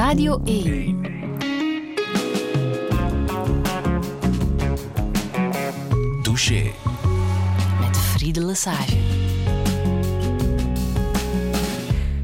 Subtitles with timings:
[0.00, 0.96] Radio 1.
[6.22, 6.72] Touché.
[7.80, 8.96] Met Friede Lesage.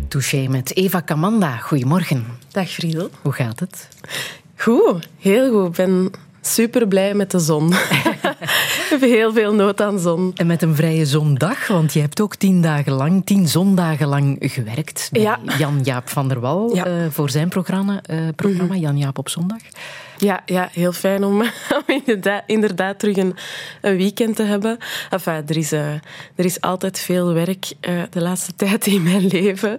[0.09, 1.57] Touché met Eva Kamanda.
[1.57, 2.25] Goedemorgen.
[2.51, 3.11] Dag Friedel.
[3.23, 3.89] Hoe gaat het?
[4.57, 5.67] Goed, heel goed.
[5.67, 7.73] Ik ben super blij met de zon.
[8.87, 10.33] Ik heb heel veel nood aan zon.
[10.35, 14.37] En met een vrije zondag, want je hebt ook tien dagen lang, tien zondagen lang
[14.41, 15.39] gewerkt bij Ja.
[15.59, 16.85] Jan-Jaap van der Wal Ja.
[16.85, 19.59] eh, voor zijn programma, eh, programma Jan-Jaap op zondag.
[20.19, 21.43] Ja, ja heel fijn om,
[22.05, 23.35] inderdaad, inderdaad terug een,
[23.81, 24.79] een weekend te hebben.
[25.11, 25.93] Enfin, er, is, eh,
[26.35, 29.75] er is altijd veel werk eh, de laatste tijd in mijn leven.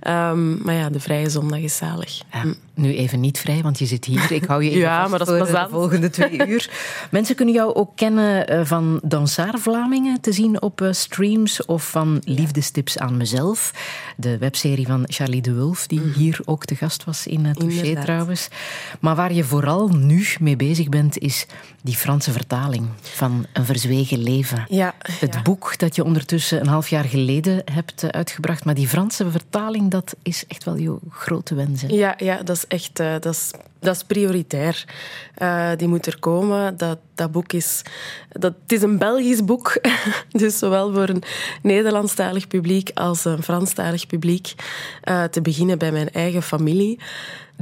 [0.00, 2.20] Ehm, maar ja, de vrije zondag is zalig.
[2.32, 2.44] Ja,
[2.74, 4.32] nu even niet vrij, want je zit hier.
[4.32, 6.70] Ik hou je even Ja, vast maar dat is voor de volgende twee uur.
[7.10, 12.20] Mensen kunnen jou ook kennen eh, van Dansaar Vlamingen te zien op streams of van
[12.24, 13.72] Liefdestips aan mezelf.
[14.16, 18.04] De webserie van Charlie de Wulf, die hier ook te gast was in het Inderdaad.
[18.04, 18.48] trouwens.
[19.00, 21.46] Maar waar je vooral nu mee bezig bent, is
[21.82, 24.64] die Franse vertaling van Een Verzwegen Leven.
[24.68, 25.42] Ja, Het ja.
[25.42, 28.64] boek dat je ondertussen een half jaar geleden hebt eh, uitgebracht.
[28.64, 31.82] Maar die Franse vertaling, dat is echt wel je grote wens.
[31.82, 31.88] hè?
[31.88, 34.84] Ja, ja dat is echt eh, dat is, dat is prioritair.
[35.34, 36.76] Eh, die moet er komen.
[36.76, 37.82] Dat, dat boek is,
[38.28, 39.80] dat, het is een Belgisch boek.
[40.30, 41.22] dus zowel voor een
[41.62, 44.54] Nederlandstalig publiek als een Franstalig publiek.
[45.30, 46.98] Te beginnen bij mijn eigen familie.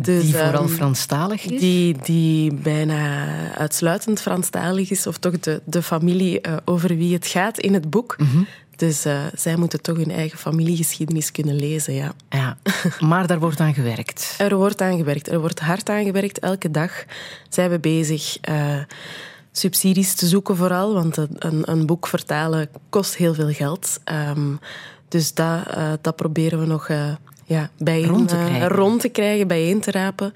[0.00, 1.60] Dus, die vooral ehm, Franstalig is.
[1.60, 7.26] die, die bijna uitsluitend Franstalig is, of toch de, de familie eh, over wie het
[7.26, 8.16] gaat in het boek.
[8.18, 8.42] Mhm.
[8.76, 12.12] Dus eh, zij moeten toch hun eigen familiegeschiedenis kunnen lezen, ja.
[12.28, 12.56] Ja,
[13.00, 14.34] maar daar wordt aan gewerkt.
[14.38, 15.28] Er wordt aan gewerkt.
[15.28, 16.38] Er wordt hard aan gewerkt.
[16.38, 17.04] Elke dag
[17.48, 18.78] zijn we bezig eh,
[19.52, 24.00] subsidies te zoeken vooral, want een, een, boek vertalen kost heel veel geld.
[24.04, 24.52] Ehm,
[25.08, 25.58] dus dat,
[26.00, 26.88] dat proberen we nog
[27.44, 28.68] ja, bijeen, Rond te eh, krijgen.
[28.68, 30.32] rond te krijgen, bijeen te rapen.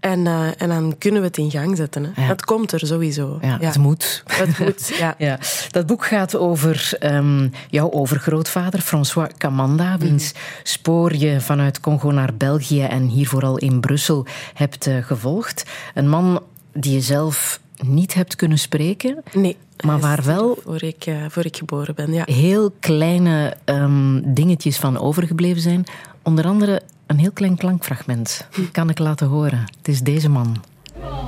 [0.00, 2.04] En, eh, en dan kunnen we het in gang zetten.
[2.04, 2.22] Hè.
[2.22, 2.28] Ja.
[2.28, 3.38] Het komt er sowieso.
[3.42, 4.22] Ja, het moet.
[4.26, 5.14] Het moet, ja.
[5.18, 5.38] Ja,
[5.70, 10.32] dat boek gaat over ehm, jouw overgrootvader, François Camanda, wiens
[10.62, 15.64] spoor je vanuit Congo naar België en hier vooral in Brussel hebt eh, gevolgd.
[15.94, 19.56] Een man die je zelf niet hebt kunnen spreken, Nee.
[19.84, 22.22] maar waar wel Voor ik, eh, voor ik geboren ben, ja.
[22.26, 25.84] heel kleine ehm, dingetjes van overgebleven zijn.
[26.24, 28.48] Onder andere een heel klein klankfragment.
[28.72, 29.64] Kan ik laten horen.
[29.76, 30.56] Het is deze man.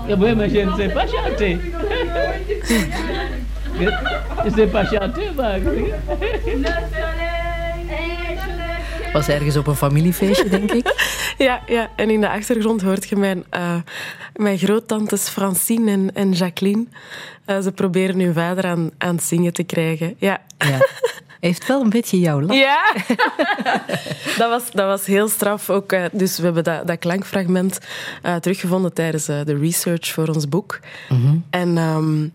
[0.07, 1.49] Ja, mais je ne sais pas chanter.
[3.79, 3.91] Je
[4.45, 5.61] ne sais pas chanter, maar...
[9.17, 10.95] Was ergens op een familiefeestje, denk ik.
[11.39, 13.77] Ja, ja, en in de achtergrond hoort je mijn, eh
[14.35, 16.85] mijn groottantes Francine en, en Jacqueline.
[17.45, 20.15] Eh, ze proberen hun vader aan, aan het zingen te krijgen.
[20.19, 20.41] Ja.
[20.59, 20.79] Ja.
[21.41, 22.57] Heeft wel een beetje jouw lach.
[22.57, 22.95] Ja,
[24.39, 25.93] dat, was, dat was heel straf ook.
[25.93, 27.79] eh, Dus we hebben dat, dat klankfragment
[28.41, 30.81] teruggevonden tijdens de research voor ons boek.
[31.51, 32.29] En ehm,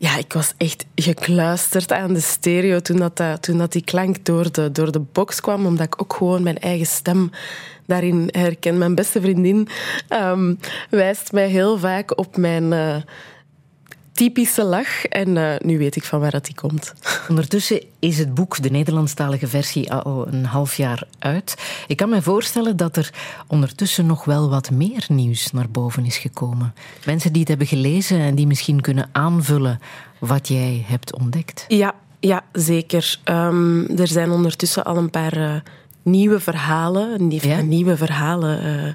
[0.00, 4.24] ja, ik was echt gekluisterd aan de stereo toen, dat, dat- toen dat die klank
[4.24, 7.30] door de, door de box kwam, omdat ik ook gewoon mijn eigen stem
[7.86, 8.78] daarin herken.
[8.78, 9.68] Mijn beste vriendin
[10.08, 10.54] ehm,
[10.90, 12.96] wijst mij heel vaak op mijn eh,
[14.18, 15.04] typische lach.
[15.04, 16.94] En eh, nu weet ik van waar dat die komt.
[17.28, 21.54] Ondertussen is het boek, de Nederlandstalige versie, al een half jaar uit.
[21.86, 23.10] Ik kan me voorstellen dat er
[23.46, 26.74] ondertussen nog wel wat meer nieuws naar boven is gekomen.
[27.04, 29.80] Mensen die het hebben gelezen en die misschien kunnen aanvullen
[30.18, 31.64] wat jij hebt ontdekt.
[31.68, 33.18] Ja, ja zeker.
[33.24, 35.54] Ehm, er zijn ondertussen al een paar eh,
[36.10, 37.60] nieuwe verhalen, nie- Ja?
[37.60, 38.88] nieuwe verhalen, eh,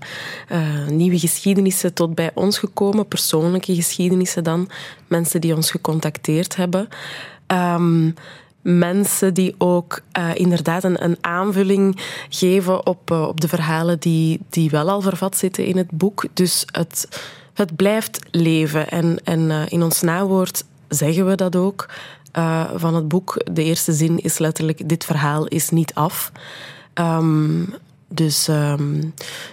[0.57, 4.69] eh, nieuwe geschiedenissen tot bij ons gekomen, persoonlijke geschiedenissen dan,
[5.07, 6.87] mensen die ons gecontacteerd hebben.
[7.47, 8.11] Ehm,
[8.61, 14.69] mensen die ook eh, inderdaad een, een aanvulling geven op, op de verhalen die, die
[14.69, 16.25] wel al vervat zitten in het boek.
[16.33, 17.21] Dus het,
[17.53, 18.89] het blijft leven.
[18.89, 21.89] En, en in ons nawoord zeggen we dat ook
[22.75, 23.41] van het boek.
[23.51, 26.31] De eerste zin is letterlijk: Dit verhaal is niet af.
[26.93, 27.63] Ehm,
[28.07, 29.01] dus, ehm,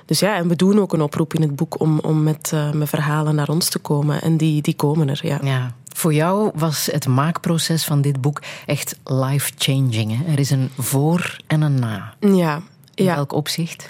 [0.06, 2.72] dus ja, en we doen ook een oproep in het boek om, om met, eh,
[2.72, 4.22] met verhalen naar ons te komen.
[4.22, 5.38] En die, die komen er, ja.
[5.42, 5.75] Ja.
[5.94, 10.26] Voor jou was het maakproces van dit boek echt life-changing.
[10.28, 12.14] Er is een voor en een na.
[12.20, 12.62] Ja,
[12.94, 13.14] In ja.
[13.14, 13.88] welk opzicht?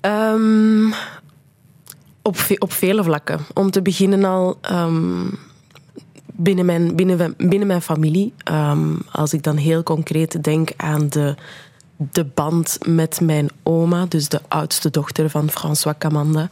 [0.00, 0.86] Ehm,
[2.22, 3.40] op, ve- op vele vlakken.
[3.54, 4.58] Om te beginnen al
[6.26, 8.34] binnen, mijn, binnen, binnen mijn familie.
[9.12, 11.34] Als ik dan heel concreet denk aan de,
[12.12, 16.48] de band met mijn oma, dus de oudste dochter van François Camanda.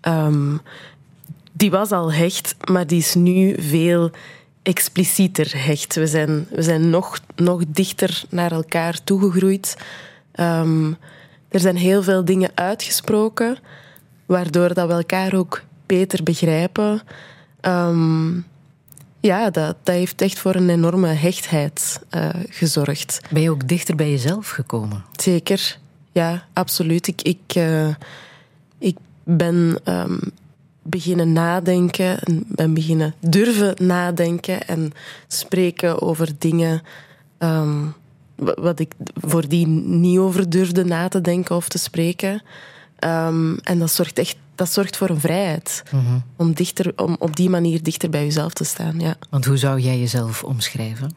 [0.00, 0.56] Ehm,
[1.52, 4.10] die was al hecht, maar die is nu veel
[4.62, 5.94] explicieter hecht.
[5.94, 9.76] We zijn, we zijn nog, nog dichter naar elkaar toegegroeid.
[10.32, 10.92] Ehm,
[11.48, 13.58] er zijn heel veel dingen uitgesproken.
[14.26, 17.02] waardoor dat we elkaar ook beter begrijpen.
[17.60, 18.40] Ehm,
[19.20, 23.20] ja, dat, dat heeft echt voor een enorme hechtheid uh, gezorgd.
[23.30, 25.04] Ben je ook dichter bij jezelf gekomen?
[25.12, 25.78] Zeker,
[26.12, 27.06] ja, absoluut.
[27.06, 27.94] Ik, ik, uh,
[28.78, 30.20] ik ben um,
[30.82, 34.92] beginnen nadenken en ben beginnen durven nadenken en
[35.26, 36.82] spreken over dingen
[37.38, 37.94] um,
[38.36, 42.42] wat ik voordien niet over durfde na te denken of te spreken.
[43.04, 45.82] Um, en dat zorgt echt dat zorgt voor een vrijheid.
[45.90, 46.22] Mm -hmm.
[46.36, 49.00] om, dichter, om op die manier dichter bij jezelf te staan.
[49.00, 49.16] Ja.
[49.30, 51.14] Want hoe zou jij jezelf omschrijven?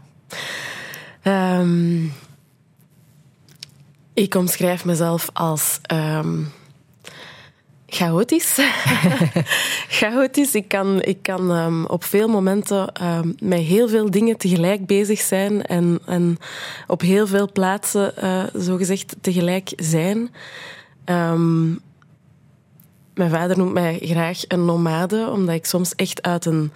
[1.23, 2.13] Um,
[4.13, 6.51] ik omschrijf mezelf als um,
[7.87, 8.57] chaotisch.
[9.99, 10.55] chaotisch.
[10.55, 12.91] Ik kan, ik kan um, op veel momenten
[13.39, 16.37] met heel veel dingen tegelijk bezig zijn en, en
[16.87, 20.29] op heel veel plaatsen, uh, zogezegd, tegelijk zijn.
[21.11, 21.79] Um,
[23.13, 26.71] mijn vader noemt mij graag een nomade, omdat ik soms echt uit een,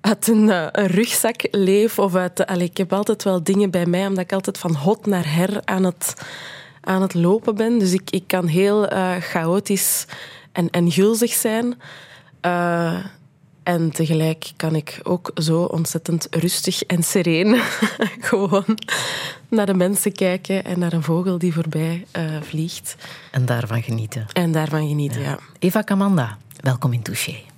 [0.00, 1.98] uit een, een rugzak leef.
[1.98, 5.34] Of uit ik heb altijd wel dingen bij mij, omdat ik altijd van hot naar
[5.34, 6.14] her aan het,
[6.80, 7.78] aan het lopen ben.
[7.78, 10.06] Dus ik, ik kan heel uh, chaotisch
[10.52, 11.80] en, en gulzig zijn.
[13.62, 17.60] En tegelijk kan ik ook zo ontzettend rustig en sereen
[18.30, 18.78] gewoon
[19.48, 22.96] naar de mensen kijken en naar een vogel die voorbij uh, vliegt.
[23.30, 24.26] En daarvan genieten.
[24.32, 25.28] En daarvan genieten, ja.
[25.28, 25.38] ja.
[25.58, 27.51] Eva Kamanda, welkom in Touché.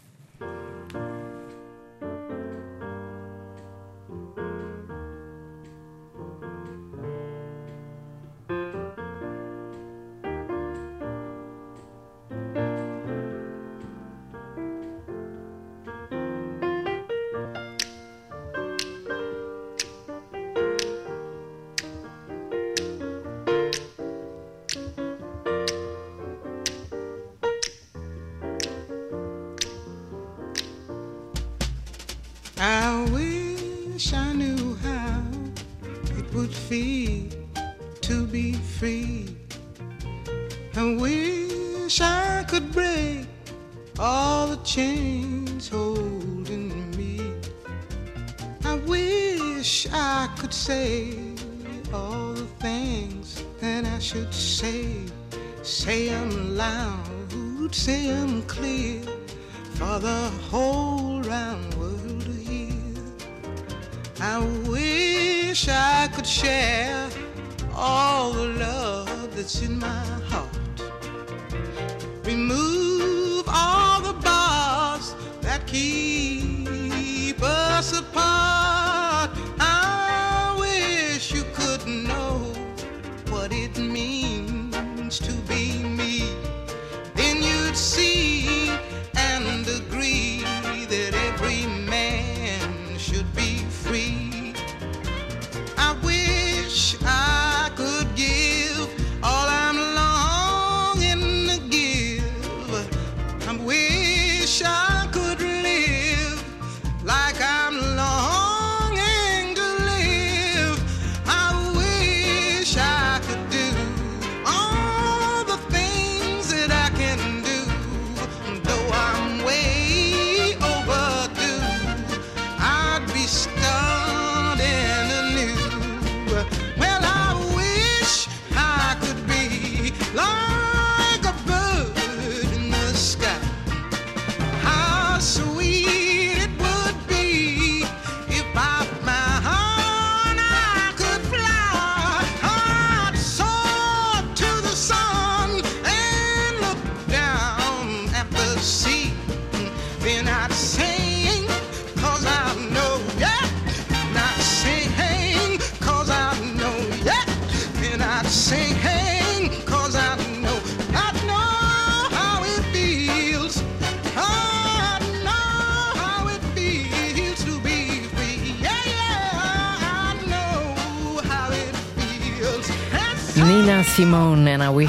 [50.64, 51.12] say
[51.92, 54.96] all the things that I should say.
[55.60, 59.02] Say them loud, say them clear
[59.74, 62.72] for the whole round world to hear.
[64.22, 67.10] I wish I could share
[67.74, 70.13] all the love that's in my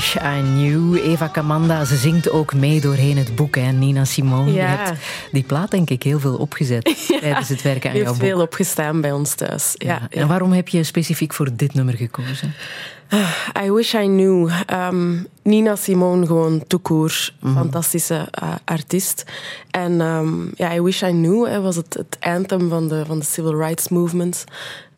[0.06, 0.96] Wish I Knew.
[0.96, 3.56] Eva Kamanda, ze zingt ook mee doorheen het boek.
[3.56, 3.72] Hè?
[3.72, 4.72] Nina Simone, ja.
[4.72, 5.00] je hebt
[5.32, 8.22] die plaat denk ik heel veel opgezet ja, tijdens het werken aan jouw boek.
[8.22, 9.76] veel opgestaan bij ons thuis.
[9.78, 12.54] Ja, En waarom heb je specifiek voor dit nummer gekozen?
[13.10, 13.30] Uh,
[13.66, 14.50] I Wish I Knew.
[14.74, 17.32] Um, Nina Simone, gewoon toekoer.
[17.40, 17.62] Mm -hmm.
[17.62, 19.24] Fantastische uh, artiest.
[19.72, 23.20] En um, ja, I Wish I Knew hè, was het, het anthem van de, van
[23.20, 24.44] de civil rights movement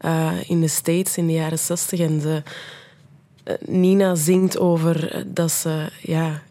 [0.06, 2.00] uh, in de States in de jaren zestig.
[2.00, 2.44] En de,
[3.66, 6.42] Nina zingt over dat ze ja,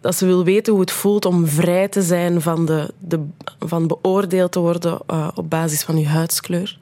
[0.00, 3.26] dat ze wil weten hoe het voelt om vrij te zijn van, de, de,
[3.58, 6.78] van beoordeeld te worden uh, op basis van je huidskleur.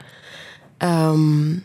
[0.79, 1.65] Um,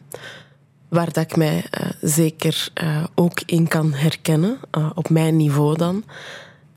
[0.90, 4.58] waar dat ik mij uh, zeker uh, ook in kan herkennen,
[4.96, 6.04] op mijn niveau dan.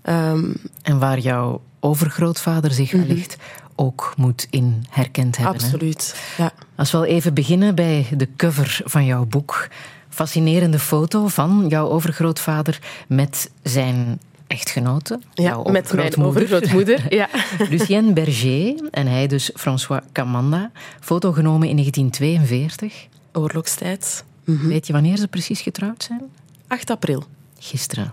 [0.02, 3.08] Um, en waar jouw overgrootvader zich mm -hmm.
[3.08, 3.36] wellicht
[3.74, 5.54] ook moet in herkend hebben.
[5.54, 6.42] Absoluut, hè?
[6.42, 6.52] ja.
[6.74, 9.68] Als we al even beginnen bij de cover van jouw boek.
[10.14, 12.78] Fascinerende foto van jouw overgrootvader
[13.08, 15.18] met zijn echtgenote.
[15.34, 17.06] Ja, met mijn overgrootmoeder.
[17.14, 17.28] ja.
[17.70, 20.70] Lucienne Berger en hij dus François Camanda.
[21.00, 23.06] Foto genomen in 1942.
[23.32, 24.24] Oorlogstijd.
[24.44, 24.68] Mm -hmm.
[24.68, 26.22] Weet je wanneer ze precies getrouwd zijn?
[26.66, 27.24] 8 april.
[27.58, 28.12] Gisteren.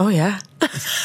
[0.00, 0.38] Oh ja.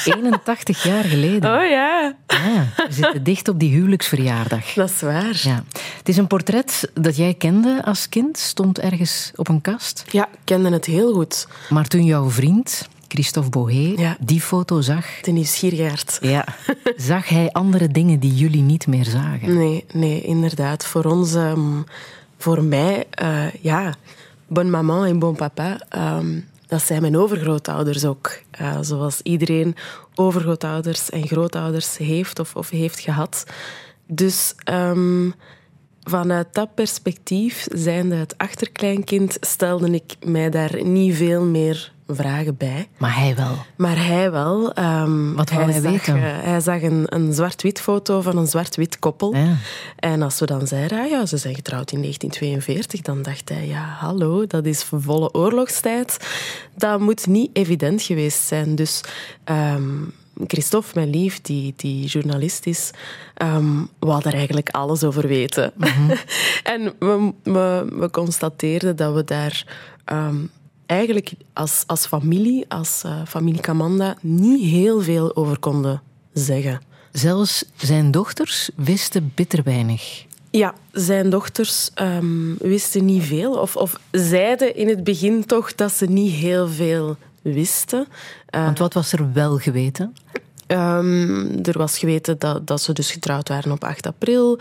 [0.05, 1.55] 81 jaar geleden.
[1.55, 2.15] Oh ja.
[2.27, 2.67] ja.
[2.75, 4.73] We zitten dicht op die huwelijksverjaardag.
[4.73, 5.39] Dat is waar.
[5.43, 5.63] Ja.
[5.97, 10.03] Het is een portret dat jij kende als kind, stond ergens op een kast.
[10.11, 11.47] Ja, ik kende het heel goed.
[11.69, 14.17] Maar toen jouw vriend, Christophe Bohé, ja.
[14.19, 15.05] die foto zag...
[15.21, 16.17] De nieuwsgierigaard.
[16.21, 16.45] Ja.
[16.97, 19.57] Zag hij andere dingen die jullie niet meer zagen?
[19.57, 20.85] Nee, nee inderdaad.
[20.85, 21.83] Voor ons, um,
[22.37, 23.93] voor mij, uh, ja,
[24.47, 25.77] bon maman en bon papa...
[25.95, 28.39] Um, dat zijn mijn overgrootouders ook.
[28.61, 29.75] Uh, zoals iedereen
[30.15, 33.45] overgrootouders en grootouders heeft of, of heeft gehad.
[34.07, 35.33] Dus um,
[36.03, 42.87] vanuit dat perspectief, zijnde het achterkleinkind, stelde ik mij daar niet veel meer vragen bij.
[42.97, 43.57] Maar hij wel.
[43.75, 44.77] Maar hij wel.
[44.79, 46.17] Um, Wat wou hij, zag, weten?
[46.17, 49.35] Uh, hij zag een, een zwart-wit foto van een zwart-wit koppel.
[49.35, 49.55] Ja.
[49.95, 53.67] En als we dan zeiden, ah ja, ze zijn getrouwd in 1942, dan dacht hij,
[53.67, 56.17] ja, hallo, dat is volle oorlogstijd.
[56.75, 58.75] Dat moet niet evident geweest zijn.
[58.75, 59.01] Dus...
[59.45, 60.13] Um,
[60.47, 62.91] Christophe, mijn lief, die, die journalist is,
[63.41, 65.71] um, wou daar eigenlijk alles over weten.
[65.75, 66.01] Mhm.
[66.01, 66.17] Mm -hmm.
[66.63, 69.65] en we, we, we, constateerden dat we daar
[70.11, 70.51] um,
[70.85, 76.01] eigenlijk als, als familie, als uh, familie Kamanda, niet heel veel over konden
[76.33, 76.81] zeggen.
[77.11, 80.25] Zelfs zijn dochters wisten bitter weinig.
[80.49, 83.53] Ja, zijn dochters um, wisten niet veel.
[83.53, 88.07] Of, of zeiden in het begin toch dat ze niet heel veel wisten.
[88.55, 90.15] Uh, Want wat was er wel geweten?
[90.67, 94.59] Um, er was geweten dat, dat ze dus getrouwd waren op 8 april.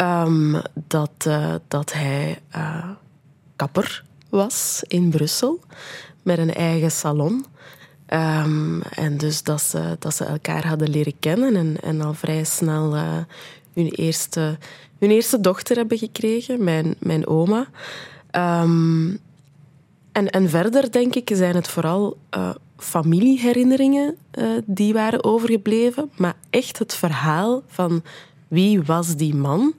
[0.00, 2.88] Um, dat, uh, dat hij uh,
[3.56, 5.60] kapper was in Brussel.
[6.22, 7.44] Met een eigen salon.
[8.12, 11.56] Um, en dus dat ze, dat ze elkaar hadden leren kennen.
[11.56, 13.16] En, en al vrij snel uh,
[13.74, 14.58] hun, eerste,
[14.98, 16.64] hun eerste dochter hebben gekregen.
[16.64, 17.68] Mijn, mijn oma.
[20.12, 26.10] En, en verder, denk ik, zijn het vooral uh, familieherinneringen uh, die waren overgebleven.
[26.16, 28.02] Maar echt het verhaal van
[28.48, 29.74] wie was die man.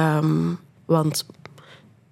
[0.00, 1.26] Um, want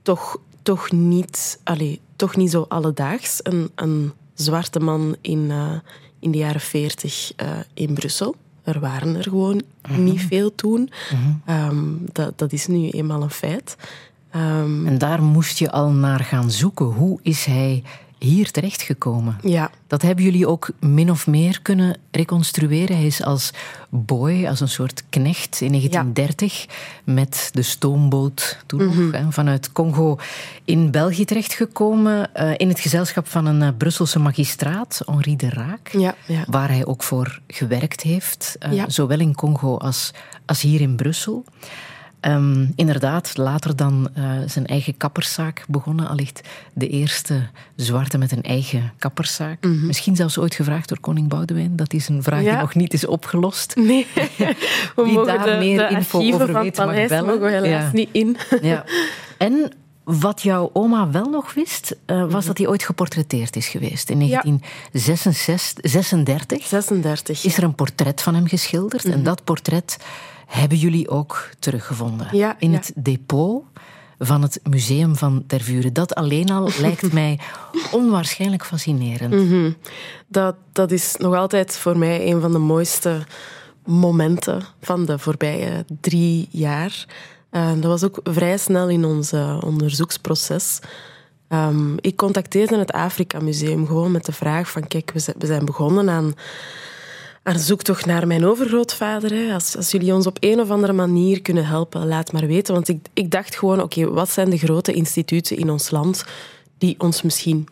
[0.03, 5.73] toch, toch, niet, allez, toch niet zo alledaags een, een zwarte man in, uh,
[6.19, 7.33] in de jaren veertig
[7.75, 8.35] in Brussel.
[8.63, 10.05] Er waren er gewoon mm-hmm.
[10.05, 10.91] niet veel toen.
[11.13, 11.43] Mm-hmm.
[11.69, 13.77] Um, dat, dat is nu eenmaal een feit.
[14.37, 16.87] Um, en daar moest je al naar gaan zoeken.
[16.87, 17.83] Hoe is hij
[18.23, 19.37] hier terechtgekomen?
[19.43, 19.71] Ja.
[19.87, 22.97] Dat hebben jullie ook min of meer kunnen reconstrueren.
[22.97, 23.51] Hij is als
[23.89, 26.69] boy, als een soort knecht in 1930 ja.
[27.13, 29.13] met de stoomboot toen Mhm.
[29.13, 30.17] hè, vanuit Congo
[30.65, 32.31] in België terechtgekomen.
[32.37, 35.89] Uh, in het gezelschap van een uh, Brusselse magistraat, Henri de Raak.
[35.89, 36.45] Ja, ja.
[36.47, 38.57] Waar hij ook voor gewerkt heeft.
[38.67, 38.89] Uh, Ja.
[38.91, 40.11] Zowel in Congo als,
[40.47, 41.45] als hier in Brussel.
[42.29, 46.09] Um, inderdaad, later dan uh, zijn eigen kapperszaak begonnen.
[46.09, 46.41] Allicht
[46.73, 49.65] de eerste zwarte met een eigen kapperszaak.
[49.65, 49.87] Mhm.
[49.87, 51.77] Misschien zelfs ooit gevraagd door koning Boudewijn.
[51.77, 52.51] Dat is een vraag Ja.
[52.51, 53.77] die nog niet is opgelost.
[53.77, 54.55] Nee, we
[55.05, 57.25] Wie mogen daar de, meer de info over van weet, mag paleis bellen.
[57.27, 57.91] mogen we helaas Ja.
[57.93, 58.37] niet in.
[58.63, 58.85] Ja.
[59.39, 59.73] En
[60.05, 64.11] wat jouw oma wel nog wist, uh, was dat hij ooit geportretteerd is geweest.
[64.11, 64.27] In Mhm.
[64.27, 64.43] Ja.
[64.43, 67.45] 1936 36.
[67.45, 69.05] is er een portret van hem geschilderd.
[69.05, 69.97] En dat portret
[70.53, 72.29] hebben jullie ook teruggevonden.
[72.37, 72.77] Ja, in ja.
[72.77, 73.65] het depot
[74.19, 75.93] van het Museum van Tervuren.
[75.93, 77.39] Dat alleen al lijkt mij
[77.93, 79.35] onwaarschijnlijk fascinerend.
[79.35, 79.71] Mhm.
[80.27, 83.27] Dat, dat is nog altijd voor mij een van de mooiste
[83.85, 87.07] momenten van de voorbije drie jaar.
[87.51, 90.79] Uh, dat was ook vrij snel in ons uh, onderzoeksproces.
[91.49, 96.11] Um, ik contacteerde het Afrika Museum gewoon met de vraag van kijk, we zijn begonnen
[96.11, 96.35] aan,
[97.43, 99.31] aan zoektocht naar mijn overgrootvader.
[99.31, 99.55] Hè.
[99.55, 102.75] Als, als jullie ons op een of andere manier kunnen helpen, laat maar weten.
[102.75, 106.25] Want ik, ik dacht gewoon, oké, wat zijn de grote instituten in ons land
[106.79, 107.69] die ons misschien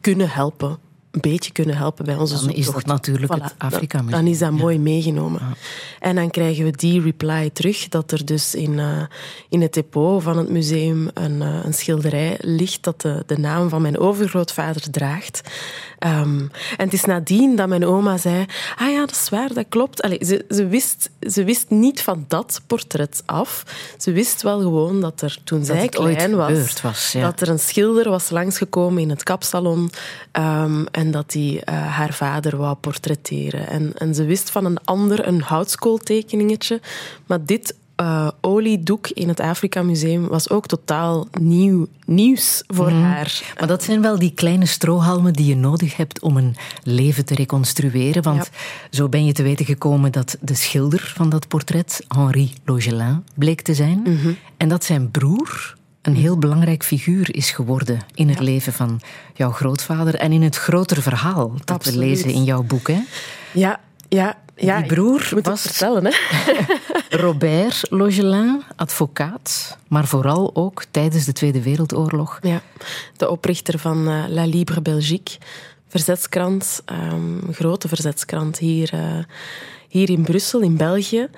[0.00, 0.78] kunnen helpen
[1.10, 2.86] een beetje kunnen helpen bij onze Dan is zoektocht.
[2.86, 4.22] dat natuurlijk het dan- Afrika Museum.
[4.24, 5.40] Dan is dat mooi meegenomen.
[6.00, 9.02] En dan krijgen we die reply terug dat er dus in, eh,
[9.48, 13.68] in het depot van het museum een, eh, een schilderij ligt dat de, de naam
[13.68, 15.40] van mijn overgrootvader draagt.
[15.98, 16.38] Ehm,
[16.76, 18.44] en het is nadien dat mijn oma zei,
[18.76, 20.02] ah ja, dat is waar, dat klopt.
[20.02, 23.64] Allee, ze, ze, wist, ze wist niet van dat portret af.
[23.98, 27.20] Ze wist wel gewoon dat er, toen zij klein was, gebeurd was, ja.
[27.22, 29.90] dat er een schilder was langsgekomen in het kapsalon
[30.32, 33.68] ehm, en dat hij eh, haar vader wou portretteren.
[33.68, 36.80] En, en ze wist van een ander een houtskooltekeningetje,
[37.26, 43.02] maar dit eh, oliedoek in het Afrika Museum was ook totaal nieuw, nieuws voor Mhm.
[43.02, 43.54] haar.
[43.58, 47.34] Maar dat zijn wel die kleine strohalmen die je nodig hebt om een leven te
[47.34, 48.22] reconstrueren.
[48.22, 48.50] Want
[48.90, 53.62] zo ben je te weten gekomen dat de schilder van dat portret, Henri Logelin, bleek
[53.62, 54.00] te zijn.
[54.02, 54.32] Mhm.
[54.56, 59.00] En dat zijn broer een heel belangrijk figuur is geworden in het leven van
[59.34, 61.98] jouw grootvader en in het grotere verhaal dat Absoluut.
[61.98, 62.88] we lezen in jouw boek.
[62.88, 63.00] Hè?
[63.52, 64.78] Ja, ja, ja.
[64.78, 66.12] Die broer was- het vertellen, hè?
[67.26, 72.38] Robert Logelin, advocaat, maar vooral ook tijdens de Tweede Wereldoorlog.
[72.42, 72.62] Ja,
[73.16, 75.38] de oprichter van eh, La Libre Belgique,
[75.88, 79.24] verzetskrant, ehm, grote verzetskrant hier, eh,
[79.88, 81.28] hier in Brussel, in België.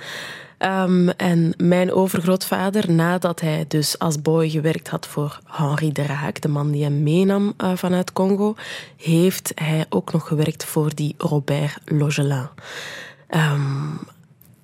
[0.63, 6.41] Ehm, en mijn overgrootvader, nadat hij dus als boy gewerkt had voor Henri de Raak,
[6.41, 8.55] de man die hem meenam eh, vanuit Congo,
[8.97, 12.49] heeft hij ook nog gewerkt voor die Robert Logelin.
[13.27, 13.61] Ehm,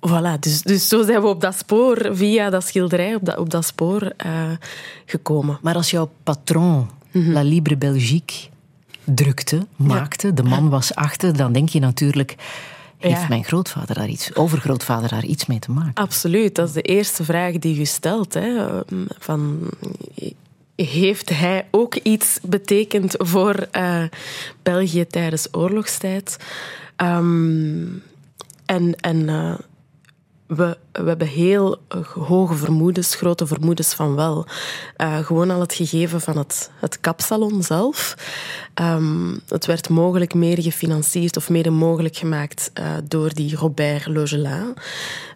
[0.07, 3.49] voilà, dus, dus zo zijn we op dat spoor, via dat schilderij, op dat, op
[3.49, 4.51] dat spoor eh,
[5.05, 5.59] gekomen.
[5.61, 7.31] Maar als jouw patron Mhm.
[7.31, 8.49] La Libre Belgique
[9.03, 12.35] drukte, maakte, de man was achter, dan denk je natuurlijk,
[12.99, 13.27] heeft Ja.
[13.27, 15.93] mijn grootvader daar iets, overgrootvader daar iets mee te maken?
[15.93, 18.33] Absoluut, dat is de eerste vraag die je stelt.
[18.33, 18.79] Hè.
[19.19, 19.69] Van,
[20.75, 24.03] heeft hij ook iets betekend voor eh,
[24.63, 26.37] België tijdens oorlogstijd?
[26.95, 27.85] Ehm,
[28.65, 29.53] en en eh,
[30.49, 34.45] we, we hebben heel eh, hoge vermoedens, grote vermoedens van wel.
[34.95, 38.15] Eh, gewoon al het gegeven van het, het kapsalon zelf.
[38.73, 44.73] Ehm, het werd mogelijk meer gefinancierd of mede mogelijk gemaakt eh, door die Robert Logelin.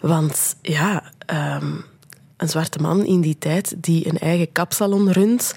[0.01, 1.71] Want ja, ehm,
[2.37, 5.55] een zwarte man in die tijd die een eigen kapsalon runt.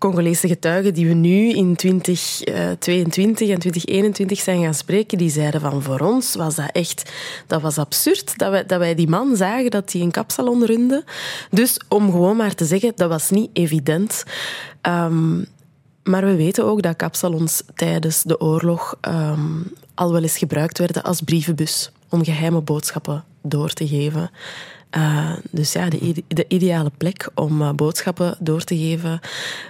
[0.00, 5.82] Congolese getuigen die we nu in 2022 en 2021 zijn gaan spreken, die zeiden van
[5.82, 7.12] voor ons was dat echt,
[7.46, 11.04] dat was absurd dat wij, dat wij die man zagen dat hij een kapsalon runde.
[11.50, 14.24] Dus om gewoon maar te zeggen, dat was niet evident.
[14.80, 15.38] Ehm,
[16.02, 19.62] maar we weten ook dat kapsalons tijdens de oorlog ehm,
[19.94, 24.30] al wel eens gebruikt werden als brievenbus om geheime boodschappen door te geven.
[24.90, 29.20] Eh, dus ja, de, de ideale plek om eh, boodschappen door te geven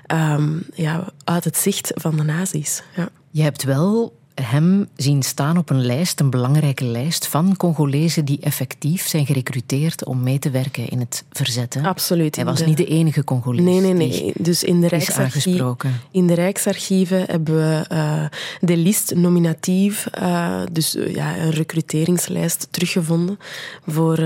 [0.06, 2.82] ehm, ja, uit het zicht van de nazi's.
[2.96, 3.08] Ja.
[3.30, 8.38] Je hebt wel hem zien staan op een lijst, een belangrijke lijst van Congolezen die
[8.40, 11.74] effectief zijn gerecruiteerd om mee te werken in het verzet.
[11.74, 11.82] hè?
[11.82, 12.36] Absoluut.
[12.36, 13.64] Hij was de- niet de enige Congolees.
[13.64, 14.32] Nee, nee, nee.
[14.38, 16.00] Dus in de, Rijksarchie- aangesproken.
[16.10, 18.24] in de Rijksarchieven hebben we eh,
[18.60, 23.38] de list nominatief, eh, dus eh, ja, een recruteringslijst teruggevonden
[23.86, 24.18] voor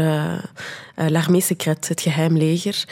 [0.96, 2.84] L'Armée Secrète, het geheim leger.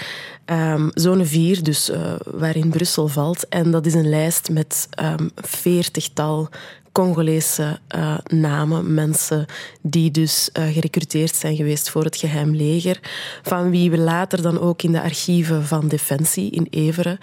[0.45, 1.91] Ehm, zone 4, dus
[2.25, 3.49] waarin Brussel valt.
[3.49, 6.49] En dat is een lijst met ehm veertigtal
[6.93, 9.47] Congolese eh, namen, mensen
[9.83, 13.01] die dus eh, gerecruiteerd zijn geweest voor het geheim leger,
[13.43, 17.19] van wie we later dan ook in de archieven van Defensie in Everen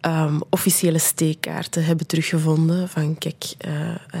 [0.00, 3.70] ehm, officiële steekkaarten hebben teruggevonden van kijk, eh,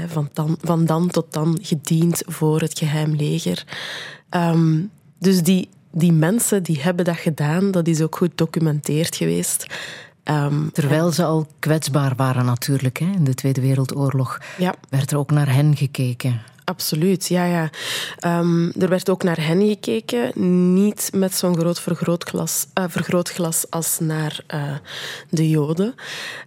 [0.06, 3.64] van, dan, van dan tot dan gediend voor het geheim leger.
[4.28, 4.80] Ehm,
[5.18, 9.66] dus die, die mensen die hebben dat gedaan, dat is ook goed documenteerd geweest.
[10.22, 14.74] Ehm, Terwijl ze al kwetsbaar waren natuurlijk hè, in de Tweede Wereldoorlog, ja.
[14.88, 16.40] werd er ook naar hen gekeken.
[16.64, 17.70] Absoluut, ja, ja.
[18.18, 20.32] Ehm, er werd ook naar hen gekeken,
[20.74, 24.62] niet met zo'n groot vergrootglas, eh, vergrootglas als naar eh,
[25.30, 25.94] de Joden.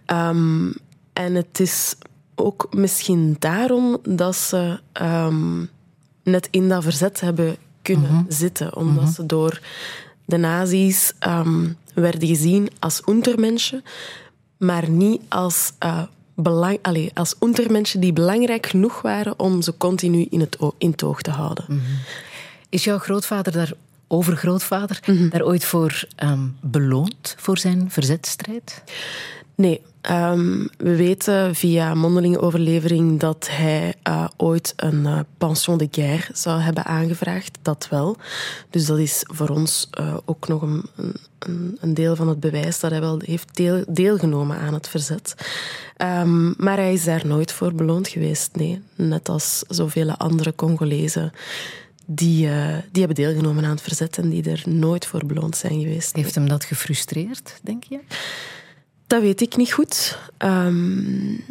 [0.06, 0.72] Ehm,
[1.12, 1.96] en het is
[2.34, 4.80] ook misschien daarom dat ze
[6.22, 9.60] net in dat verzet hebben kunnen zitten, omdat ze door
[10.26, 13.82] de nazi's ehm, werden gezien als untermenschen,
[14.58, 16.02] maar niet als, eh
[16.34, 16.78] belang,
[17.14, 21.30] als untermenschen die belangrijk genoeg waren om ze continu in het in het oog te
[21.30, 21.64] houden.
[22.68, 23.72] Is jouw grootvader daar,
[24.08, 25.28] overgrootvader, Mhm.
[25.28, 28.82] daar ooit voor ehm, beloond voor zijn verzetstrijd?
[29.56, 35.88] Nee, ehm, we weten via mondelinge overlevering dat hij uh, ooit een uh, pension de
[35.90, 37.58] guerre zou hebben aangevraagd.
[37.62, 38.16] Dat wel.
[38.70, 40.84] Dus dat is voor ons uh, ook nog een,
[41.38, 45.34] een, een, deel van het bewijs dat hij wel heeft deel, deelgenomen aan het verzet.
[46.02, 48.56] Um, maar hij is daar nooit voor beloond geweest.
[48.56, 51.32] Nee, net als zoveel andere Congolezen.
[52.06, 52.48] Die,
[52.92, 56.16] die hebben deelgenomen aan het verzet en die er nooit voor beloond zijn geweest.
[56.16, 57.98] Heeft hem dat gefrustreerd, denk je?
[59.06, 60.18] Dat weet ik niet goed.
[60.38, 61.44] Um,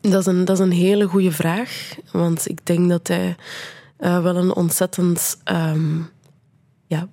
[0.00, 1.96] dat, is een, dat is een hele goede vraag.
[2.12, 3.36] Want ik denk dat hij
[4.00, 6.10] uh, wel een ontzettend um,
[6.86, 7.08] ja,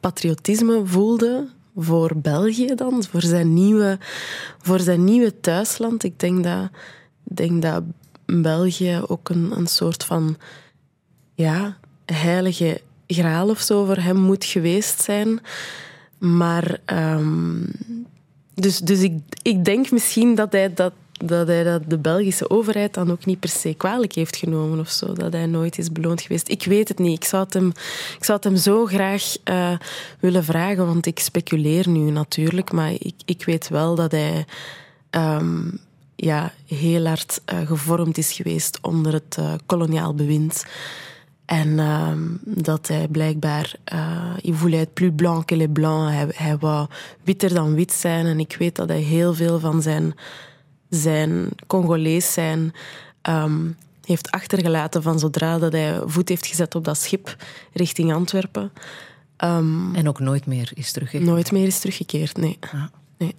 [0.00, 3.98] patriotisme voelde voor België dan, voor zijn nieuwe,
[4.58, 6.02] voor zijn nieuwe thuisland.
[6.02, 6.70] Ik denk dat,
[7.22, 7.82] denk dat
[8.26, 10.36] België ook een, een soort van
[11.34, 15.40] ja, heilige graal of zo voor hem moet geweest zijn.
[16.18, 17.70] Maar um,
[18.54, 19.12] dus, dus ik,
[19.42, 23.40] ik denk misschien dat hij dat, dat hij dat de Belgische overheid dan ook niet
[23.40, 25.12] per se kwalijk heeft genomen of zo.
[25.12, 26.48] Dat hij nooit is beloond geweest.
[26.48, 27.16] Ik weet het niet.
[27.16, 27.68] Ik zou het hem,
[28.16, 29.76] ik zou het hem zo graag uh,
[30.20, 32.72] willen vragen, want ik speculeer nu natuurlijk.
[32.72, 34.44] Maar ik, ik weet wel dat hij
[35.10, 35.78] um,
[36.16, 40.64] ja, heel hard uh, gevormd is geweest onder het uh, koloniaal bewind.
[41.44, 42.12] En uh,
[42.44, 43.74] dat hij blijkbaar...
[43.94, 46.12] Uh, il voulait être plus blanc que les blancs.
[46.12, 46.88] Hij, hij wou
[47.22, 48.26] witter dan wit zijn.
[48.26, 50.14] En ik weet dat hij heel veel van zijn,
[50.88, 52.72] zijn Congolees zijn...
[53.28, 57.36] Um, heeft achtergelaten van zodra dat hij voet heeft gezet op dat schip
[57.72, 58.72] richting Antwerpen.
[59.38, 61.30] Um, en ook nooit meer is teruggekeerd?
[61.30, 62.58] Nooit meer is teruggekeerd, nee.
[62.60, 62.82] Ah.
[63.18, 63.34] nee.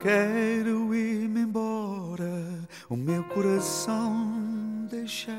[0.00, 5.36] Quero ir-me embora, o meu coração deixar,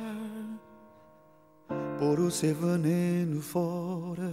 [1.98, 4.32] pôr o seu veneno fora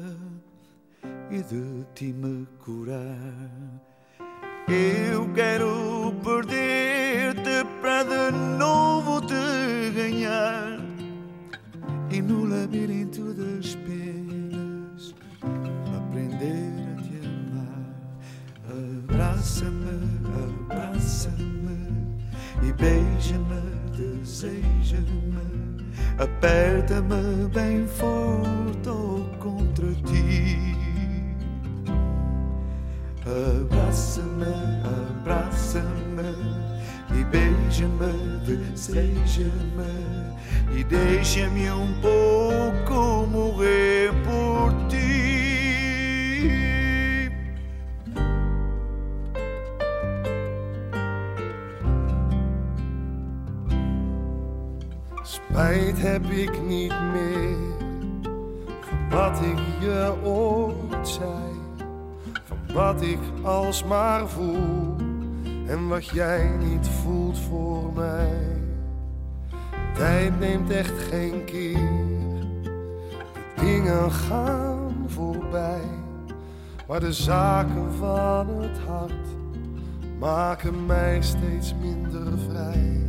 [1.31, 3.81] e de ti me curar.
[4.69, 10.79] Eu quero perder-te para de novo te ganhar
[12.11, 15.15] e no labirinto das penas
[15.97, 16.68] aprender.
[19.39, 20.19] Abraça-me
[20.69, 21.79] abraça-me
[22.61, 23.63] e beija-me,
[23.97, 25.87] deseja-me,
[26.19, 30.59] aperta-me bem forte ou contra ti.
[33.25, 34.57] Abraça-me,
[35.23, 36.35] abraça-me
[37.13, 39.53] e beija-me, deseja-me
[40.77, 45.29] e deixa-me um pouco morrer por ti.
[55.59, 57.57] Spijt heb ik niet meer.
[58.81, 61.53] Van wat ik je ooit zei,
[62.45, 64.97] van wat ik alsmaar voel.
[65.67, 68.63] En wat jij niet voelt voor mij.
[69.95, 71.91] Tijd neemt echt geen keer,
[72.63, 75.89] de dingen gaan voorbij,
[76.89, 79.29] maar de zaken van het hart
[80.19, 83.08] maken mij steeds minder vrij.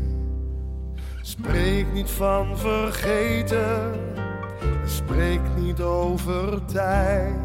[1.30, 4.00] Spreek niet van vergeten,
[4.86, 7.36] spreek niet over tijd.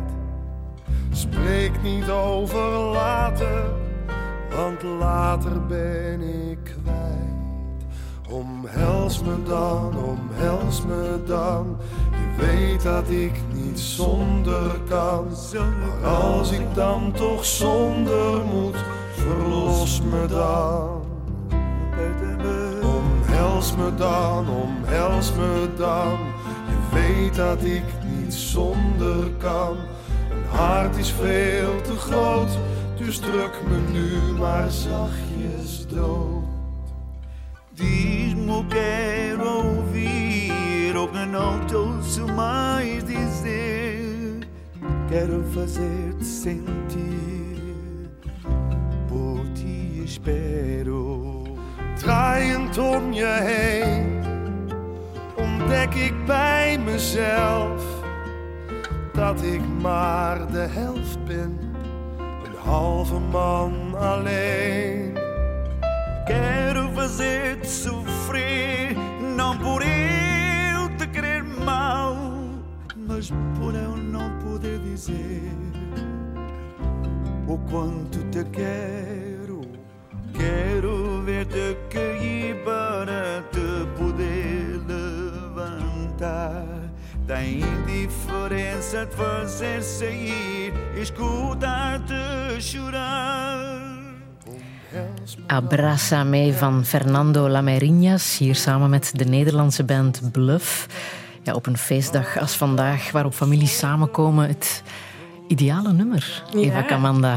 [1.10, 3.64] Spreek niet over later,
[4.56, 6.20] want later ben
[6.50, 7.86] ik kwijt.
[8.30, 11.76] Omhels me dan, omhels me dan.
[12.10, 15.26] Je weet dat ik niet zonder kan.
[15.52, 18.76] Maar als ik dan toch zonder moet,
[19.12, 20.94] verlos me dan.
[23.44, 26.18] Omhels me dan, omhels me dan.
[26.68, 29.76] Je weet dat ik niet zonder kan.
[30.30, 32.58] Een hart is veel te groot,
[32.96, 36.42] dus druk me nu maar zachtjes dood.
[37.74, 44.48] Diz-me o quero ouvir, ou que não ouço mais dizer.
[45.08, 48.08] Quero fazer-te sentir,
[49.08, 51.03] por ti espero.
[52.04, 54.22] Draaiend om je heen
[55.36, 57.82] ontdek ik bij mezelf
[59.12, 61.58] dat ik maar de helft ben,
[62.18, 65.12] een halve man alleen.
[66.24, 68.96] Quero fazer-te sofrer,
[69.36, 72.16] não por eu te querer mal,
[73.06, 75.52] mas por eu não poder dizer
[77.46, 79.23] o quanto te quero.
[80.38, 86.64] Quero ver-te cair para te poder levantar.
[87.26, 93.94] Da indiferença te fazer sair, escutar-te chorar.
[95.46, 100.86] Abrasame van Fernando Lamerinhas, hier samen met de Nederlandse band Bluff.
[101.42, 104.82] Ja, op een feestdag als vandaag, waarop families samenkomen, het
[105.54, 106.82] ideale nummer, Eva Ja.
[106.82, 107.36] Kamanda.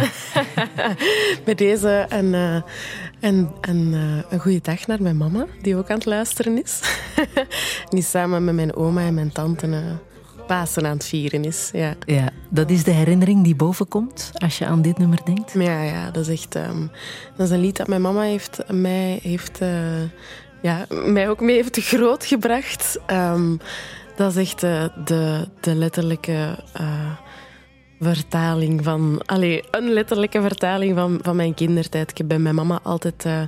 [1.45, 2.61] Bij deze een, eh,
[3.19, 6.79] een, een, eh, een goede dag naar mijn mama, die ook aan het luisteren is.
[7.89, 9.77] die samen met mijn oma en mijn tante uh,
[10.47, 11.69] Pasen aan het vieren is.
[11.73, 11.95] Ja.
[12.05, 15.53] Ja, dat is de herinnering die bovenkomt als je aan dit nummer denkt.
[15.53, 16.55] Ja, ja dat is echt...
[16.55, 16.81] ehm,
[17.35, 20.01] dat is een lied dat mijn mama heeft, mij, heeft, eh,
[20.61, 22.99] ja, mij ook mee heeft grootgebracht.
[23.05, 23.55] Ehm,
[24.15, 27.11] dat is echt eh, de, de letterlijke eh,
[27.99, 29.21] vertaling van...
[29.25, 32.11] Allee, een letterlijke vertaling van, van mijn kindertijd.
[32.11, 33.41] Ik heb bij mijn mama altijd eh,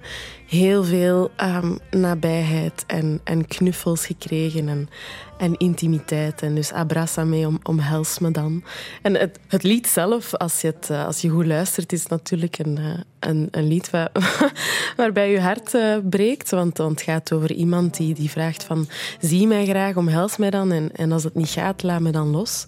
[0.49, 4.89] heel veel ehm, nabijheid en, en knuffels gekregen en,
[5.37, 6.41] en intimiteit.
[6.41, 8.63] En dus abraça om, omhels me dan.
[9.01, 12.57] En het, het lied zelf, als je, het, eh, als je goed luistert, is natuurlijk
[12.57, 14.11] een, eh, een, een lied wa-
[14.97, 16.49] waarbij je hart eh, breekt.
[16.49, 18.87] Want, want het gaat over iemand die, die vraagt van...
[19.19, 20.71] Zie mij graag, omhels mij dan.
[20.71, 22.65] En, en als het niet gaat, laat me dan los.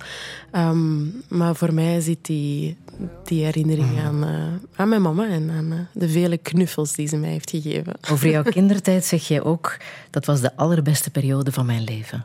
[0.51, 2.77] Ehm, maar voor mij zit die,
[3.23, 7.29] die herinnering aan, eh, aan mijn mama en aan de vele knuffels die ze mij
[7.29, 7.70] heeft gegeven.
[8.11, 9.77] Over jouw kindertijd zeg je ook,
[10.09, 12.23] dat was de allerbeste periode van mijn leven.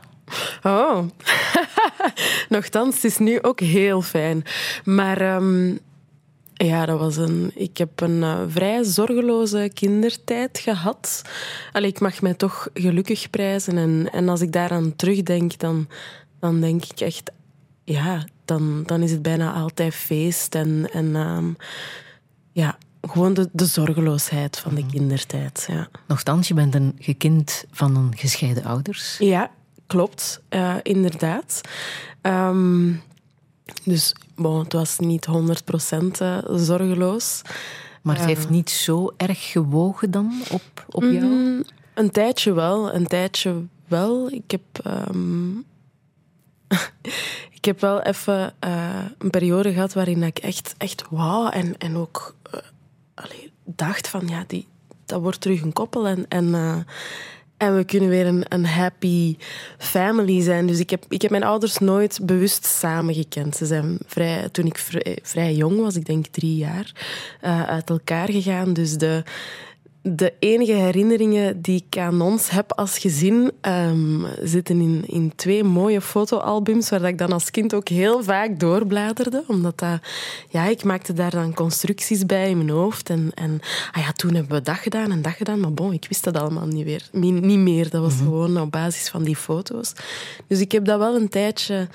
[0.63, 1.03] Oh,
[2.49, 4.43] nochtans, het is nu ook heel fijn.
[4.83, 5.75] Maar ehm,
[6.53, 7.51] ja, dat was een.
[7.55, 11.21] Ik heb een eh, vrij zorgeloze kindertijd gehad.
[11.71, 13.77] Allee, ik mag mij toch gelukkig prijzen.
[13.77, 15.87] En, en als ik daaraan terugdenk, dan,
[16.39, 17.31] dan denk ik echt.
[17.83, 20.55] Ja, dan, dan is het bijna altijd feest.
[20.55, 21.47] En, en ehm,
[22.51, 22.77] ja,
[23.09, 25.65] gewoon de, de zorgeloosheid van de kindertijd.
[25.67, 25.87] Ja.
[26.07, 29.17] Nochtans, je bent een gekind van een gescheiden ouders.
[29.19, 29.51] Ja,
[29.87, 30.41] klopt.
[30.49, 31.61] eh, inderdaad.
[32.21, 32.93] Ehm,
[33.83, 37.41] dus bon, het was niet 100% eh, zorgeloos.
[38.01, 41.25] Maar het heeft niet zo erg gewogen dan op, op jou?
[41.25, 44.31] Mm, een tijdje wel, een tijdje wel.
[44.31, 45.49] Ik heb, ehm,
[47.57, 51.95] ik heb wel even eh, een periode gehad waarin ik echt, echt wauw en, en
[51.95, 52.36] ook eh,
[53.17, 54.67] allee, dacht van ja, die,
[55.05, 56.77] dat wordt terug een koppel en, en, eh,
[57.57, 59.37] en we kunnen weer een, een happy
[59.77, 60.67] family zijn.
[60.67, 63.55] Dus ik heb, ik heb mijn ouders nooit bewust samen gekend.
[63.55, 66.91] Ze zijn vrij, toen ik vrij, vrij jong was, ik denk drie jaar,
[67.41, 68.73] eh, uit elkaar gegaan.
[68.73, 69.23] Dus de,
[70.09, 75.63] de enige herinneringen die ik aan ons heb als gezin ehm, zitten in, in twee
[75.63, 79.43] mooie fotoalbums waar dat ik dan als kind ook heel vaak doorbladerde.
[79.47, 79.99] Omdat dat,
[80.49, 83.09] ja, ik maakte daar dan constructies bij in mijn hoofd.
[83.09, 83.59] En, en
[83.91, 85.59] ah ja, toen hebben we dat gedaan en dat gedaan.
[85.59, 87.89] Maar bon, ik wist dat allemaal niet, weer, niet, meer.
[87.89, 89.93] Dat was gewoon op basis van die foto's.
[90.47, 91.87] Dus ik heb dat wel een tijdje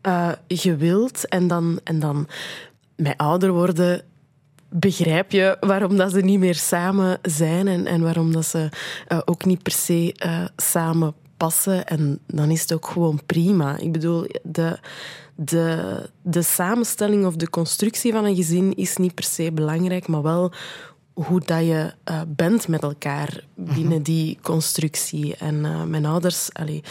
[0.00, 1.28] eh, gewild.
[1.28, 2.28] En dan, en dan
[2.96, 4.02] met ouder worden
[4.68, 8.68] begrijp je waarom dat ze niet meer samen zijn en, en waarom dat ze
[9.06, 11.86] eh, ook niet per se eh, samen passen.
[11.86, 13.78] En dan is het ook gewoon prima.
[13.78, 14.78] Ik bedoel, de,
[15.34, 20.22] de, de samenstelling of de constructie van een gezin is niet per se belangrijk, maar
[20.22, 20.52] wel
[21.12, 25.36] hoe dat je eh, bent met elkaar binnen die constructie.
[25.36, 26.52] En mijn ouders...
[26.52, 26.82] Allee,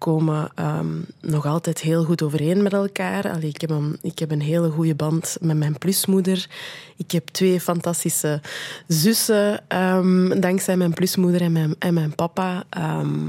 [0.00, 0.86] komen ehm,
[1.20, 3.30] nog altijd heel goed overeen met elkaar.
[3.30, 6.46] Allee, ik, heb een, ik heb een hele goede band met mijn plusmoeder.
[6.96, 8.40] Ik heb twee fantastische
[8.86, 12.64] zussen, ehm, dankzij mijn plusmoeder en mijn, en mijn papa.
[12.70, 13.28] Ehm,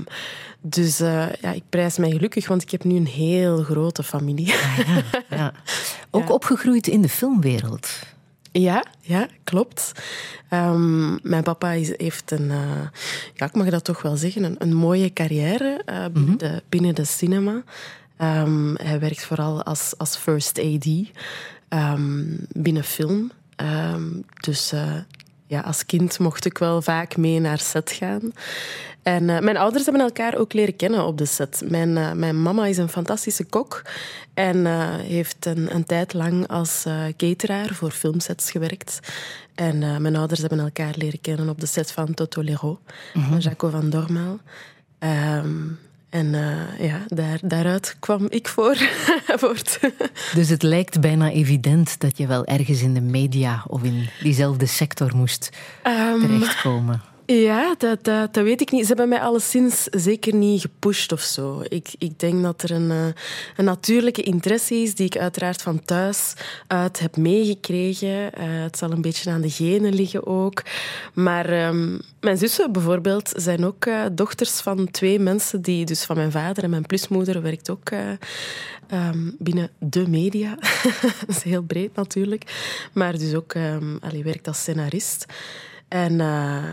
[0.62, 4.54] dus eh, ja, ik prijs mij gelukkig, want ik heb nu een heel grote familie.
[5.30, 5.54] Ja.
[6.12, 6.34] Ook Ja.
[6.34, 7.90] opgegroeid in de filmwereld.
[8.52, 9.92] Ja, ja klopt.
[10.50, 12.88] Ehm, mijn papa is, heeft een, eh,
[13.34, 16.96] ja, ik mag dat toch wel zeggen, een, een mooie carrière eh, binnen, de, binnen
[16.96, 17.64] de cinema.
[18.18, 20.88] Ehm, hij werkt vooral als, als first AD
[21.70, 23.32] ehm, binnen film.
[24.40, 24.96] Dus eh,
[25.52, 28.32] ja, als kind mocht ik wel vaak mee naar set gaan.
[29.04, 31.62] En eh, mijn ouders hebben elkaar ook leren kennen op de set.
[31.66, 33.82] Mijn, eh, mijn mama is een fantastische kok
[34.34, 36.86] en eh, heeft een, een tijd lang als
[37.18, 39.00] cateraar voor filmsets gewerkt.
[39.56, 42.80] En mijn ouders hebben elkaar leren kennen op de set van Toto Lero,
[43.14, 44.40] van Jaco van Dormaal.
[45.00, 45.68] Ehm,
[46.12, 48.76] en eh, ja, daar, daaruit kwam ik voor.
[49.42, 49.80] voort.
[50.36, 54.66] Dus het lijkt bijna evident dat je wel ergens in de media of in diezelfde
[54.66, 55.50] sector moest
[55.84, 57.02] Ehm, terechtkomen.
[57.34, 58.82] Ja, dat, dat, dat weet ik niet.
[58.82, 61.62] Ze hebben mij alleszins zeker niet gepusht of zo.
[61.68, 63.06] Ik, ik denk dat er een, eh,
[63.56, 66.34] een natuurlijke interesse is die ik uiteraard van thuis
[66.68, 68.34] uit heb meegekregen.
[68.34, 70.64] Eh, het zal een beetje aan de genen liggen ook.
[71.14, 76.16] Maar ehm, mijn zussen bijvoorbeeld zijn ook uh, dochters van twee mensen die, dus van
[76.16, 80.58] mijn vader en mijn plusmoeder, werkt ook um, binnen de media.
[81.02, 82.44] dat is heel breed natuurlijk.
[82.94, 83.56] Maar dus ook
[84.02, 85.26] allee, werkt als scenarist.
[85.92, 86.64] En, uh,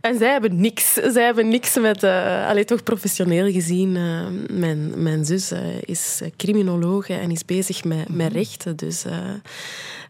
[0.00, 0.92] en zij hebben niks.
[0.92, 2.02] Zij hebben niks met...
[2.02, 3.96] Uh, allee, toch professioneel gezien.
[3.96, 4.26] Uh,
[4.58, 8.76] mijn, mijn zus is criminologe en is bezig met, met rechten.
[8.76, 9.04] Dus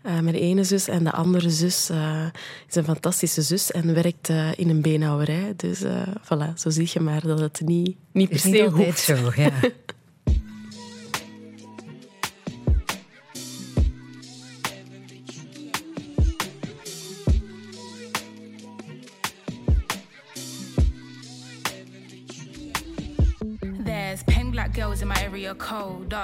[0.02, 1.90] mijn ene zus en de andere zus
[2.68, 5.52] is een fantastische zus en werkt in een beenhouwerij.
[5.56, 5.82] Dus
[6.22, 8.98] voilà, zo zie je maar dat het niet, niet per se hoeft.
[8.98, 9.50] zo, ja.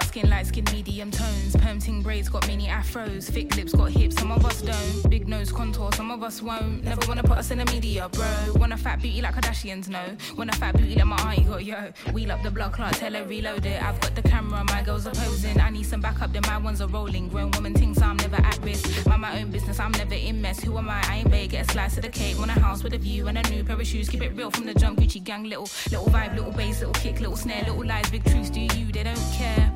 [0.00, 1.54] Dark skin, light skin, medium tones.
[1.56, 3.24] Perm braids got mini afros.
[3.24, 5.10] Thick lips got hips, some of us don't.
[5.10, 6.82] Big nose contour, some of us won't.
[6.82, 8.26] Never wanna put us in the media, bro.
[8.54, 10.00] Want a fat beauty like Kardashians, no.
[10.38, 11.92] Want a fat beauty like my auntie got, yo.
[12.12, 13.82] Wheel up the block clock, tell her reload it.
[13.82, 15.60] I've got the camera, my girls are posing.
[15.60, 17.28] I need some backup, then my ones are rolling.
[17.28, 19.06] Grown woman thinks I'm never at risk.
[19.06, 20.60] Mind my own business, I'm never in mess.
[20.60, 21.02] Who am I?
[21.08, 22.38] I ain't big, get a slice of the cake.
[22.38, 24.08] Want a house with a view and a new pair of shoes.
[24.08, 25.44] Keep it real from the jump, Gucci gang.
[25.44, 28.48] Little, little vibe, little bass, little kick, little snare, little lies, big truths.
[28.48, 28.90] Do you?
[28.92, 29.70] They don't care.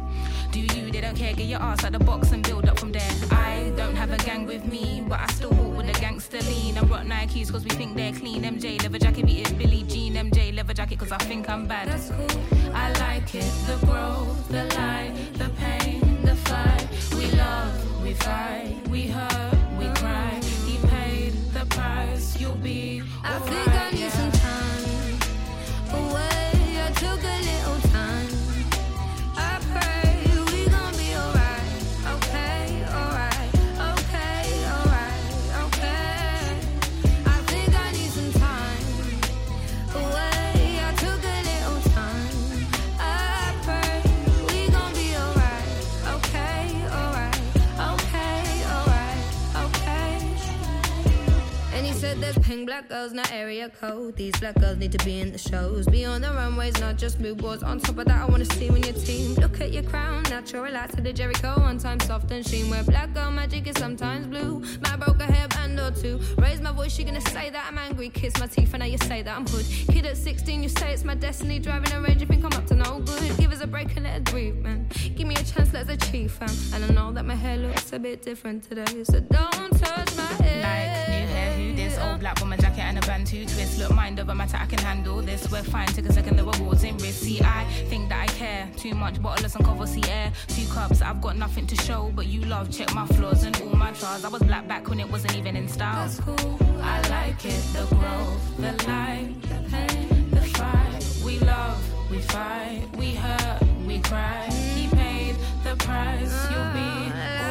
[0.94, 1.34] They don't care.
[1.34, 3.10] Get your ass out the box and build up from there.
[3.32, 6.78] I don't have a gang with me, but I still walk with a gangster lean.
[6.78, 8.44] I rock Nikes cause we think they're clean.
[8.44, 10.14] MJ leather jacket beating Billie Jean.
[10.14, 11.88] MJ leather jacket cause I think I'm bad.
[11.88, 12.40] That's cool.
[12.72, 13.52] I like it.
[13.66, 16.86] The growth, the light, the pain, the fight.
[17.16, 20.40] We love, we fight, we hurt, we cry.
[20.64, 22.40] He paid the price.
[22.40, 23.02] You'll be.
[23.24, 24.03] I think I
[52.64, 54.16] Black girls, not area code.
[54.16, 55.86] These black girls need to be in the shows.
[55.86, 57.62] Be on the runways, not just billboards.
[57.62, 59.34] On top of that, I wanna see when your team.
[59.34, 61.60] Look at your crown, natural lights to the Jericho.
[61.60, 62.70] One time soft and sheen.
[62.70, 64.64] Where black girl magic is sometimes blue.
[64.82, 66.18] My broke a hairband or two.
[66.40, 68.08] Raise my voice, she gonna say that I'm angry.
[68.08, 69.66] Kiss my teeth, and now you say that I'm hood.
[69.88, 71.58] Kid at 16, you say it's my destiny.
[71.58, 73.36] Driving a range, you think I'm up to no good.
[73.36, 74.88] Give us a break and let us breathe, man.
[75.16, 76.48] Give me a chance, let's achieve, fam.
[76.72, 80.32] And I know that my hair looks a bit different today, so don't touch my
[80.42, 80.62] hair.
[80.62, 81.13] Like
[82.24, 83.78] black woman jacket and a band two twist.
[83.78, 85.50] Look, mind over matter, I can handle this.
[85.52, 87.22] We're fine, take a second, the rewards in risk.
[87.22, 89.20] See, I think that I care too much.
[89.20, 90.32] Bottle and cover, see air.
[90.46, 92.70] Two cups, I've got nothing to show, but you love.
[92.70, 94.24] Check my flaws and all my trials.
[94.24, 96.08] I was black back when it wasn't even in style.
[96.08, 96.58] That's cool.
[96.80, 101.04] I like it, the growth, the light, the pain, the fight.
[101.26, 104.46] We love, we fight, we hurt, we cry.
[104.74, 106.32] He paid the price.
[106.50, 107.43] You'll be.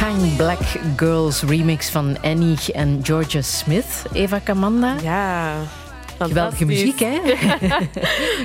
[0.00, 4.02] Hang Black Girls remix van Annie en Georgia Smith.
[4.12, 4.96] Eva Kamanda.
[5.02, 5.54] Ja.
[6.18, 7.18] Geweldige muziek, hè?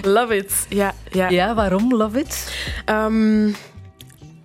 [0.16, 0.66] love it.
[0.70, 1.30] Ja, ja.
[1.30, 2.56] ja waarom love it?
[2.90, 3.56] Um,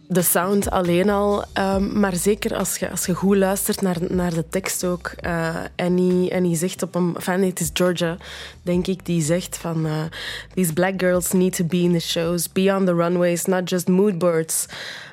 [0.09, 4.35] de sound alleen al, um, maar zeker als je, als je goed luistert naar, naar
[4.35, 5.13] de tekst ook.
[5.27, 7.15] Uh, Annie, Annie zegt op een...
[7.15, 8.17] Enfin, het is Georgia,
[8.63, 9.87] denk ik, die zegt van...
[9.87, 9.93] Uh,
[10.55, 13.89] These black girls need to be in the shows, be on the runways, not just
[13.89, 14.67] moodboards.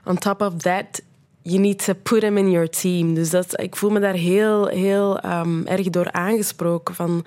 [0.05, 1.01] On top of that,
[1.47, 3.13] you need to put them in your team.
[3.13, 6.95] Dus dat, ik voel me daar heel, heel um, erg door aangesproken.
[6.95, 7.25] Van,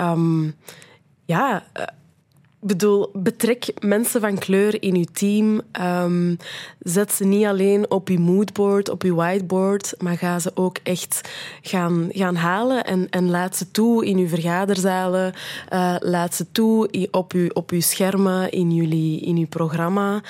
[0.00, 0.54] um,
[1.24, 1.82] ja, uh,
[2.60, 5.60] bedoel, betrek mensen van kleur in je team.
[5.80, 6.36] Um,
[6.78, 11.28] zet ze niet alleen op je moodboard, op je whiteboard, maar ga ze ook echt
[11.62, 15.32] gaan, gaan halen en, en laat ze toe in uw vergaderzalen.
[15.72, 20.22] Uh, laat ze toe op uw, op uw schermen, in jullie, in uw programma.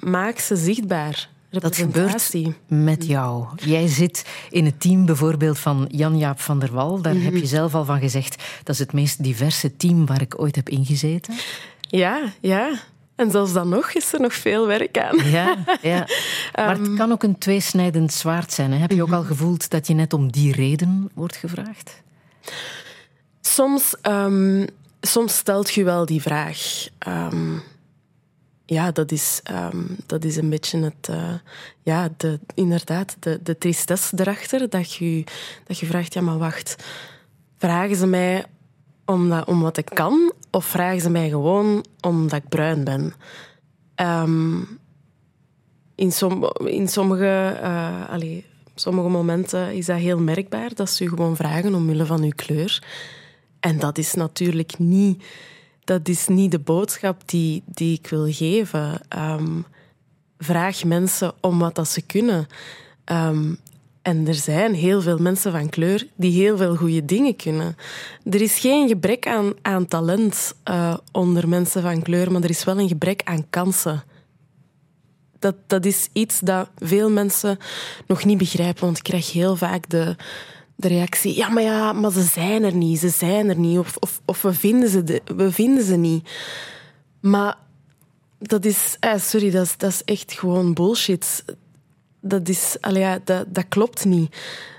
[0.00, 1.28] Maak ze zichtbaar.
[1.50, 2.32] Dat gebeurt
[2.68, 3.46] met jou.
[3.56, 7.02] Jij zit in het team bijvoorbeeld van Jan-Jaap van der Wal.
[7.02, 7.46] Daar heb je mhm.
[7.46, 11.34] zelf al van gezegd, dat is het meest diverse team waar ik ooit heb ingezeten.
[11.80, 12.70] Ja, ja.
[13.16, 15.30] En zelfs dan nog is er nog veel werk aan.
[15.30, 15.98] Ja, ja.
[16.54, 16.82] maar Ehm.
[16.82, 18.72] het kan ook een tweesnijdend zwaard zijn.
[18.72, 18.78] Hè?
[18.78, 19.16] Heb je ook Mhm.
[19.16, 22.02] al gevoeld dat je net om die reden wordt gevraagd?
[23.40, 24.66] Soms, ehm,
[25.00, 26.86] soms stelt je wel die vraag.
[26.98, 27.52] Ehm,
[28.70, 31.08] ja, dat is, ehm, dat is een beetje het...
[31.08, 31.34] eh,
[31.82, 34.68] ja, de, inderdaad, de, de tristesse erachter.
[34.68, 35.24] Dat je,
[35.66, 36.76] dat je vraagt, ja, maar wacht.
[37.58, 38.44] Vragen ze mij
[39.04, 40.32] omdat, om wat ik kan?
[40.50, 43.14] Of vragen ze mij gewoon omdat ik bruin ben?
[43.94, 44.60] Ehm,
[45.94, 51.10] in, som, in sommige, eh, allee, sommige momenten is dat heel merkbaar dat ze je
[51.10, 52.82] gewoon vragen omwille van je kleur.
[53.60, 55.24] En dat is natuurlijk niet,
[55.90, 59.00] dat is niet de boodschap die, die ik wil geven.
[59.08, 59.60] Ehm,
[60.38, 62.46] vraag mensen om wat dat ze kunnen.
[63.04, 63.54] Ehm,
[64.02, 67.76] en er zijn heel veel mensen van kleur die heel veel goede dingen kunnen.
[68.24, 72.64] Er is geen gebrek aan, aan talent eh, onder mensen van kleur, maar er is
[72.64, 74.02] wel een gebrek aan kansen.
[75.38, 77.58] Dat, dat is iets dat veel mensen
[78.06, 78.84] nog niet begrijpen.
[78.84, 80.16] Want ik krijg heel vaak de,
[80.80, 83.78] de reactie: ja, maar ja, maar ze zijn er niet, ze zijn er niet.
[83.78, 86.30] Of, of, we, vinden ze de, we vinden ze niet.
[87.20, 87.56] Maar
[88.38, 91.44] dat is, eh, sorry, dat is, dat is echt gewoon bullshit.
[92.20, 94.36] Dat, is, ja, dat, dat klopt niet.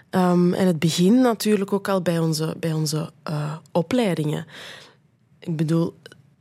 [0.09, 4.45] Ehm, en het begint natuurlijk ook al bij onze, bij onze eh, opleidingen.
[5.39, 5.93] Ik bedoel,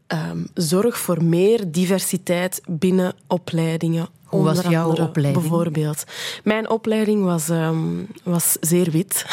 [0.06, 4.08] ehm, zorg voor meer diversiteit binnen opleidingen.
[4.30, 5.42] Hoe was jouw andere, opleiding?
[5.42, 6.04] Bijvoorbeeld.
[6.44, 7.78] Mijn opleiding was, ehm,
[8.22, 9.24] was zeer wit.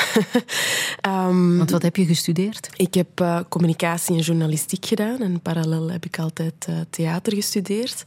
[1.02, 2.70] Ehm, Want wat heb je gestudeerd?
[2.76, 8.04] ik heb eh, communicatie en journalistiek gedaan en parallel heb ik altijd eh, theater gestudeerd.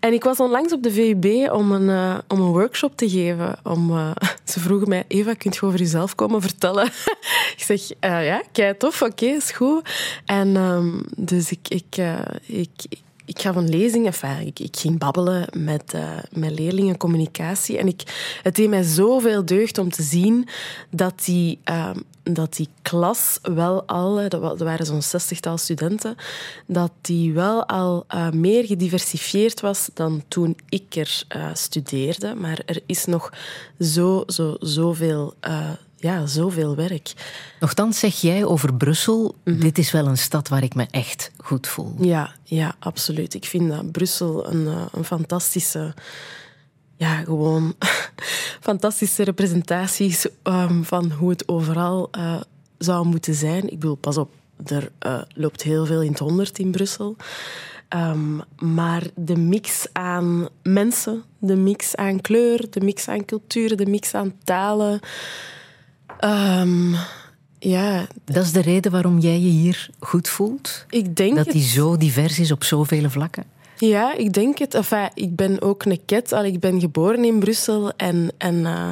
[0.00, 3.58] En ik was onlangs op de VUB om een, eh, om een workshop te geven.
[3.62, 3.88] Om,
[4.44, 6.86] ze vroegen mij, Eva, kunt je over jezelf komen vertellen?
[7.56, 9.88] ik zeg, ja, kei tof, oké, is goed.
[10.24, 12.70] En ehm, dus ik, ik, eh, ik,
[13.26, 17.78] ik gaf een lezing, enfin, ik, ik ging babbelen met, eh, met leerlingen communicatie.
[17.78, 18.02] En ik,
[18.42, 20.48] het deed mij zoveel deugd om te zien
[20.90, 26.16] dat die, ehm, dat die klas wel al, eh, dat wa- waren zo'n zestigtal studenten,
[26.66, 32.34] dat die wel al eh, meer gediversifieerd was dan toen ik er studeerde.
[32.34, 33.32] Maar er is nog
[33.80, 35.34] zo, zo, zoveel,
[35.96, 37.12] ja, zoveel werk.
[37.60, 39.60] Nochtans zeg jij over Brussel, Mhm.
[39.60, 41.94] dit is wel een stad waar ik me echt goed voel.
[42.00, 43.34] Ja, ja, absoluut.
[43.34, 45.94] Ik vind dat Brussel een, eh, een fantastische,
[46.96, 47.74] ja, gewoon
[48.60, 52.40] fantastische representaties ehm, van hoe het overal eh,
[52.78, 53.62] zou moeten zijn.
[53.62, 54.32] Ik bedoel, pas op,
[54.66, 57.16] er eh, loopt heel veel in het honderd in Brussel.
[57.88, 63.86] Ehm, maar de mix aan mensen, de mix aan kleur, de mix aan culturen, de
[63.86, 65.00] mix aan talen.
[66.18, 66.92] Ehm,
[67.58, 70.84] ja, Dat is de reden waarom jij je hier goed voelt?
[70.90, 71.54] ik denk Dat het.
[71.54, 73.44] die zo divers is op zoveel vlakken?
[73.78, 74.74] Ja, ik denk het.
[74.74, 76.32] Enfin, ik ben ook een ket.
[76.32, 78.90] Al, ik ben geboren in Brussel en, en, eh,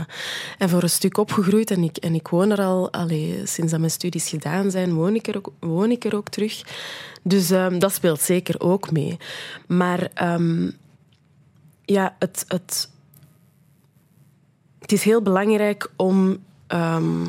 [0.59, 1.70] en voor een stuk opgegroeid.
[1.70, 5.14] En ik, en ik woon er al, allee, sinds dat mijn studies gedaan zijn, woon
[5.14, 6.62] ik er ook, woon ik er ook terug.
[7.22, 9.16] Dus ehm, dat speelt zeker ook mee.
[9.66, 10.70] Maar ehm,
[11.85, 12.91] ja, het, het,
[14.79, 17.26] het is heel belangrijk om, ehm,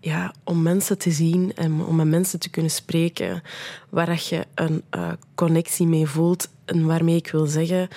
[0.00, 3.42] ja, om mensen te zien en om met mensen te kunnen spreken
[3.90, 6.48] waar dat je een eh, connectie mee voelt.
[6.64, 7.88] En waarmee ik wil zeggen,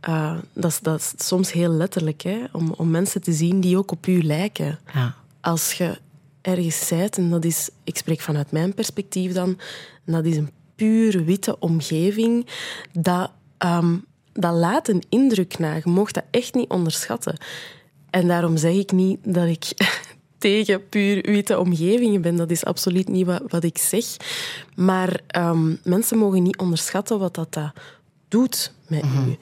[0.00, 3.78] eh, dat, is, dat is soms heel letterlijk, hè, om, om mensen te zien die
[3.78, 4.78] ook op u lijken.
[4.94, 5.14] Ja.
[5.40, 5.98] Als je
[6.40, 9.58] ergens zijt, en dat is, ik spreek vanuit mijn perspectief dan,
[10.04, 12.46] en dat is een puur witte omgeving,
[12.92, 13.96] dat, ehm,
[14.32, 15.74] dat laat een indruk na.
[15.74, 17.36] Je mag dat echt niet onderschatten.
[18.14, 19.64] En daarom zeg ik niet dat ik
[20.38, 22.36] tegen puur witte omgevingen ben.
[22.36, 24.04] Dat is absoluut niet wat, wat ik zeg.
[24.76, 27.72] Maar ehm, mensen mogen niet onderschatten wat dat, dat
[28.28, 29.36] doet met u.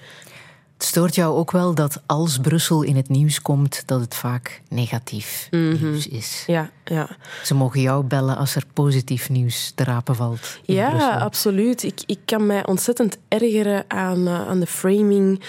[0.83, 4.63] Het stoort jou ook wel dat als Brussel in het nieuws komt, dat het vaak
[4.69, 5.69] negatief Mhm.
[5.83, 6.45] nieuws is.
[6.47, 7.09] Ja, ja.
[7.45, 10.59] Ze mogen jou bellen als er positief nieuws te rapen valt.
[10.65, 11.11] in Ja, Brussel.
[11.13, 11.83] absoluut.
[11.83, 15.43] Ik, ik kan mij ontzettend ergeren aan, eh, aan de framing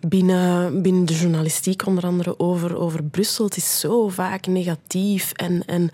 [0.00, 3.44] binnen, binnen de journalistiek, onder andere over, over Brussel.
[3.44, 5.90] Het is zo vaak negatief en, en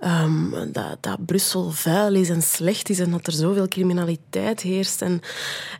[0.00, 5.02] ehm, dat, dat Brussel vuil is en slecht is en dat er zoveel criminaliteit heerst.
[5.02, 5.20] En,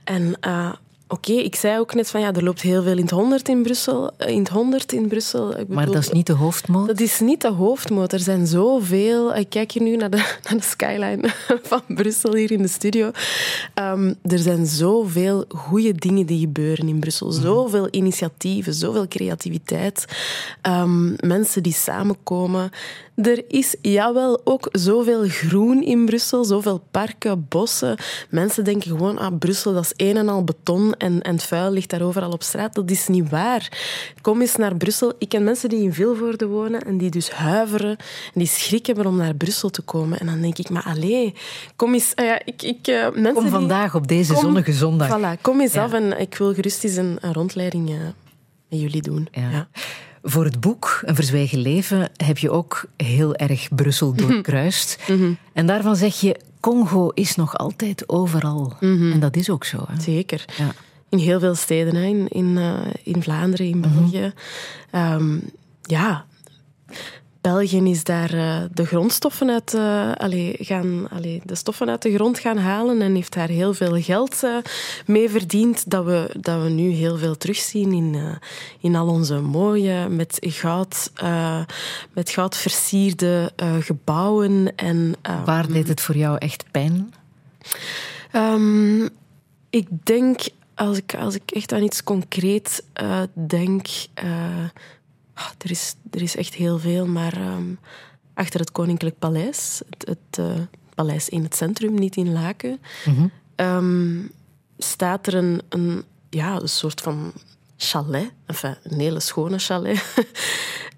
[0.04, 0.72] en eh,
[1.12, 3.62] oké, ik zei ook net van ja, er loopt heel veel in het 100 in
[3.62, 4.10] Brussel.
[4.16, 5.50] eh, In het 100 in Brussel.
[5.50, 6.86] Ik Maar bedoel, dat is niet de hoofdmoot.
[6.86, 8.12] dat is niet de hoofdmoot.
[8.12, 9.34] Er zijn zoveel.
[9.36, 11.28] Ik kijk hier nu naar de, naar de skyline
[11.62, 13.10] van Brussel hier in de studio.
[13.74, 17.30] Ehm, er zijn zoveel goede dingen die gebeuren in Brussel.
[17.32, 20.04] Zoveel initiatieven, zoveel creativiteit.
[20.62, 22.70] Ehm, mensen die samenkomen.
[23.14, 27.96] Er is jawel ook zoveel groen in Brussel, zoveel parken, bossen.
[28.30, 31.72] Mensen denken gewoon, ah, Brussel dat is een en al beton en, en het vuil
[31.72, 32.74] ligt daar overal op straat.
[32.74, 33.68] Dat is niet waar.
[34.20, 35.12] Kom eens naar Brussel.
[35.18, 39.06] Ik ken mensen die in Vilvoorde wonen en die dus huiveren en die schrik hebben
[39.06, 40.18] om naar Brussel te komen.
[40.18, 41.34] En dan denk ik, maar allee,
[41.76, 42.12] kom eens...
[42.14, 45.18] ah ja, ik, ik, eh, mensen Kom die- vandaag op deze Kom- zonnige zondag.
[45.18, 45.82] Voilà, kom eens Ja.
[45.84, 47.96] af en ik wil gerust eens een, een rondleiding eh,
[48.68, 49.28] met jullie doen.
[49.32, 49.50] Ja.
[49.50, 49.68] Ja.
[50.22, 54.98] Voor het boek Een Verzwegen Leven heb je ook heel erg Brussel doorkruist.
[55.52, 58.76] En daarvan zeg je, Congo is nog altijd overal.
[58.80, 59.84] En dat is ook zo.
[59.88, 60.00] Hè?
[60.00, 60.44] Zeker.
[60.56, 60.72] Ja.
[61.08, 62.02] In heel veel steden, hè.
[62.02, 64.32] in, in, eh, in Vlaanderen, in België.
[64.90, 65.38] Ehm,
[65.82, 66.26] ja,
[67.42, 69.74] België is daar eh, de grondstoffen uit,
[70.18, 74.02] allee, gaan, allee, de stoffen uit de grond gaan halen en heeft daar heel veel
[74.02, 74.56] geld eh,
[75.06, 75.90] mee verdiend.
[75.90, 78.38] Dat we, dat we nu heel veel terugzien in,
[78.80, 81.12] in al onze mooie, met goud,
[82.12, 84.76] met goud versierde gebouwen.
[84.76, 85.14] En,
[85.44, 87.14] Waar deed het voor jou echt pijn?
[88.30, 89.04] Ehm,
[89.70, 90.40] ik denk,
[90.74, 92.84] als ik, als ik echt aan iets concreet
[93.34, 93.86] denk...
[95.34, 97.74] ah, er, is, er is echt heel veel, maar ehm,
[98.34, 100.60] achter het Koninklijk Paleis, het, het eh,
[100.94, 102.80] paleis in het centrum, niet in Laken,
[103.54, 104.26] ehm,
[104.78, 107.32] staat er een, een, ja, een soort van
[107.82, 108.30] chalet.
[108.46, 110.02] Enfin, een hele schone chalet.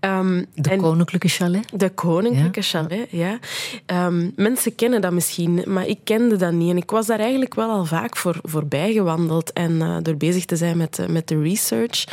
[0.01, 1.64] Ehm, De koninklijke chalet?
[1.74, 3.39] de koninklijke Ja, chalet, ja.
[3.87, 6.70] Ehm, mensen kennen dat misschien, maar ik kende dat niet.
[6.70, 9.53] En ik was daar eigenlijk wel al vaak voor, voorbij gewandeld.
[9.53, 12.05] En eh, door bezig te zijn met, de- met de research,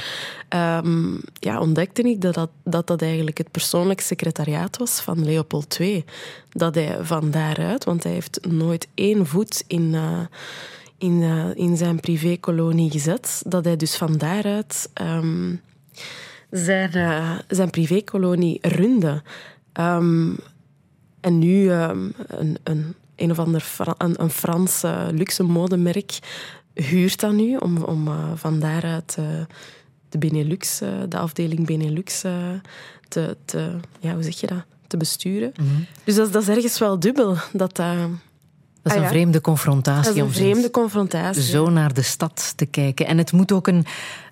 [0.49, 5.79] ehm, ja, ontdekte ik dat dat, dat dat eigenlijk het persoonlijk secretariaat was van Leopold
[5.79, 6.05] II.
[6.49, 9.91] Dat hij van daaruit, want hij heeft nooit één voet in...
[9.95, 10.19] eh,
[11.01, 13.41] in, eh, in zijn privékolonie gezet.
[13.47, 15.55] Dat hij dus van daaruit ehm,
[16.49, 19.21] zijn, eh, zijn privékolonie runde.
[19.73, 20.33] Ehm,
[21.19, 24.81] en nu ehm, een, een, een of ander Fra- een, een Frans
[25.11, 26.19] luxe modemerk
[26.73, 29.17] huurt dat nu om, om eh, van daaruit
[30.09, 30.77] de Benelux,
[31.09, 32.19] de afdeling Benelux,
[33.07, 34.63] te, te, ja, hoe zeg je dat?
[34.87, 35.51] te besturen.
[36.03, 37.35] Dus dat, is- dat is ergens wel dubbel.
[37.53, 37.81] Dat,
[38.83, 40.03] Dat is Ah, een vreemde confrontatie.
[40.03, 41.41] dat is een om vreemde zo- confrontatie.
[41.41, 43.07] Zo naar de stad te kijken.
[43.07, 43.85] En het moet ook een,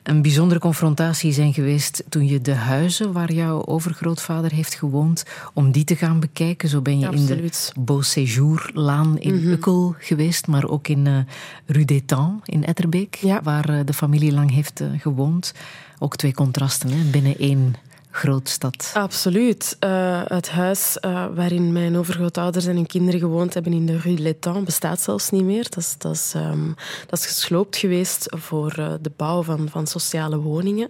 [0.04, 5.24] een bijzondere confrontatie zijn geweest toen je de huizen waar jouw overgrootvader heeft gewoond,
[5.54, 6.70] om die te gaan bekijken.
[6.70, 11.18] Zo ben je in de Beau Séjour-laan in Ukkel geweest, maar ook in eh
[11.66, 13.40] Rue d'Étang in Etterbeek, Ja.
[13.44, 15.54] waar eh, de familie lang heeft eh, gewoond.
[16.00, 17.76] Ook twee contrasten hè, binnen één
[18.12, 18.92] grootstad.
[18.94, 19.76] Absoluut.
[19.80, 24.18] Eh, het huis eh, waarin mijn overgrootouders en hun kinderen gewoond hebben in de Rue
[24.20, 25.64] L'Étang bestaat zelfs niet meer.
[25.64, 26.72] Dat is, dat ehm,
[27.08, 30.90] dat gesloopt geweest voor eh, de bouw van, van sociale woningen.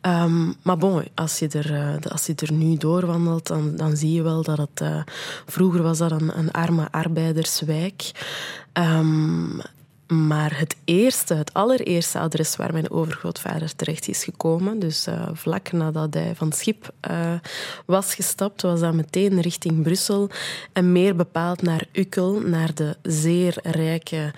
[0.00, 4.22] Ehm, maar bon, als je, er, als je er nu doorwandelt, dan, dan zie je
[4.22, 4.82] wel dat het...
[5.46, 8.10] vroeger was dat een, een arme arbeiderswijk.
[8.72, 9.60] Ehm,
[10.08, 15.72] maar het eerste, het allereerste adres waar mijn overgrootvader terecht is gekomen, dus eh, vlak
[15.72, 17.32] nadat hij van schip eh,
[17.86, 20.30] was gestapt, was dat meteen richting Brussel.
[20.72, 24.32] En meer bepaald naar Ukkel, naar de zeer rijke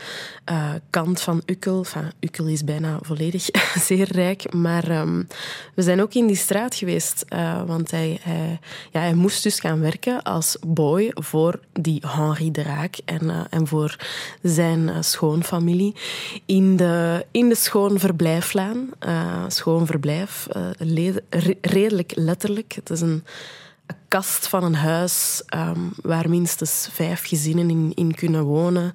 [0.45, 1.79] eh, kant van Ukkel.
[1.79, 3.49] Enfin, Ukkel is bijna volledig
[3.89, 5.23] zeer rijk, maar ehm,
[5.75, 7.25] we zijn ook in die straat geweest,
[7.67, 8.21] want hij,
[8.91, 13.67] ja, hij moest dus gaan werken als boy voor die Henri de Raak en, en
[13.67, 13.97] voor
[14.43, 14.97] zijn eh,
[16.47, 18.89] in de, in de Schoonverblijflaan.
[18.99, 22.73] Eh schoonverblijf, eh, lede- re- redelijk letterlijk.
[22.73, 23.25] Het is een,
[24.09, 28.95] kast van een huis ehm, waar minstens vijf gezinnen in, in kunnen wonen.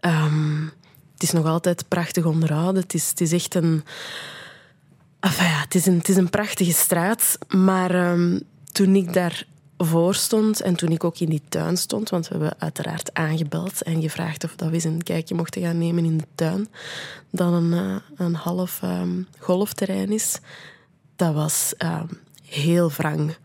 [0.00, 0.62] Ehm,
[1.12, 2.82] het is nog altijd prachtig onderhouden.
[2.82, 3.84] Het is, het is echt een...
[5.20, 7.38] Ja, het, is een, het is een prachtige straat.
[7.48, 8.38] Maar ehm,
[8.72, 9.12] toen ik
[9.76, 13.82] daarvoor stond en toen ik ook in die tuin stond, want we hebben uiteraard aangebeld
[13.82, 16.68] en gevraagd of dat we eens een kijkje mochten gaan nemen in de tuin,
[17.30, 20.38] dat een, eh, half ehm, golfterrein is,
[21.16, 22.06] dat was ehm,
[22.44, 23.36] heel wrang.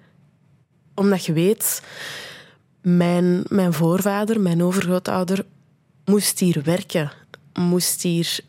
[0.95, 1.81] Omdat je weet,
[2.81, 5.45] mijn, mijn voorvader, mijn overgrootouder,
[6.05, 7.11] moest hier werken.
[7.53, 8.39] Moest hier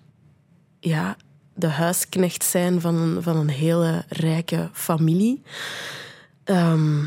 [0.80, 1.16] ja,
[1.55, 5.43] de huisknecht zijn van een, van een hele rijke familie.
[6.45, 7.05] Ehm,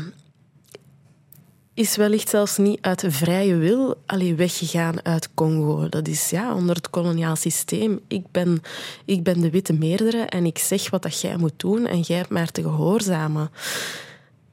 [1.76, 5.88] is wellicht zelfs niet uit vrije wil allee, weggegaan uit Congo.
[5.88, 8.00] Dat is ja, onder het koloniaal systeem.
[8.08, 8.62] Ik ben,
[9.04, 12.16] ik ben de witte meerdere en ik zeg wat dat jij moet doen en jij
[12.16, 13.50] hebt maar te gehoorzamen.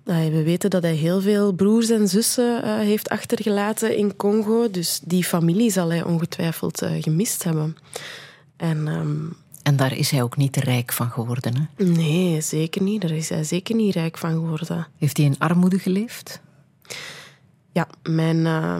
[0.03, 4.71] We weten dat hij heel veel broers en zussen uh, heeft achtergelaten in Congo.
[4.71, 7.78] Dus die familie zal hij ongetwijfeld uh, gemist hebben.
[8.57, 11.86] En, um, en daar is hij ook niet rijk van geworden, hè?
[11.86, 13.01] Nee, zeker niet.
[13.01, 14.88] Daar is hij zeker niet rijk van geworden.
[14.97, 16.41] Heeft hij in armoede geleefd?
[17.71, 18.75] Ja, mijn, uh,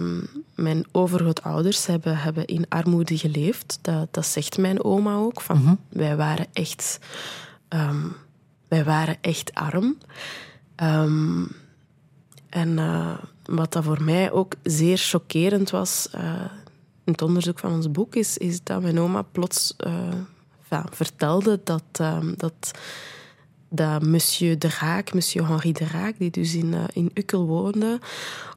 [0.54, 3.78] mijn overgrootouders hebben, hebben in armoede geleefd.
[3.82, 5.40] Dat, dat zegt mijn oma ook.
[5.40, 5.78] Van, mm -hmm.
[5.88, 6.98] Wij waren echt...
[7.68, 8.16] Um,
[8.68, 9.98] wij waren echt arm.
[10.82, 11.48] Um,
[12.48, 16.08] en uh, wat dat voor mij ook zeer chockerend was...
[16.14, 16.44] Uh,
[17.04, 21.84] in het onderzoek van ons boek, is, is dat mijn oma plots uh, vertelde dat...
[22.36, 22.70] Dat
[23.74, 28.00] dat monsieur de Raak, monsieur Henri de Raak, die dus in, uh, in Ukkel woonde,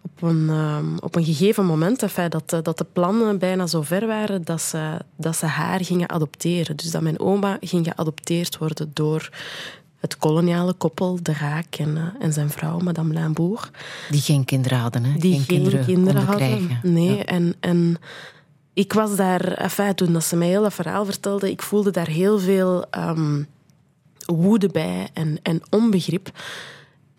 [0.01, 3.81] op een, um, op een gegeven moment, enfin, dat, uh, dat de plannen bijna zo
[3.81, 6.77] ver waren dat ze, dat ze haar gingen adopteren.
[6.77, 9.29] Dus dat mijn oma ging geadopteerd worden door
[9.99, 13.71] het koloniale koppel De Raak en, uh, en zijn vrouw, madame Limbourg.
[14.09, 15.19] Die geen kinderen hadden, hè?
[15.19, 16.47] Die geen, geen kinderen, kinderen hadden.
[16.47, 16.79] Krijgen.
[16.83, 17.25] Nee, ja.
[17.25, 17.55] en...
[17.59, 17.97] en
[18.73, 22.07] ik was daar, enfin, toen dat ze mij heel dat verhaal vertelde, ik voelde daar
[22.07, 22.85] heel veel...
[22.97, 23.47] Um,
[24.35, 26.31] woede bij en, en onbegrip.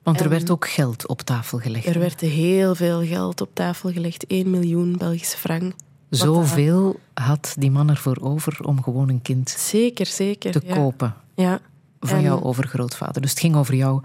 [0.02, 1.86] Want er en werd ook geld op tafel gelegd.
[1.86, 4.26] Er werd heel veel geld op tafel gelegd.
[4.26, 5.72] 1 miljoen Belgische frank.
[6.10, 10.74] Zoveel had die man ervoor over om gewoon een kind zeker, zeker, te ja.
[10.74, 11.14] kopen.
[11.34, 11.60] Ja.
[12.00, 13.22] Van En- jouw overgrootvader.
[13.22, 14.02] Dus het ging over jouw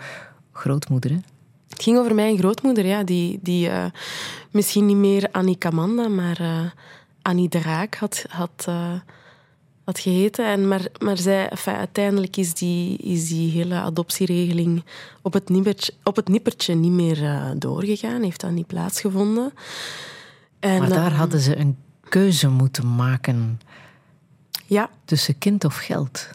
[0.51, 1.18] grootmoeder, hè?
[1.70, 3.86] Het ging over mijn grootmoeder, ja, die, die eh,
[4.51, 6.66] misschien niet meer Annie Kamanda, maar eh,
[7.22, 8.93] Annie de Raak had, had, eh,
[9.84, 10.45] had geheten.
[10.45, 14.84] En maar, maar zij, enfin, uiteindelijk is die, is die hele adoptieregeling
[15.21, 19.53] op het nippertje, op het nippertje niet meer eh, doorgegaan, heeft dat niet plaatsgevonden.
[20.59, 21.77] En, Maar daar eh, hadden ze een
[22.09, 23.59] keuze moeten maken
[24.65, 26.29] Ja, tussen kind of geld.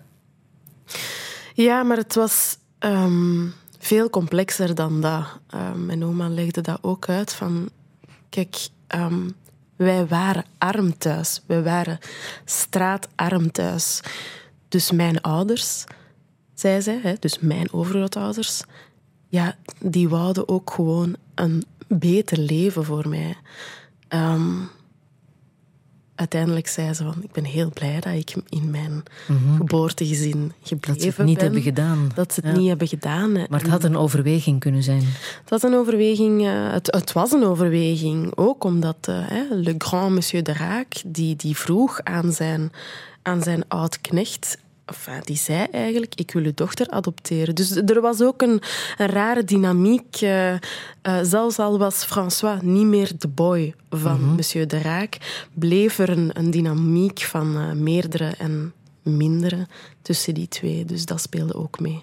[1.55, 3.47] Ja, maar het was ehm,
[3.79, 5.25] veel complexer dan dat.
[5.47, 7.69] Ehm, mijn oma legde dat ook uit van...
[8.29, 9.29] Kijk, ehm,
[9.79, 11.43] wij waren arm thuis.
[11.47, 11.99] Wij waren
[12.45, 14.01] straatarm thuis.
[14.69, 15.85] Dus mijn ouders,
[16.55, 18.63] zei zij, hè, dus mijn overgrootouders...
[19.31, 23.37] Ja, die wouden ook gewoon een beter leven voor mij.
[24.09, 24.57] Ehm,
[26.19, 27.15] uiteindelijk zei ze van...
[27.23, 29.03] Ik ben heel blij dat ik in mijn
[29.57, 30.97] geboortegezin gebleven Mhm.
[30.97, 31.45] Dat ze het niet ben.
[31.45, 32.11] hebben gedaan.
[32.15, 32.59] Dat ze het Ja.
[32.59, 33.33] niet hebben gedaan.
[33.33, 35.03] Maar het had een overweging kunnen zijn.
[35.41, 36.47] Het was een overweging.
[36.47, 38.37] eh, het, het was een overweging.
[38.37, 42.73] Ook omdat hè, Le Grand Monsieur de Raak, die, die vroeg aan zijn,
[43.23, 44.59] aan zijn oud-knecht...
[44.89, 47.55] Enfin, die zei eigenlijk, ik wil uw dochter adopteren.
[47.55, 48.61] Dus er was ook een,
[48.97, 50.17] een rare dynamiek.
[50.21, 50.61] eh, eh,
[51.23, 55.17] zelfs al was François niet meer de boy van Monsieur de Raak,
[55.53, 58.73] bleef er een, een dynamiek van eh, meerdere en
[59.03, 59.67] mindere
[60.03, 60.85] tussen die twee.
[60.85, 62.03] Dus dat speelde ook mee.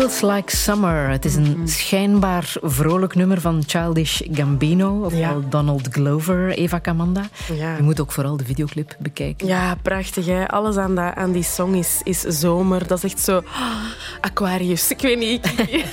[0.00, 1.08] Feels Like Summer.
[1.08, 5.48] Het is een schijnbaar vrolijk nummer van Childish Gambino, ofwel Ja.
[5.48, 7.28] Donald Glover, Eva Camanda.
[7.54, 7.76] Ja.
[7.76, 9.46] Je moet ook vooral de videoclip bekijken.
[9.46, 10.26] Ja, prachtig.
[10.26, 10.48] Hè?
[10.48, 12.86] Alles aan, dat, aan die song is, is zomer.
[12.86, 13.36] Dat is echt zo...
[13.36, 13.72] ah,
[14.20, 14.90] Aquarius.
[14.90, 15.46] Ik weet niet.
[15.46, 15.84] Ik,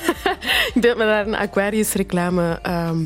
[0.81, 3.05] beeld me daar een Aquarius-reclame ehm,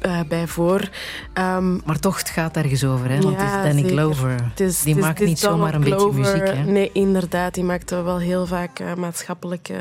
[0.00, 0.88] eh, bij voor.
[1.32, 3.20] Ehm, Maar toch, gaat ergens over, hè?
[3.20, 3.90] want Ja, het is Danny zeker.
[3.96, 4.52] Glover.
[4.56, 6.46] is- Die maakt niet zomaar een beetje muziek.
[6.48, 6.64] Hè?
[6.64, 7.54] Nee, inderdaad.
[7.54, 9.74] Die maakt wel heel vaak eh, maatschappelijke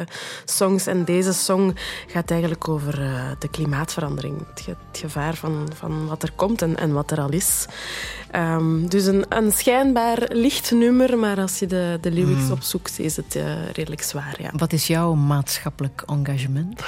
[0.45, 0.87] songs.
[0.87, 1.75] En deze song
[2.07, 4.37] gaat eigenlijk over eh, de klimaatverandering.
[4.49, 7.65] Het, ge- het gevaar van, van wat er komt en, en wat er al is.
[8.31, 13.15] Ehm, dus een, een schijnbaar licht nummer, maar als je de, de lyrics opzoekt, is
[13.15, 13.43] het eh,
[13.73, 14.35] redelijk zwaar.
[14.41, 14.49] Ja.
[14.55, 16.81] Wat is jouw maatschappelijk engagement?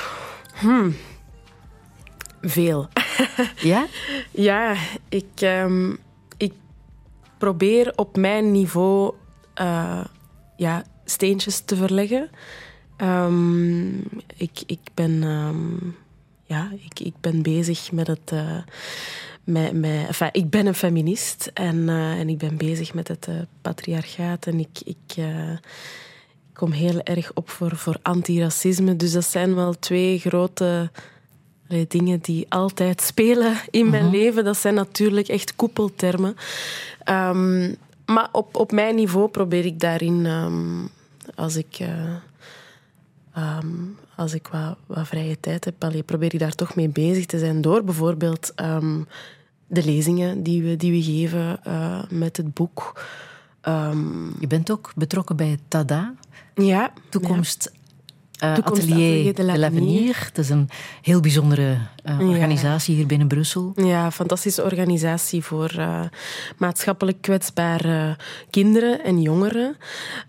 [2.45, 2.87] Veel.
[3.61, 3.85] Ja?
[4.31, 4.75] Ja,
[5.09, 5.93] ik, ehm,
[6.37, 6.53] ik
[7.37, 9.13] probeer op mijn niveau
[9.53, 10.05] eh,
[10.57, 12.29] ja, steentjes te verleggen.
[12.97, 13.97] Ehm,
[14.37, 15.89] ik, ik, ben, ehm,
[16.43, 18.31] ja, ik, ik ben bezig met het.
[18.31, 18.57] eh,
[19.43, 23.27] met, met, enfin, ik ben een feminist en, eh, en ik ben bezig met het
[23.61, 24.45] patriarchaat.
[24.47, 25.51] En ik, ik eh,
[26.53, 28.95] kom heel erg op voor, voor antiracisme.
[28.95, 30.91] Dus dat zijn wel twee grote
[31.69, 36.35] Allee, dingen die altijd spelen in mijn leven, dat zijn natuurlijk echt koepeltermen.
[37.03, 37.73] Ehm,
[38.05, 40.85] maar op, op mijn niveau probeer ik daarin, ehm,
[41.35, 41.79] als ik,
[43.33, 43.67] ehm,
[44.15, 47.39] als ik wat, wat vrije tijd heb, allee, probeer ik daar toch mee bezig te
[47.39, 47.61] zijn.
[47.61, 48.53] Door bijvoorbeeld
[49.67, 53.03] de lezingen die we, die we geven eh, met het boek.
[54.39, 56.13] Je bent ook betrokken bij Tada,
[56.55, 57.73] ja, toekomst, eh,
[58.39, 60.15] Toekomst Atelier de l'Avenir.
[60.25, 60.69] Het is een
[61.01, 62.25] heel bijzondere eh, Ja.
[62.25, 63.71] organisatie hier binnen Brussel.
[63.75, 65.99] Ja, fantastische organisatie voor eh,
[66.57, 68.17] maatschappelijk kwetsbare
[68.49, 69.77] kinderen en jongeren.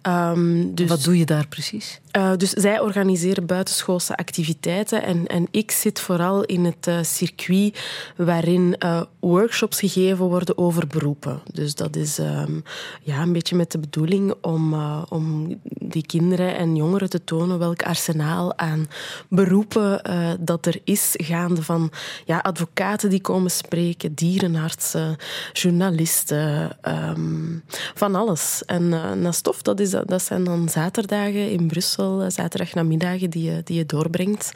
[0.02, 2.00] Ehm, dus, Wat doe je daar precies?
[2.16, 7.78] Eh, dus zij organiseren buitenschoolse activiteiten en, en ik zit vooral in het eh, circuit
[8.16, 11.40] waarin eh, workshops gegeven worden over beroepen.
[11.52, 12.60] Dus dat is ehm,
[13.02, 14.74] ja, een beetje met de bedoeling om,
[15.08, 18.86] om die kinderen en jongeren te tonen welk arsenaal aan
[19.28, 20.00] beroepen
[20.40, 21.90] dat er is, gaande van
[22.24, 25.16] ja, advocaten die komen spreken, dierenartsen,
[25.52, 27.58] journalisten, ehm,
[27.94, 28.62] van alles.
[28.66, 33.61] En eh Nastof, dat, is, dat zijn dan zaterdagen in Brussel, eh, zaterdagnamiddagen die je,
[33.64, 34.52] die je doorbrengt.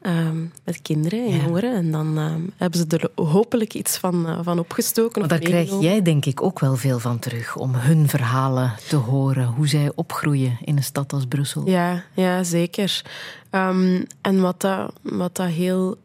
[0.00, 1.42] ehm, met kinderen en Ja.
[1.44, 1.74] jongeren.
[1.74, 5.20] En dan ehm, hebben ze er hopelijk iets van, eh, van opgestoken.
[5.20, 7.56] Maar daar krijg jij denk ik ook wel veel van terug.
[7.56, 9.46] Om hun verhalen te horen.
[9.46, 11.68] Hoe zij opgroeien in een stad als Brussel.
[11.68, 13.02] Ja, ja zeker.
[13.50, 15.96] Ehm, en wat dat, wat dat heel...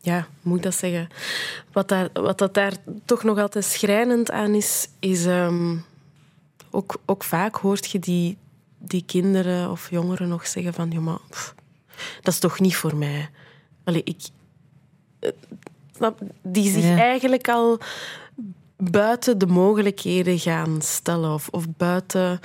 [0.00, 1.08] ja, moet ik dat zeggen?
[1.72, 2.72] Wat, daar, wat dat daar
[3.04, 5.26] toch nog altijd schrijnend aan is, is...
[6.70, 8.36] ook, ook vaak hoort je die,
[8.84, 10.90] die kinderen of jongeren nog zeggen van...
[10.90, 11.54] Ja, maar, pff,
[12.22, 13.28] dat is toch niet voor mij.
[13.84, 14.20] Allee, ik...
[15.18, 16.08] eh,
[16.42, 16.96] die zich Ja.
[16.98, 17.78] eigenlijk al
[18.76, 21.32] buiten de mogelijkheden gaan stellen.
[21.34, 22.40] Of, of buiten...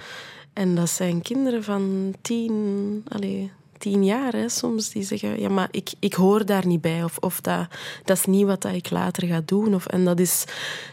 [0.53, 5.39] En dat zijn kinderen van tien, allee, tien jaar hè, soms, die zeggen...
[5.39, 7.03] Ja, maar ik, ik hoor daar niet bij.
[7.03, 7.67] Of, of dat,
[8.03, 9.75] dat is niet wat dat ik later ga doen.
[9.75, 10.45] Of, en dat is,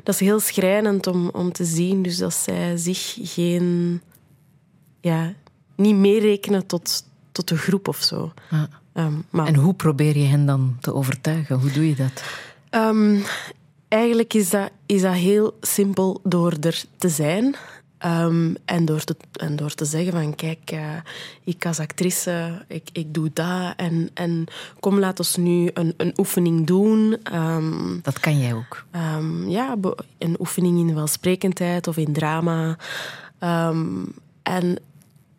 [0.02, 2.02] dat is heel schrijnend om, om te zien.
[2.02, 4.02] Dus dat zij zich geen...
[5.04, 5.32] Ja,
[5.74, 8.32] niet meerekenen tot, tot de groep of zo.
[8.50, 8.68] Ja.
[8.92, 11.60] Ehm, maar En hoe probeer je hen dan te overtuigen?
[11.60, 12.24] Hoe doe je dat?
[12.70, 13.20] Ehm,
[13.88, 17.54] eigenlijk is dat, is dat heel simpel door er te zijn.
[17.98, 20.96] Ehm, en, door te, en door te zeggen van kijk, eh,
[21.44, 23.72] ik als actrice, ik, ik doe dat.
[23.76, 24.44] En, en
[24.80, 27.16] kom, laat ons nu een, een oefening doen.
[28.02, 28.84] Dat kan jij ook.
[29.46, 29.76] Ja,
[30.18, 32.76] een oefening in welsprekendheid of in drama.
[34.42, 34.78] En,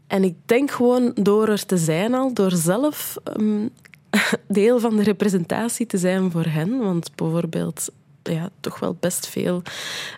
[0.08, 3.68] en ik denk gewoon door er te zijn al, door zelf ehm,
[4.48, 6.78] deel van de representatie te zijn voor hen.
[6.78, 7.90] Want bijvoorbeeld,
[8.24, 9.62] ja, toch wel best veel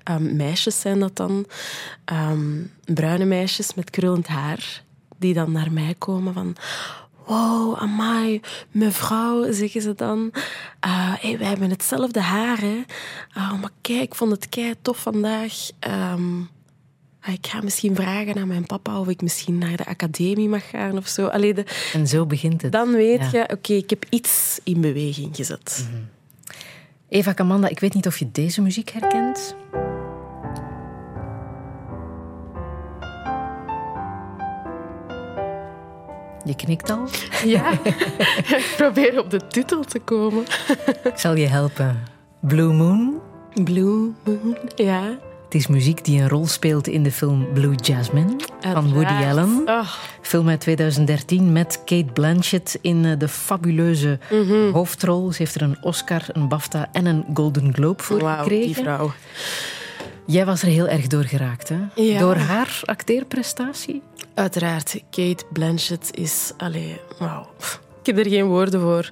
[0.03, 1.45] ehm, meisjes zijn dat dan.
[2.05, 4.83] Ehm, bruine meisjes met krullend haar,
[5.17, 6.55] die dan naar mij komen van...
[7.25, 10.31] Wow, amai, mevrouw, zeggen ze dan.
[10.79, 12.83] Eh, hey, wij hebben hetzelfde haar, hè.
[13.33, 15.53] Ah, maar kijk, ik vond het kei tof vandaag.
[15.79, 16.13] Ah,
[17.33, 20.97] ik ga misschien vragen aan mijn papa of ik misschien naar de academie mag gaan
[20.97, 21.27] of zo.
[21.27, 22.71] Allee, de- En zo begint het.
[22.71, 23.39] dan weet Ja.
[23.39, 25.87] je, oké, ik heb iets in beweging gezet.
[27.09, 29.55] Eva Camanda, ik weet niet of je deze muziek herkent.
[36.45, 37.07] Je knikt al.
[37.55, 37.71] Ja,
[38.57, 40.43] ik probeer op de titel te komen.
[41.03, 42.03] Ik zal je helpen.
[42.41, 43.19] Blue Moon.
[43.63, 45.17] Blue Moon, ja.
[45.47, 49.13] Het is muziek die een rol speelt in de film Blue Jasmine van Woody.
[49.13, 49.61] Allen.
[49.65, 49.87] Oh,
[50.21, 54.71] Film uit 2013 met Kate Blanchett in eh, de fabuleuze Mhm.
[54.71, 55.31] hoofdrol.
[55.31, 58.65] Ze heeft er een Oscar, een BAFTA en een Golden Globe voor gekregen.
[58.65, 59.11] die vrouw.
[60.25, 61.77] Jij was er heel erg door geraakt, hè?
[61.95, 62.19] Ja.
[62.19, 64.01] Door haar acteerprestatie?
[64.33, 66.51] Uiteraard, Kate Blanchett is...
[66.57, 67.47] Allee, wauw.
[68.03, 69.09] Ik heb er geen woorden voor.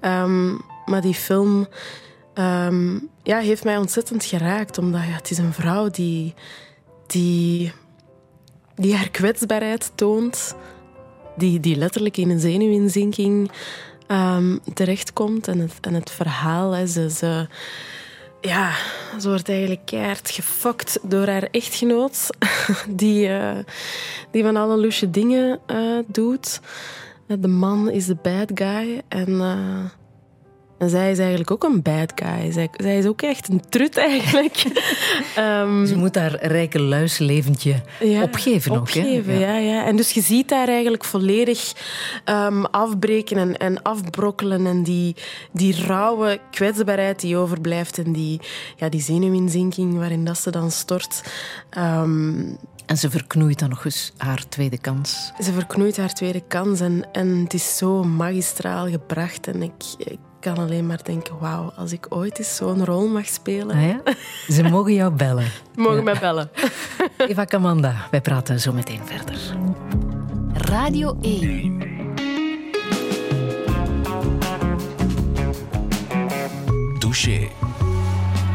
[0.00, 0.50] Ehm,
[0.86, 1.66] maar die film
[2.34, 4.78] ehm, ja, heeft mij ontzettend geraakt.
[4.78, 6.34] Omdat ja, het is een vrouw die,
[7.06, 7.72] die,
[8.76, 10.54] die haar kwetsbaarheid toont.
[11.36, 13.50] Die, die letterlijk in een zenuwinzinking
[14.06, 15.48] ehm, terechtkomt.
[15.48, 17.46] En het, en het verhaal, hè, ze...
[18.40, 18.72] ja,
[19.20, 22.26] ze wordt eigenlijk keihard gefokt door haar echtgenoot.
[22.88, 23.58] Die, eh,
[24.30, 26.60] die van alle loesje dingen eh, doet.
[27.26, 29.02] De man is de bad guy.
[29.08, 30.01] En, eh,
[30.82, 32.52] en zij is eigenlijk ook een bad guy.
[32.52, 34.62] Zij, zij is ook echt een trut eigenlijk.
[35.36, 39.00] Ehm, Ze moet haar rijke luisleventje ja, opgeven ook, hè?
[39.00, 39.56] opgeven, ja.
[39.56, 41.72] Ja, En dus je ziet daar eigenlijk volledig
[42.24, 44.66] ehm, afbreken en, en afbrokkelen.
[44.66, 45.16] En die,
[45.52, 47.98] die rauwe kwetsbaarheid die overblijft.
[47.98, 48.40] En die,
[48.76, 51.22] ja, die zenuwinzinking waarin dat ze dan stort.
[51.70, 52.40] Ehm,
[52.86, 55.32] En ze verknoeit dan nog eens haar tweede kans.
[55.42, 56.80] ze verknoeit haar tweede kans.
[56.80, 59.46] En, en het is zo magistraal gebracht.
[59.46, 63.26] En ik, ik kan alleen maar denken, wauw, als ik ooit eens zo'n rol mag
[63.26, 63.76] spelen...
[63.76, 64.00] Ah, ja?
[64.48, 65.46] Ze mogen jou bellen.
[65.74, 66.50] Mogen mij bellen.
[67.28, 69.38] Eva Kamanda, wij praten zo meteen verder.
[70.52, 71.78] Radio 1.
[76.98, 77.48] Douche.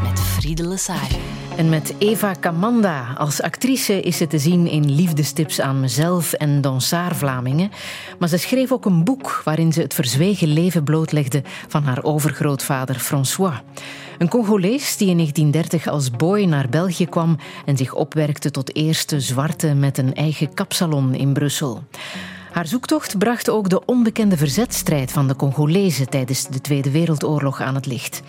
[0.02, 1.37] Met Friede Lesage.
[1.58, 6.60] En met Eva Kamanda als actrice is ze te zien in Liefdestips aan mezelf en
[6.60, 7.70] Dansaar Vlamingen.
[8.18, 12.94] Maar ze schreef ook een boek waarin ze het verzwegen leven blootlegde van haar overgrootvader
[12.94, 13.54] François.
[14.18, 19.20] Een Congolees die in 1930 als boy naar België kwam en zich opwerkte tot eerste
[19.20, 21.82] zwarte met een eigen kapsalon in Brussel.
[22.52, 27.74] Haar zoektocht bracht ook de onbekende verzetstrijd van de Congolezen tijdens de Tweede Wereldoorlog aan
[27.74, 28.22] het licht.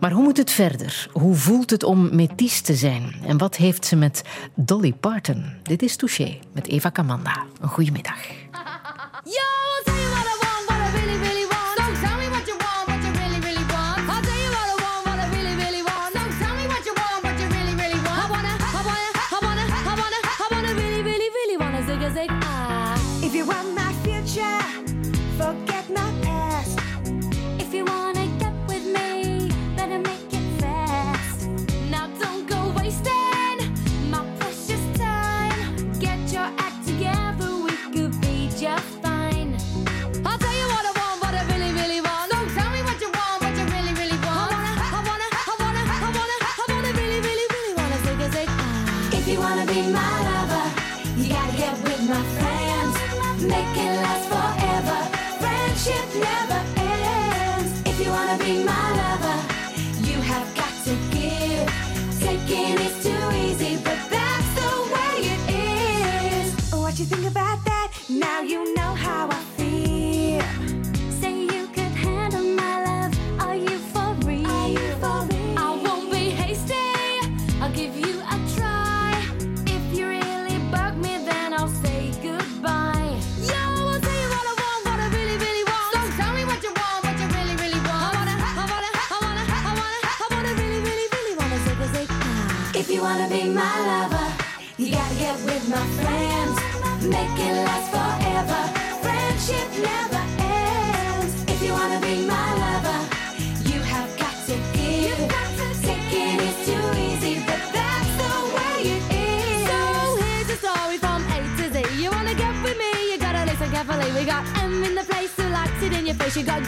[0.00, 1.08] Maar hoe moet het verder?
[1.12, 3.14] Hoe voelt het om métis te zijn?
[3.26, 4.22] En wat heeft ze met
[4.54, 5.44] Dolly Parton?
[5.62, 7.44] Dit is Touché met Eva Kamanda.
[7.60, 7.92] Een goede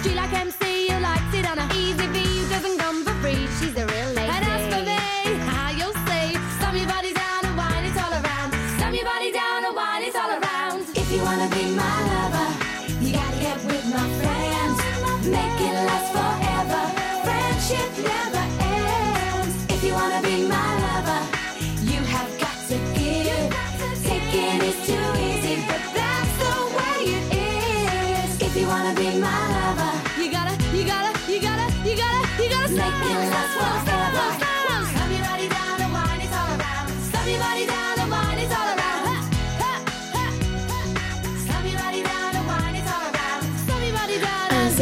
[0.07, 0.55] she like him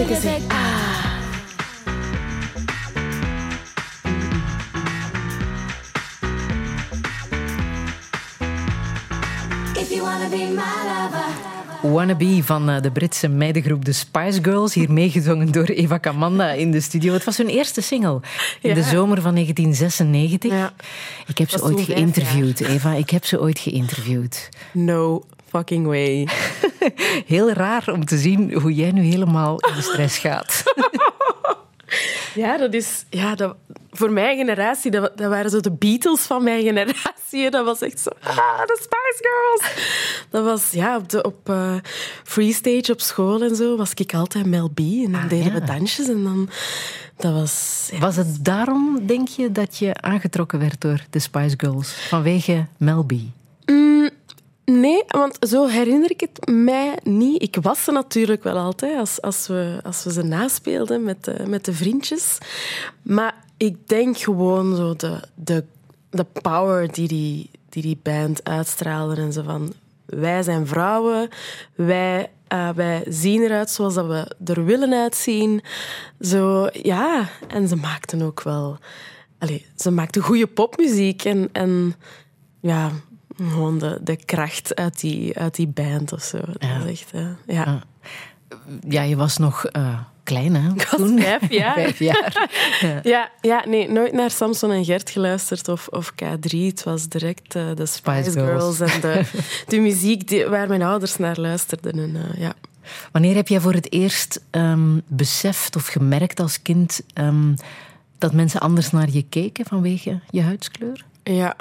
[0.04, 0.24] If
[9.90, 11.24] you wanna be my lover.
[11.92, 16.70] Wannabe van eh, de Britse meidengroep The Spice Girls, hier meegezongen door Eva Kamanda in
[16.70, 17.12] de studio.
[17.12, 18.20] Het was hun eerste single
[18.60, 20.50] in de zomer van 1996.
[20.50, 20.72] Ja.
[21.26, 22.92] Ik heb ze ooit geïnterviewd, Eva.
[22.92, 24.48] Ik heb ze ooit geïnterviewd.
[24.72, 26.28] No fucking way.
[27.26, 30.62] Heel raar om te zien hoe jij nu helemaal in de stress gaat.
[32.34, 33.04] Ja, dat is...
[33.10, 33.56] Ja, dat,
[33.90, 37.50] voor mijn generatie, dat, dat waren zo de Beatles van mijn generatie.
[37.50, 38.10] Dat was echt zo...
[38.22, 39.88] Ah, de Spice Girls!
[40.30, 41.74] Dat was, ja, op, de, op eh,
[42.24, 44.78] freestage op school en zo was ik altijd Mel B.
[44.78, 46.48] En dan deden we dansjes en dan...
[47.16, 47.88] Dat was...
[47.92, 47.98] ja.
[47.98, 51.92] Was het daarom, denk je, dat je aangetrokken werd door de Spice Girls?
[51.92, 53.12] Vanwege Mel B?
[53.66, 54.10] Mm,
[54.64, 57.42] nee, want zo herinner ik het mij niet.
[57.42, 61.44] Ik was ze natuurlijk wel altijd als, als, we, als we ze naspeelden met de,
[61.46, 62.38] met de vriendjes.
[63.02, 65.64] Maar ik denk gewoon zo de, de,
[66.10, 69.72] de power die die, die die band uitstraalde en van...
[70.06, 71.28] Wij zijn vrouwen,
[71.74, 75.62] wij, eh, wij zien eruit zoals dat we er willen uitzien.
[76.20, 78.78] Zo, ja, en ze maakten ook wel...
[79.38, 81.48] Allee, ze maakten goede popmuziek en...
[81.52, 81.94] en
[82.60, 82.90] ja,
[83.36, 86.38] gewoon de, de kracht uit die, uit die band of zo.
[86.38, 86.86] Dat Ja.
[86.86, 87.82] echt, eh, ja.
[88.88, 90.96] Ja, je was nog eh, klein, hè?
[90.96, 91.20] Toen.
[91.20, 91.74] vijf jaar.
[91.82, 92.50] Vijf jaar.
[92.80, 93.00] Ja.
[93.02, 96.58] Ja, ja, nee, nooit naar Samson en Gert geluisterd of, of K3.
[96.58, 98.76] Het was direct eh, de Spice, Spice Girls.
[98.76, 98.92] Girls.
[98.92, 99.22] en de,
[99.68, 101.98] de muziek die, waar mijn ouders naar luisterden.
[101.98, 102.54] En, ja.
[103.12, 107.54] Wanneer heb jij voor het eerst ehm, beseft of gemerkt als kind ehm,
[108.18, 111.04] dat mensen anders naar je keken vanwege je huidskleur?
[111.22, 111.56] Ja,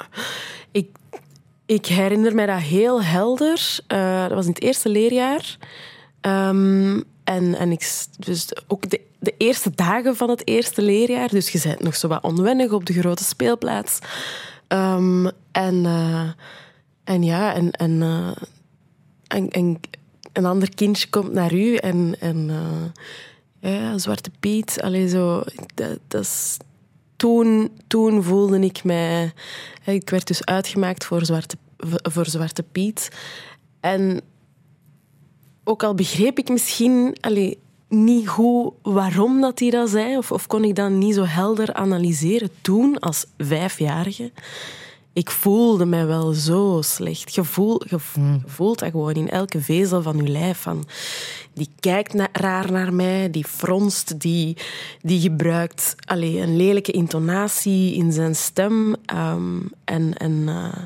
[1.66, 3.78] ik, herinner mij dat heel helder.
[3.86, 5.56] Eh, dat was in het eerste leerjaar.
[6.20, 11.28] Ehm, en, en ik, dus ook de, de eerste dagen van het eerste leerjaar.
[11.28, 13.98] Dus je bent nog zo wat onwennig op de grote speelplaats.
[14.68, 16.28] Ehm, en, eh,
[17.04, 18.36] en ja, en, en, eh,
[19.26, 19.80] en, en
[20.32, 22.50] een ander kindje komt naar u en, en
[23.60, 24.80] ja, Zwarte Piet.
[24.82, 25.42] Allee, zo,
[25.74, 26.56] dat, dat is
[27.24, 29.32] toen, toen voelde ik mij...
[29.84, 31.56] Ik werd dus uitgemaakt voor Zwarte,
[32.02, 33.08] voor Zwarte Piet.
[33.80, 34.20] En
[35.64, 37.58] ook al begreep ik misschien allee,
[37.88, 41.74] niet goed waarom dat hij dat zei, of, of kon ik dat niet zo helder
[41.74, 44.32] analyseren toen, als vijfjarige.
[45.14, 47.34] Ik voelde mij wel zo slecht.
[47.34, 50.58] Je, voel, je v- je voelt dat gewoon in elke vezel van je lijf.
[50.58, 50.84] Van,
[51.54, 54.56] die kijkt raar naar mij, die fronst, die,
[55.02, 58.96] die gebruikt allee, een lelijke intonatie in zijn stem.
[59.04, 60.82] ehm, en, en, eh,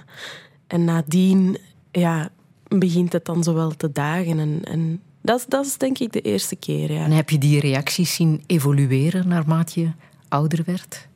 [0.66, 1.58] en nadien
[1.92, 2.28] ja,
[2.68, 4.38] begint het dan zo wel te dagen.
[4.38, 6.92] En, en dat, is- dat is denk ik de eerste keer.
[6.92, 7.04] Ja.
[7.04, 9.90] En heb je die reacties zien evolueren naarmate je
[10.28, 11.08] ouder werd?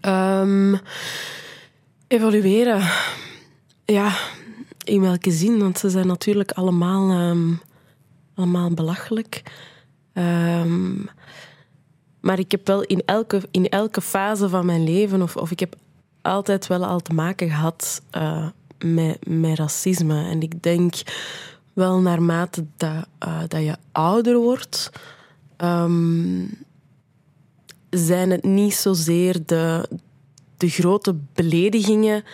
[0.00, 0.74] Ehm,
[2.14, 2.90] evalueren.
[3.84, 4.16] Ja,
[4.84, 5.58] in welke zin?
[5.58, 7.52] Want ze zijn natuurlijk allemaal, ehm,
[8.34, 9.42] allemaal belachelijk.
[10.12, 10.94] Ehm,
[12.20, 15.60] maar ik heb wel in elke, in elke fase van mijn leven, of, of ik
[15.60, 15.76] heb
[16.22, 18.48] altijd wel al te maken gehad eh,
[18.84, 20.24] met, met racisme.
[20.24, 20.94] En ik denk
[21.72, 24.90] wel naarmate dat, eh, dat je ouder wordt,
[25.56, 26.46] ehm,
[27.90, 29.88] zijn het niet zozeer de,
[30.56, 32.24] de grote beledigingen,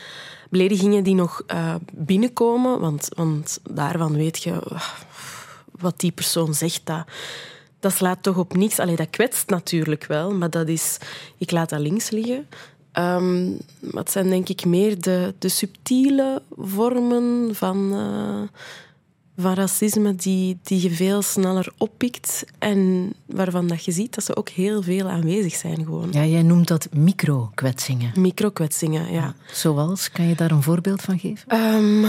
[0.51, 2.81] beledigingen die nog eh, binnenkomen.
[2.81, 4.89] Want, want daarvan weet je ah,
[5.71, 6.81] wat die persoon zegt.
[6.85, 7.05] Dat,
[7.81, 8.79] dat slaat toch op niks.
[8.79, 10.99] Allee, dat kwetst natuurlijk wel, maar dat is...
[11.39, 12.47] Ik laat dat links liggen.
[13.95, 18.59] Het zijn denk ik meer de, de subtiele vormen van, eh,
[19.41, 24.36] van racisme die, die je veel sneller oppikt en waarvan dat je ziet dat ze
[24.36, 26.09] ook heel veel aanwezig zijn gewoon.
[26.12, 28.20] Ja, jij noemt dat micro-kwetsingen.
[28.20, 29.34] Microkwetsingen, ja.
[29.53, 31.49] Zoals, kan je daar een voorbeeld van geven?
[31.49, 32.05] Ehm,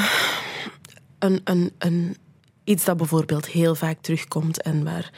[1.19, 2.17] een, een, een,
[2.63, 5.11] iets dat bijvoorbeeld heel vaak terugkomt en waar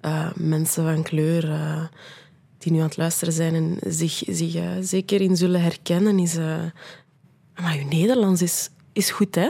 [0.00, 1.84] eh, mensen van kleur eh,
[2.58, 6.36] die nu aan het luisteren zijn en zich, zich eh, zeker in zullen herkennen, is...
[7.54, 9.48] maar je Nederlands is, is goed, hè?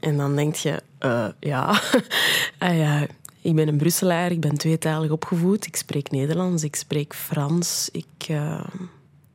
[0.00, 1.80] En dan denk je, eh, ja,
[2.58, 3.06] ah, ja,
[3.40, 8.28] ik ben een Brusselaar, ik ben tweetalig opgevoed, ik spreek Nederlands, ik spreek Frans, ik...
[8.28, 8.64] eh,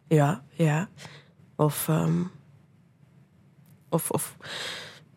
[0.07, 0.89] ja, ja.
[1.55, 1.87] Of...
[1.87, 2.21] ehm,
[3.89, 4.35] of, of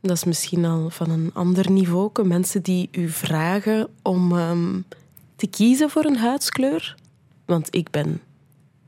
[0.00, 2.10] dat is misschien al van een ander niveau.
[2.22, 4.80] Mensen die u vragen om ehm,
[5.36, 6.96] te kiezen voor een huidskleur.
[7.44, 8.20] Want ik ben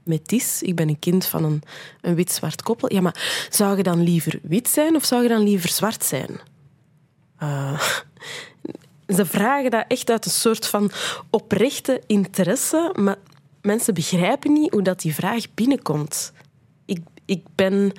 [0.07, 1.62] metis, ik ben een kind van een,
[2.00, 2.92] een wit-zwart koppel.
[2.92, 6.40] Ja, maar zou je dan liever wit zijn of zou je dan liever zwart zijn?
[7.38, 7.80] Eh,
[9.16, 10.90] ze vragen dat echt uit een soort van
[11.30, 13.16] oprechte interesse, maar
[13.62, 16.32] mensen begrijpen niet hoe dat die vraag binnenkomt.
[16.84, 17.92] Ik, ik ben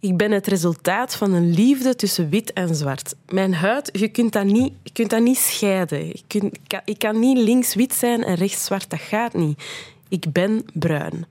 [0.00, 3.14] ik ben het resultaat van een liefde tussen wit en zwart.
[3.28, 6.08] Mijn huid, je kunt dat niet, je kunt dat niet scheiden.
[6.08, 8.90] Ik, kan, ik kan niet links-wit zijn en rechts-zwart.
[8.90, 9.62] Dat gaat niet.
[10.08, 11.26] Ik ben bruin.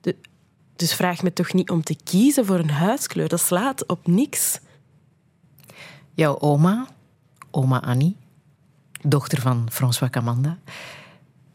[0.00, 0.16] De-
[0.76, 3.28] dus vraag me toch niet om te kiezen voor een huidskleur.
[3.28, 4.60] Dat slaat op niks.
[6.14, 6.88] Jouw oma,
[7.50, 8.16] oma Annie,
[9.02, 10.58] dochter van François Camanda,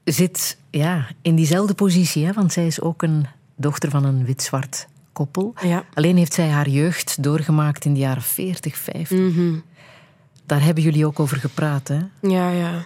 [0.04, 3.26] zit ja, in diezelfde positie, hè, want zij is ook een
[3.56, 5.54] dochter van een wit-zwart koppel.
[5.62, 5.86] Ja.
[5.94, 9.64] Alleen heeft zij haar jeugd doorgemaakt in de jaren 40, 50.
[10.46, 11.88] Daar hebben jullie ook over gepraat.
[11.88, 12.00] Hè?
[12.22, 12.86] Ja, ja.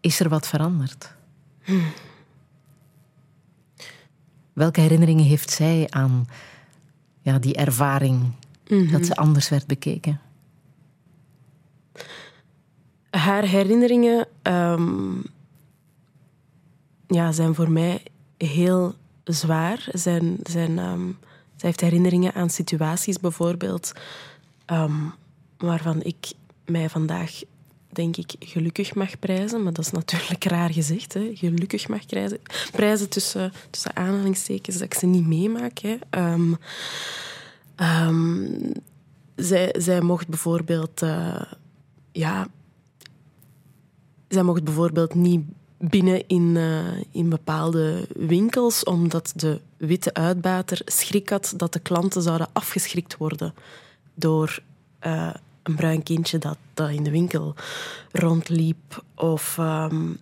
[0.00, 1.14] Is er wat veranderd?
[4.52, 6.26] Welke herinneringen heeft zij aan
[7.22, 8.32] ja, die ervaring
[8.90, 10.20] dat ze anders werd bekeken?
[13.10, 15.18] Haar herinneringen ehm,
[17.06, 18.02] ja, zijn voor mij
[18.36, 18.94] heel
[19.24, 19.88] zwaar.
[19.92, 21.06] Zijn, zijn, ehm,
[21.56, 23.92] zij heeft herinneringen aan situaties bijvoorbeeld
[24.64, 25.04] ehm,
[25.58, 26.32] waarvan ik
[26.64, 27.40] mij vandaag
[27.92, 29.62] denk ik gelukkig mag prijzen.
[29.62, 31.14] Maar dat is natuurlijk raar gezegd.
[31.14, 31.30] Hè?
[31.34, 32.38] Gelukkig mag prijzen,
[32.72, 35.78] prijzen tussen, tussen aanhalingstekens dat ik ze niet meemaak.
[35.78, 35.96] Hè?
[36.10, 36.52] Ehm,
[37.74, 38.72] ehm,
[39.36, 41.02] zij, zij mocht bijvoorbeeld...
[41.02, 41.42] eh,
[42.12, 42.48] ja,
[44.28, 45.44] zij mocht bijvoorbeeld niet
[45.78, 52.22] binnen in, eh, in bepaalde winkels, omdat de witte uitbater schrik had dat de klanten
[52.22, 53.54] zouden afgeschrikt worden
[54.14, 54.62] door
[54.98, 57.54] eh, een bruin kindje dat, dat in de winkel
[58.12, 59.04] rondliep.
[59.14, 60.12] Of ehm,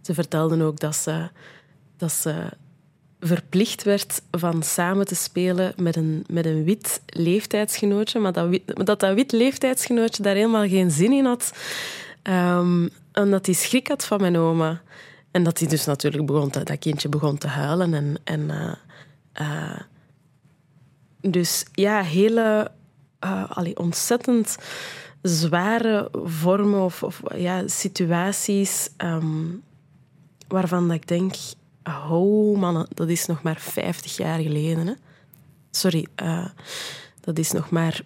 [0.00, 1.28] ze vertelden ook dat ze,
[1.96, 2.50] dat ze
[3.20, 9.00] verplicht werd van samen te spelen met een, met een wit leeftijdsgenootje, maar dat, dat
[9.00, 11.52] dat wit leeftijdsgenootje daar helemaal geen zin in had.
[13.12, 14.82] En dat hij schrik had van mijn oma.
[15.30, 17.94] En dat hij dus natuurlijk begon dat kindje begon te huilen.
[17.94, 18.72] En, en, eh,
[19.32, 19.80] eh,
[21.20, 22.70] dus ja, hele
[23.20, 24.56] eh, allee, ontzettend
[25.22, 29.46] zware vormen of, of ja, situaties ehm,
[30.48, 31.34] waarvan dat ik denk,
[32.10, 34.86] oh mannen, dat is nog maar 50 jaar geleden.
[34.86, 34.92] Hè?
[35.70, 36.46] Sorry, eh,
[37.20, 38.02] dat is nog maar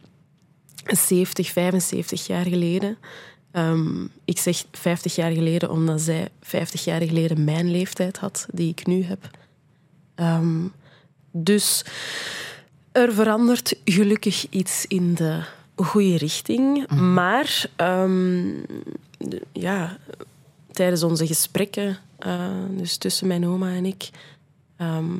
[0.84, 2.98] 70, 75 jaar geleden.
[3.50, 8.70] Ehm, ik zeg 50 jaar geleden omdat zij 50 jaar geleden mijn leeftijd had, die
[8.70, 9.30] ik nu heb.
[10.14, 10.66] Ehm,
[11.30, 11.84] dus
[12.94, 15.42] er verandert gelukkig iets in de
[15.76, 16.88] goede richting.
[16.90, 18.44] Maar ehm,
[19.18, 19.96] de- ja,
[20.70, 24.10] tijdens onze gesprekken, eh, dus tussen mijn oma en ik,
[24.76, 25.12] ehm,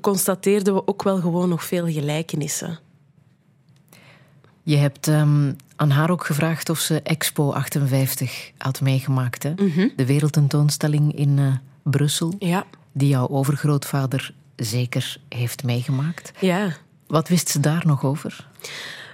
[0.00, 2.78] constateerden we ook wel gewoon nog veel gelijkenissen.
[4.62, 9.42] Je hebt ehm, aan haar ook gevraagd of ze Expo 58 had meegemaakt.
[9.42, 9.54] Hè?
[9.96, 14.34] De wereldtentoonstelling in eh, Brussel, Ja, die jouw overgrootvader
[14.64, 16.32] zeker heeft meegemaakt.
[16.38, 16.76] ja.
[17.06, 18.46] Wat wist ze daar nog over?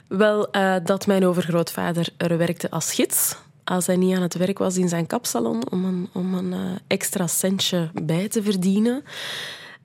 [0.09, 3.36] Wel, eh, dat mijn overgrootvader er werkte als gids.
[3.64, 6.61] Als hij niet aan het werk was in zijn kapsalon om een, om een eh,
[6.86, 9.05] extra centje bij te verdienen.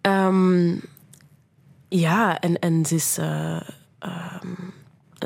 [0.01, 0.75] Ehm,
[1.89, 3.61] ja, en, en ze, is, eh,
[3.99, 4.47] ehm,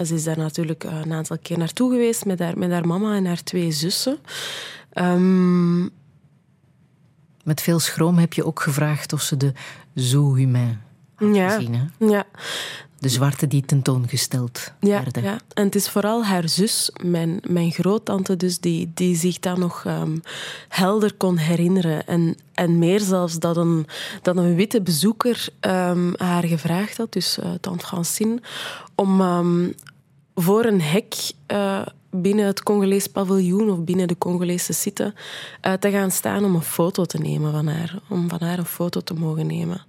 [0.05, 3.25] ze is daar natuurlijk een aantal keer naartoe geweest met haar, met haar mama en
[3.25, 4.17] haar twee zussen.
[4.93, 5.81] Ehm,
[7.43, 9.53] Met veel schroom heb je ook gevraagd of ze de
[9.95, 10.81] Zoo Humain
[11.15, 11.49] had Ja.
[11.49, 11.73] gezien.
[11.75, 12.05] Hè?
[12.05, 12.23] ja,
[12.99, 15.23] De zwarte die tentoongesteld Ja, werden.
[15.23, 19.57] ja, en het is vooral haar zus, mijn, mijn groottante dus, die, die zich dat
[19.57, 20.17] nog ehm,
[20.69, 22.07] helder kon herinneren.
[22.07, 23.85] En, en meer zelfs dat een,
[24.21, 28.41] dat een witte bezoeker ehm, haar gevraagd had, dus eh, tante Francine,
[28.95, 29.69] om ehm,
[30.35, 31.15] voor een hek
[31.45, 31.81] eh,
[32.21, 35.13] binnen het Congolees paviljoen of binnen de Congolese site
[35.79, 37.99] te gaan staan om een foto te nemen van haar.
[38.09, 39.85] Om van haar een foto te mogen nemen.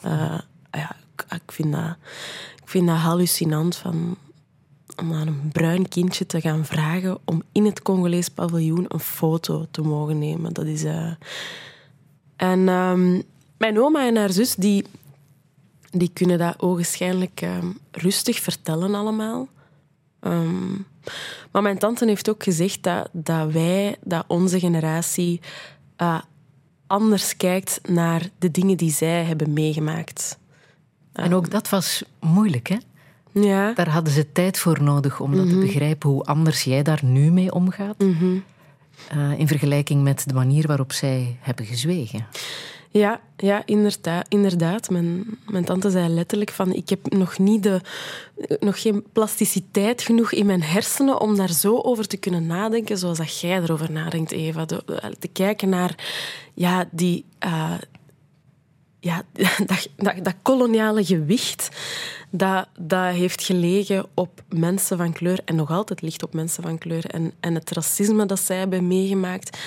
[0.00, 0.38] Eh,
[0.70, 1.96] ja, ik, ik, vind dat,
[2.62, 4.16] ik vind dat hallucinant van,
[4.96, 9.66] om aan een bruin kindje te gaan vragen om in het Congolees paviljoen een foto
[9.70, 10.52] te mogen nemen.
[10.52, 10.84] Dat is...
[10.84, 11.10] eh,
[12.36, 13.20] En ehm,
[13.58, 14.84] mijn oma en haar zus, die,
[15.90, 19.48] die kunnen dat ogenschijnlijk ehm, rustig vertellen allemaal.
[20.20, 20.72] Ehm,
[21.52, 25.40] maar mijn tante heeft ook gezegd dat, dat wij, dat onze generatie
[25.96, 26.20] eh,
[26.86, 30.38] anders kijkt naar de dingen die zij hebben meegemaakt.
[31.12, 32.76] En ook dat was moeilijk, hè?
[33.32, 33.72] Ja.
[33.74, 35.54] Daar hadden ze tijd voor nodig om dat Mhm.
[35.54, 37.96] te begrijpen hoe anders jij daar nu mee omgaat.
[39.08, 42.26] Eh, in vergelijking met de manier waarop zij hebben gezwegen.
[42.90, 44.26] Ja, ja inderdaad.
[44.28, 44.90] inderdaad.
[44.90, 47.80] Mijn, mijn tante zei letterlijk van ik heb nog, niet de,
[48.60, 53.18] nog geen plasticiteit genoeg in mijn hersenen om daar zo over te kunnen nadenken zoals
[53.18, 54.64] dat jij erover nadenkt, Eva.
[54.64, 55.94] De- te kijken naar
[56.54, 57.74] ja, die, eh,
[59.00, 59.22] ja,
[59.66, 61.68] dat, dat, dat koloniale gewicht
[62.30, 66.78] dat, dat heeft gelegen op mensen van kleur en nog altijd ligt op mensen van
[66.78, 67.06] kleur.
[67.06, 69.58] En, en het racisme dat zij hebben meegemaakt.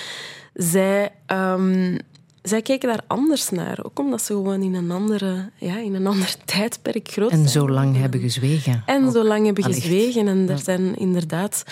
[0.54, 1.98] Zij, ehm,
[2.42, 3.78] zij keken daar anders naar.
[3.82, 7.48] Ook omdat ze gewoon in een, andere, ja, in een ander tijdperk groot En zijn.
[7.48, 8.82] zo lang hebben gezwegen.
[8.86, 9.80] En zo lang hebben Allicht.
[9.82, 10.28] gezwegen.
[10.28, 11.64] En er zijn inderdaad...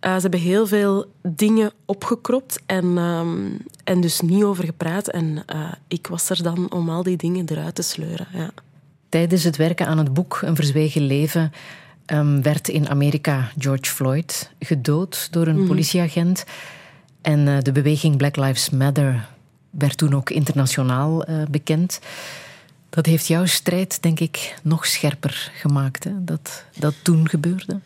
[0.00, 3.36] eh, ze hebben heel veel dingen opgekropt en, ehm,
[3.84, 5.08] en dus niet over gepraat.
[5.08, 8.26] En eh, ik was er dan om al die dingen eruit te sleuren.
[8.32, 8.50] Ja.
[9.08, 11.52] Tijdens het werken aan het boek Een verzwegen leven
[12.06, 16.44] ehm, werd in Amerika George Floyd gedood door een politieagent.
[17.22, 19.28] En eh, de beweging Black Lives Matter
[19.78, 22.00] werd toen ook internationaal eh, bekend.
[22.88, 26.24] Dat heeft jouw strijd, denk ik, nog scherper gemaakt, hè?
[26.24, 27.80] Dat, dat toen gebeurde.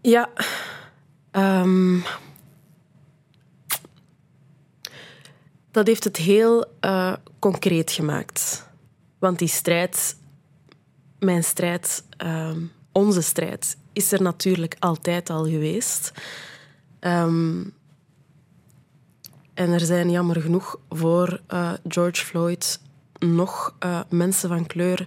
[0.00, 0.28] Ja.
[1.30, 1.98] ehm,
[5.70, 8.66] dat heeft het heel eh, concreet gemaakt.
[9.18, 10.16] Want die strijd,
[11.18, 12.60] mijn strijd, ehm,
[12.92, 16.12] onze strijd, is er natuurlijk altijd al geweest.
[17.00, 17.62] Ehm,
[19.58, 22.80] en er zijn jammer genoeg voor eh, George Floyd
[23.18, 25.06] nog eh, mensen van kleur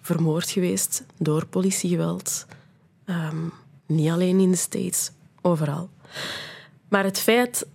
[0.00, 2.46] vermoord geweest door politiegeweld.
[3.04, 3.46] Ehm,
[3.86, 5.10] niet alleen in de States,
[5.40, 5.90] overal.
[6.88, 7.66] Maar het feit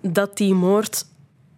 [0.00, 1.06] dat die moord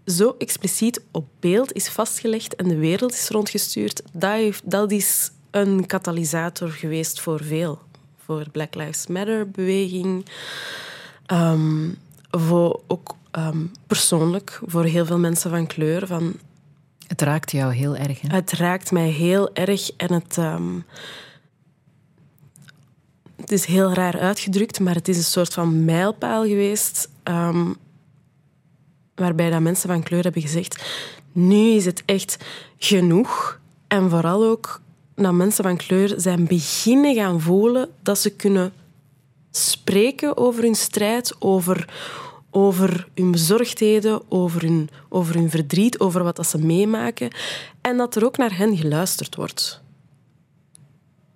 [0.06, 5.30] zo expliciet op beeld is vastgelegd en de wereld is rondgestuurd, dat, heeft, dat is
[5.50, 7.78] een katalysator geweest voor veel.
[8.24, 10.26] Voor de Black Lives Matter-beweging.
[11.26, 11.90] Ehm,
[12.30, 16.06] voor ook ehm, persoonlijk, voor heel veel mensen van kleur.
[16.06, 16.34] Van,
[17.06, 18.20] Het raakt jou heel erg.
[18.20, 18.34] Hè?
[18.34, 20.78] het raakt mij heel erg en het, ehm,
[23.36, 27.72] het is heel raar uitgedrukt, maar het is een soort van mijlpaal geweest ehm,
[29.14, 30.76] waarbij dat mensen van kleur hebben gezegd
[31.38, 32.44] nu is het echt
[32.78, 33.60] genoeg.
[33.88, 34.80] En vooral ook
[35.14, 38.72] dat mensen van kleur zijn beginnen gaan voelen dat ze kunnen
[39.50, 41.88] spreken over hun strijd, over,
[42.50, 47.30] over hun bezorgdheden, over hun, over hun verdriet, over wat dat ze meemaken.
[47.80, 49.82] En dat er ook naar hen geluisterd wordt.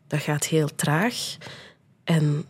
[0.07, 1.37] Dat gaat heel traag.
[2.05, 2.45] En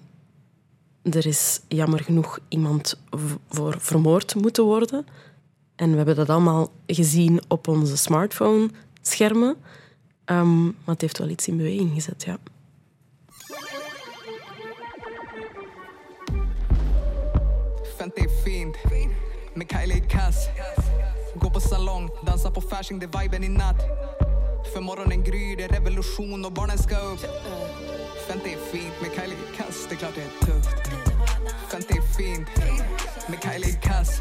[1.03, 3.01] er is jammer genoeg iemand
[3.49, 5.07] voor vermoord moeten worden.
[5.77, 9.57] En we hebben dat allemaal gezien op onze smartphone-schermen.
[10.25, 12.39] Ehm, maar het heeft wel iets in beweging gezet, ja.
[18.03, 18.77] Fenty är fint
[19.55, 20.37] med Kylie Kass
[21.35, 23.81] Gå på salong, dansa på Fasching, det är viben i natt
[24.73, 27.21] För morgonen gryr, det är revolution och barnen ska upp
[28.29, 30.77] Fenty är fint med Kylie Kass, det är klart det är tufft
[31.71, 32.49] Fenty är fint
[33.29, 34.21] med Kylie Kass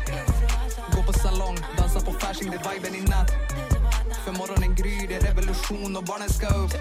[0.96, 3.32] Gå på salong, dansa på Fasching, det är viben i natt
[4.26, 6.74] För morgonen gryr, det är revolution och barnen ska upp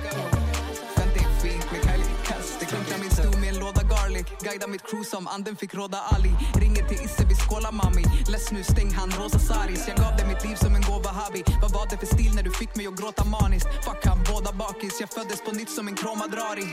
[0.97, 3.20] Fenty är fint med Kylie Kass Det klunkar klart jag minns
[3.61, 6.33] låda garlic Guida mitt crew som anden fick råda Ali.
[6.63, 8.05] Ringer till Isse, vi skålar mami.
[8.33, 9.85] Less nu, stäng han, rosa saris.
[9.89, 11.43] Jag gav dig mitt liv som en gåva habi.
[11.63, 13.69] Vad var det för stil när du fick mig att gråta maniskt?
[13.87, 14.95] Fuck han, båda bakis.
[15.01, 16.67] Jag föddes på nytt som en kromadrari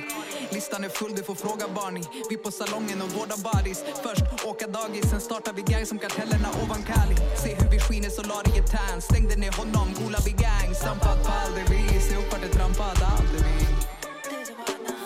[0.51, 2.03] Listan är full, du får fråga Barney.
[2.29, 6.49] Vi på salongen och vårda bodies Först åka dagis, sen startar vi gang som kartellerna
[6.61, 7.15] ovan Cali.
[7.43, 9.01] Se hur vi skiner solariet tan.
[9.01, 10.69] Stängde ner honom, gola vi gang.
[10.81, 11.31] Stampad på
[11.71, 11.81] vi.
[12.07, 13.65] Se upp vart det trampad är vi.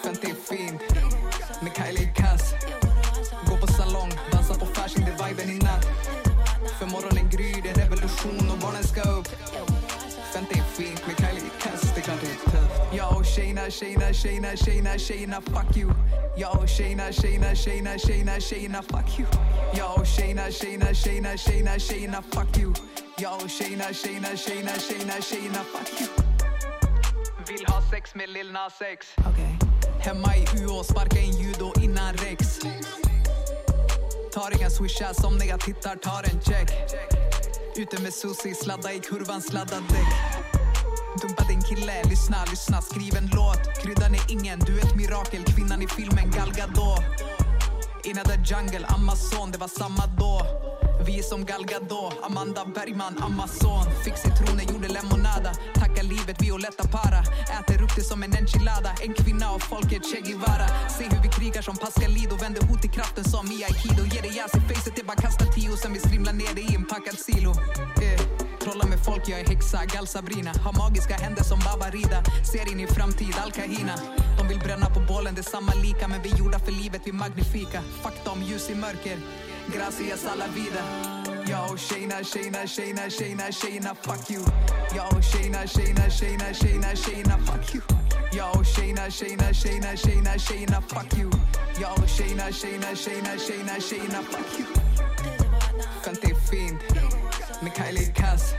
[0.03, 1.01] Fenty är
[1.61, 2.53] fint med Kylie Kass
[3.47, 5.85] Gå på salong, dansa på fashion det är viben i natt
[6.79, 9.27] För morgonen gryr, det är revolution och barnen ska upp
[10.33, 13.69] Fenty är fint med Kylie Kass, det är klart det är tufft Jag och tjejerna,
[13.69, 15.91] tjejerna, tjejerna, tjejerna, tjejerna, fuck you
[16.38, 19.27] Jag och tjejerna, tjejerna, tjejerna, tjejerna, tjejerna, fuck you
[19.77, 22.73] Jag och tjejerna, tjejerna, tjejerna, tjejerna, tjejerna, fuck you
[23.17, 26.09] Jag och tjejerna, tjejerna, tjejerna, tjejerna, tjejerna, fuck you
[27.47, 29.15] Vill ha sex med Lil Nas X
[30.03, 32.60] Hemma i UO, sparka in judo innan Rex.
[34.34, 36.72] Tar inga swishar som när jag tittar, tar en check.
[37.76, 40.14] Ute med Susie, sladda i kurvan, sladda däck.
[41.22, 43.84] Dumpa din kille, lyssna, lyssna, skriv en låt.
[43.84, 47.03] Kryddan är ingen, du är ett mirakel, kvinnan i filmen Gal Gadot.
[48.03, 50.70] In the jungle, Amazon, det var samma då
[51.06, 53.86] vi är som Gal Gadot, Amanda Bergman, Amazon.
[54.03, 55.52] Fick citroner, gjorde lemonada.
[55.73, 57.19] Tacka livet, Violetta Para
[57.60, 58.91] Äter upp det som en enchilada.
[59.03, 60.68] En kvinna av folket, Che Guevara.
[60.98, 62.36] Se hur vi krigar som Pascalido.
[62.36, 64.03] Vänder hot i kraften som i Aikido.
[64.14, 65.78] Ger dig jazz i facet, det bara kasta tio.
[65.78, 67.52] Sen vi strimlar ner det i en packad silo.
[68.06, 68.22] Eh.
[68.64, 70.52] Trolla med folk, jag är häxa, Gal Sabrina.
[70.65, 72.23] Har magiska händer som Baba Rida.
[72.52, 73.95] Ser in i framtid, Al Kahina.
[74.38, 76.07] De vill bränna på bålen, det är samma lika.
[76.07, 77.82] Men vi är gjorda för livet, vi är magnifika.
[78.03, 79.18] Fuck dem, ljus i mörker.
[79.73, 80.81] Gracias a la vida
[81.52, 84.39] Yo, Shayna, Shayna, Shayna, Shayna, Shayna, fuck you.
[84.95, 87.81] Yo, Shayna, Shayna, Shayna, Shayna, Shayna, fuck you.
[88.31, 91.30] Yo, Shayna, Shayna, Shayna, Shayna, Shayna, fuck you.
[91.80, 94.65] Yo, Shayna, Shayna, Shayna, Shayna, Shayna, fuck you.
[96.06, 96.80] Vent är fin,
[97.61, 98.53] Mikael är kass.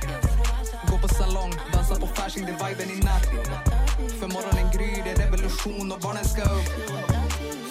[0.90, 3.26] Gå på salong, dansa på fashion, det viben i natt.
[4.20, 6.68] För morgonen gryr, det är revolution och barnen ska upp.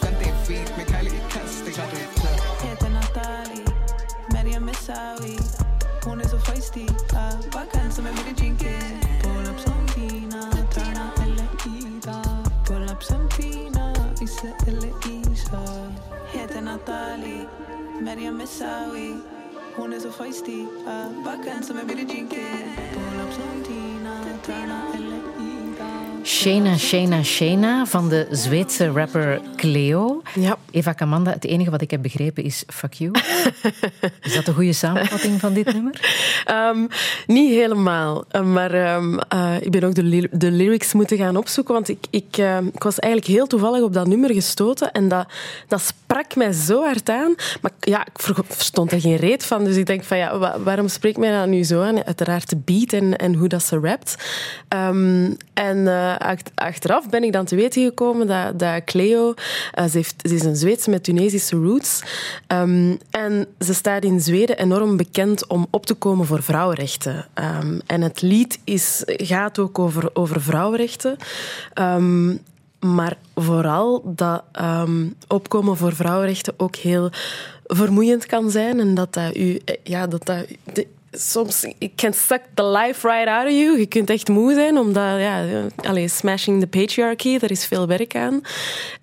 [0.02, 2.21] Vent är fint, Mikael är kass, det är klart det är
[4.92, 5.38] Messawi.
[6.06, 9.00] Hon är så feisty, ah, vaken som en Billie Jean King.
[9.24, 11.48] Pull up som Tina, Turna eller
[11.78, 12.24] Ida.
[12.68, 15.92] Pull up som Tina, Issa eller Isa.
[16.32, 17.48] Heter Nathalie,
[18.02, 19.16] Maryam Messawi.
[19.76, 22.28] Hon är feisty, ah, vaken som en Billie Jean.
[22.28, 25.11] Pull up som Tina, Turna eller
[26.22, 26.30] Ida.
[26.30, 30.22] Shayna, Shayna, Shayna van de Zweedse rapper Cleo.
[30.36, 30.58] Ja.
[30.72, 33.12] Eva Kamanda, het enige wat ik heb begrepen is fuck you.
[34.24, 36.00] is dat een goede samenvatting van dit nummer?
[36.46, 36.86] Ehm,
[37.28, 41.36] niet helemaal, Eh, maar ehm, eh, ik ben ook de, ly- de lyrics moeten gaan
[41.38, 45.08] opzoeken, want ik, ik, ehm, ik was eigenlijk heel toevallig op dat nummer gestoten en
[45.08, 45.28] dat,
[45.68, 47.36] dat sprak mij zo hard aan.
[47.62, 50.60] Maar ja, ik ver- verstond er geen reet van, dus ik denk van ja, wa-
[50.60, 52.06] waarom spreekt mij dat nu zo aan?
[52.06, 54.16] Uiteraard de beat en, en hoe dat ze rapt.
[55.54, 59.34] En eh, ach- achteraf ben ik dan te weten gekomen dat, dat Cleo,
[59.74, 62.02] eh, ze, heeft, ze is een Zweedse met Tunesische roots,
[62.48, 67.28] Ehm, en ze staat in Zweden enorm bekend om op te komen voor vrouwenrechten.
[67.34, 71.16] Ehm, en het lied is, gaat ook over, over vrouwenrechten.
[71.74, 72.36] Ehm,
[72.80, 74.44] maar vooral dat
[75.28, 77.10] opkomen voor vrouwenrechten ook heel
[77.64, 78.80] vermoeiend kan zijn.
[78.80, 79.60] En dat dat u...
[79.66, 80.46] eh, Ja, dat dat...
[81.12, 83.80] soms, it can suck the life right out of you.
[83.80, 88.16] Je kunt echt moe zijn, omdat, ja, allez, smashing the patriarchy, daar is veel werk
[88.16, 88.42] aan.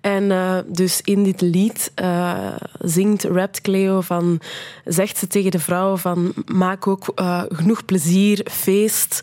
[0.01, 4.39] En eh, dus in dit lied eh, zingt, rapt Cleo van,
[4.85, 9.21] zegt ze tegen de vrouw van, maak ook eh, genoeg plezier, feest,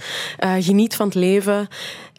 [0.58, 1.68] geniet van het leven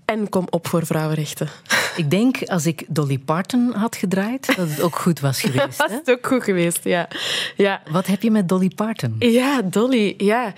[0.07, 1.47] en kom op voor vrouwenrechten.
[1.95, 5.77] Ik denk, als ik Dolly Parton had gedraaid, dat het ook goed was geweest.
[5.77, 5.99] Dat Hè?
[6.05, 7.07] is ook goed geweest, ja.
[7.55, 7.81] ja.
[7.91, 9.15] Wat heb je met Dolly Parton?
[9.19, 10.53] Ja, Dolly, ja.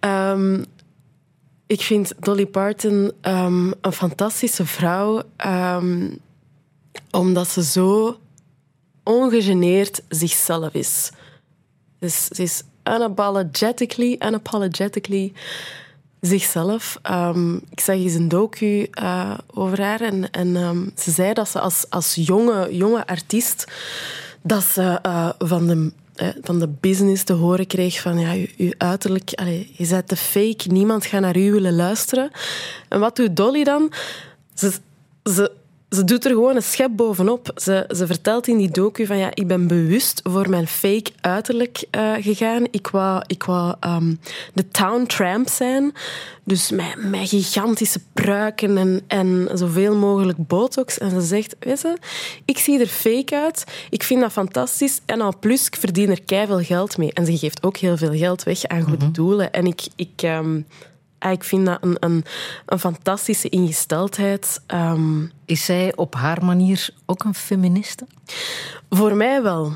[0.00, 0.62] Ehm,
[1.66, 6.08] ik vind Dolly Parton ehm, een fantastische vrouw, ehm,
[7.10, 8.18] omdat ze zo
[9.02, 11.10] ongegeneerd zichzelf is.
[11.98, 15.32] Dus ze is unapologetically, unapologetically
[16.20, 16.98] zichzelf.
[17.02, 21.48] Ehm, ik zag eens een docu eh, over haar en, en ehm, ze zei dat
[21.48, 23.64] ze als, als jonge, jonge artiest
[24.42, 28.74] dat ze eh, van, de, eh, van de business te horen kreeg van ja, je,
[28.78, 29.30] uiterlijk,
[29.72, 32.30] je bent te fake, niemand gaat naar u willen luisteren.
[32.88, 33.92] En wat doet Dolly dan?
[34.54, 34.72] Ze,
[35.22, 35.52] ze,
[35.90, 37.52] ze doet er gewoon een schep bovenop.
[37.56, 41.84] Ze, ze vertelt in die docu van ja, ik ben bewust voor mijn fake uiterlijk
[41.90, 42.66] eh, gegaan.
[42.70, 44.14] Ik wou, ik wou ehm,
[44.54, 45.92] de town tramp zijn.
[46.44, 50.98] Dus met, met gigantische pruiken en, en zoveel mogelijk botox.
[50.98, 51.98] En ze zegt, weet je,
[52.44, 53.64] ik zie er fake uit.
[53.90, 55.00] Ik vind dat fantastisch.
[55.06, 57.12] En al plus, ik verdien er keiveel geld mee.
[57.12, 59.52] En ze geeft ook heel veel geld weg aan goede doelen.
[59.52, 59.80] En ik...
[59.96, 60.60] ik ehm,
[61.20, 62.24] ik vind dat een, een,
[62.66, 64.60] een fantastische ingesteldheid.
[64.66, 68.06] Ehm, Is zij op haar manier ook een feministe?
[68.90, 69.72] voor mij wel.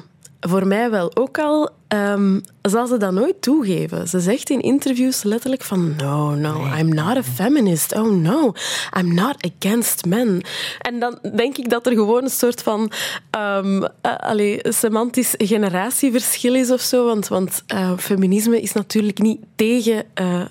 [0.48, 1.16] Voor mij wel.
[1.16, 4.08] Ook al ehm, zal ze dat nooit toegeven.
[4.08, 5.94] Ze zegt in interviews letterlijk van...
[5.96, 7.94] No, no, I'm not a feminist.
[7.94, 8.52] Oh no,
[8.98, 10.40] I'm not against men.
[10.78, 12.90] En dan denk ik dat er gewoon een soort van...
[13.30, 17.06] ehm eh, allee, semantisch generatieverschil is of zo.
[17.06, 20.42] Want, want eh, feminisme is natuurlijk niet tegen, eh,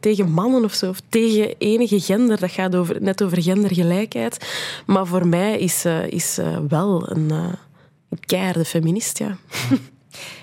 [0.00, 0.88] tegen mannen of zo.
[0.88, 2.40] Of tegen enige gender.
[2.40, 4.46] Dat gaat over, net over gendergelijkheid.
[4.86, 6.38] Maar voor mij is, is
[6.68, 7.30] wel een...
[8.20, 9.36] keiharde feminist, ja.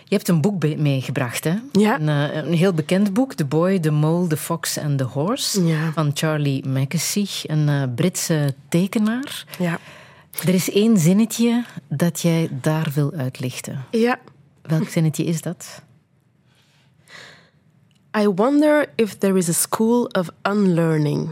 [0.03, 1.55] Je hebt een boek meegebracht, hè?
[1.71, 1.99] Ja.
[1.99, 5.65] Een, eh, een heel bekend boek, The Boy, The Mole, The Fox and The Horse,
[5.65, 5.91] Ja.
[5.91, 9.45] van Charlie Mackesy, een eh, Britse tekenaar.
[9.59, 9.79] Ja.
[10.45, 13.85] Er is één zinnetje dat jij daar wil uitlichten.
[13.91, 14.19] Ja.
[14.61, 15.81] Welk zinnetje is dat?
[18.17, 21.29] I wonder if there is a school of unlearning.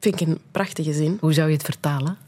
[0.00, 1.16] Vind ik een prachtige zin.
[1.20, 2.18] Hoe zou je het vertalen?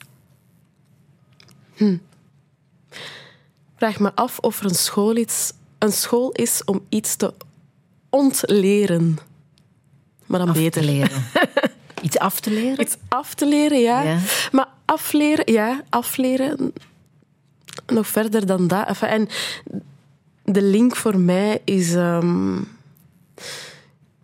[3.77, 7.35] Vraag me af of er een school, iets, een school is om iets te
[8.11, 9.19] ontleren.
[10.27, 10.81] Maar dan Af beter.
[10.83, 11.25] te leren.
[12.03, 12.81] Iets af te leren?
[12.81, 14.03] Iets af te leren, ja.
[14.03, 14.19] Ja.
[14.53, 16.73] Maar afleren, ja, afleren.
[17.87, 18.87] Nog verder dan dat.
[18.87, 19.29] Enfin, en
[20.45, 21.95] de link voor mij is.
[21.95, 22.57] ehm,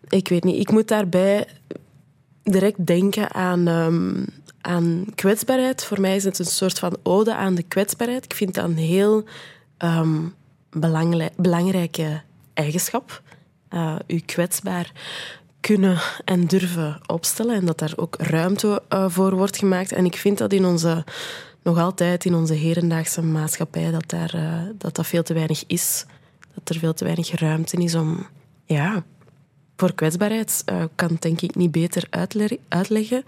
[0.09, 1.47] ik weet niet, ik moet daarbij
[2.43, 4.24] direct denken aan, ehm,
[4.61, 5.85] aan kwetsbaarheid.
[5.85, 8.24] Voor mij is het een soort van ode aan de kwetsbaarheid.
[8.24, 9.24] Ik vind dat een heel
[9.77, 10.20] ehm,
[10.70, 12.20] belangrij- belangrijke
[12.55, 13.23] eigenschap.
[13.69, 14.93] Eh u kwetsbaar
[15.61, 19.93] kunnen en durven opstellen en dat daar ook ruimte eh, voor wordt gemaakt.
[19.93, 21.05] En ik vind dat in onze,
[21.62, 26.05] nog altijd in onze hedendaagse maatschappij, dat, daar, eh, dat dat veel te weinig is.
[26.55, 28.27] Dat er veel te weinig ruimte is om,
[28.65, 29.05] ja,
[29.77, 30.65] voor kwetsbaarheid
[30.95, 33.24] kan denk ik niet beter uitle- uitleggen.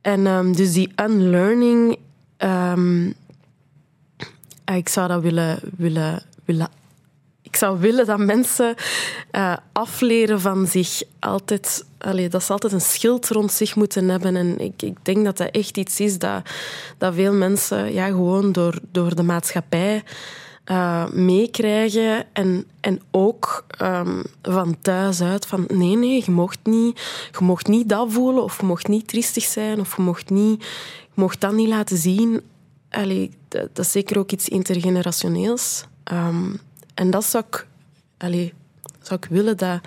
[0.00, 1.98] En ehm, dus die unlearning,
[2.36, 3.12] ehm,
[4.64, 6.68] ah, ik zou dat willen, willen, willen
[7.50, 8.74] ik zou willen dat mensen
[9.30, 11.84] eh, afleren van zich altijd...
[11.98, 14.36] Allee, dat ze altijd een schild rond zich moeten hebben.
[14.36, 16.50] En ik, ik denk dat dat echt iets is dat,
[16.98, 20.02] dat veel mensen ja, gewoon door, door de maatschappij
[20.70, 22.26] eh, meekrijgen.
[22.32, 27.00] En, en ook ehm, van thuis uit van nee, nee, je mocht, niet,
[27.38, 30.62] je mocht niet dat voelen of je mocht niet triestig zijn of je mocht, niet,
[31.00, 32.40] je mocht dat niet laten zien.
[32.90, 35.84] Allee, dat, dat is zeker ook iets intergenerationeels.
[36.04, 36.54] Ehm,
[36.94, 37.66] en dat zou ik,
[38.18, 38.52] allee,
[39.02, 39.80] zou ik willen dat,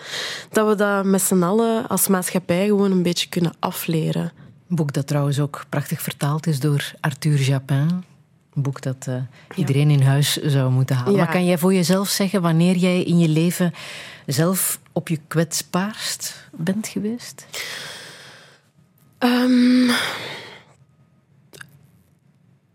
[0.49, 4.31] dat we dat met z'n allen als maatschappij gewoon een beetje kunnen afleren.
[4.69, 8.03] Een boek dat trouwens ook prachtig vertaald is door Arthur Japin.
[8.55, 9.15] Een boek dat eh,
[9.55, 11.13] iedereen in huis zou moeten halen.
[11.13, 11.17] Ja.
[11.23, 13.73] Maar kan jij voor jezelf zeggen wanneer jij in je leven
[14.25, 17.45] zelf op je kwetsbaarst bent geweest?
[19.17, 19.87] Ehm,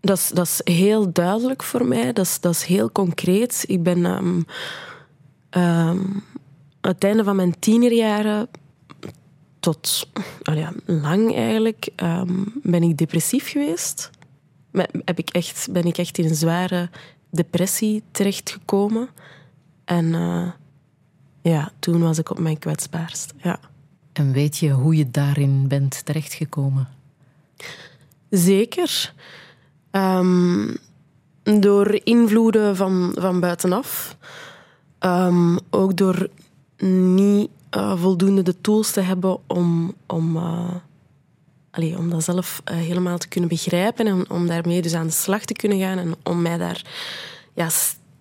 [0.00, 2.12] dat, is, dat is heel duidelijk voor mij.
[2.12, 3.64] Dat is, dat is heel concreet.
[3.66, 4.46] Ik ben aan
[6.80, 8.48] het einde van mijn tienerjaren
[9.60, 10.08] tot
[10.42, 11.88] ah ja, lang eigenlijk
[12.62, 14.10] ben ik depressief geweest.
[15.04, 16.90] Heb ik echt, ben ik echt in een zware
[17.30, 19.08] depressie terechtgekomen.
[19.84, 20.48] En eh,
[21.42, 23.34] ja, toen was ik op mijn kwetsbaarst.
[23.42, 23.60] Ja.
[24.12, 26.88] En weet je hoe je daarin bent terechtgekomen?
[28.30, 29.14] Zeker.
[29.90, 30.74] Ehm,
[31.42, 34.16] door invloeden van, van buitenaf.
[34.98, 36.28] Ehm, ook door
[36.86, 40.74] niet eh, voldoende de tools te hebben om, om, eh,
[41.70, 45.12] allee, om dat zelf eh, helemaal te kunnen begrijpen en om, daarmee dus aan de
[45.12, 46.82] slag te kunnen gaan en om mij daar
[47.54, 47.68] ja,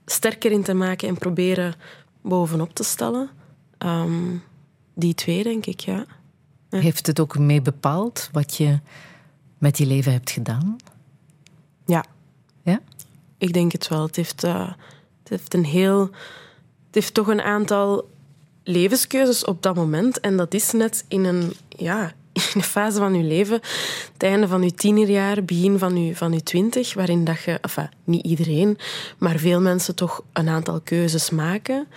[0.05, 1.75] sterker in te maken en proberen
[2.21, 3.29] bovenop te stellen.
[3.77, 4.35] Ehm,
[4.93, 6.05] die twee, denk ik, ja.
[6.69, 8.79] Heeft het ook mee bepaald wat je
[9.57, 10.75] met je leven hebt gedaan?
[11.85, 12.05] Ja.
[12.63, 12.81] Ja?
[13.37, 14.05] Ik denk het wel.
[14.05, 14.67] Het heeft, eh,
[15.19, 16.01] het heeft een heel...
[16.85, 18.09] Het heeft toch een aantal
[18.63, 20.19] levenskeuzes op dat moment.
[20.19, 22.13] En dat is net in een, ja,
[22.53, 23.59] in een fase van je leven,
[24.13, 27.89] het einde van je tienerjaar, begin van je, van je twintig, waarin dat je, enfin,
[28.03, 28.77] niet iedereen,
[29.17, 31.87] maar veel mensen toch een aantal keuzes maken.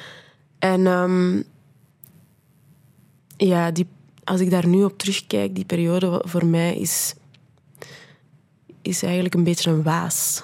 [0.58, 1.42] En ehm,
[3.36, 3.86] ja, die,
[4.24, 7.14] als ik daar nu op terugkijk, die periode voor mij is
[8.82, 10.42] is eigenlijk een beetje een waas.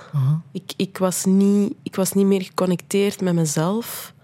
[0.52, 4.14] Ik, ik, was niet, ik was niet meer geconnecteerd met mezelf.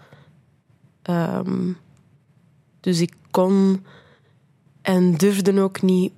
[1.01, 1.71] Ehm,
[2.79, 3.85] dus ik kon
[4.83, 6.11] en durfde ook niet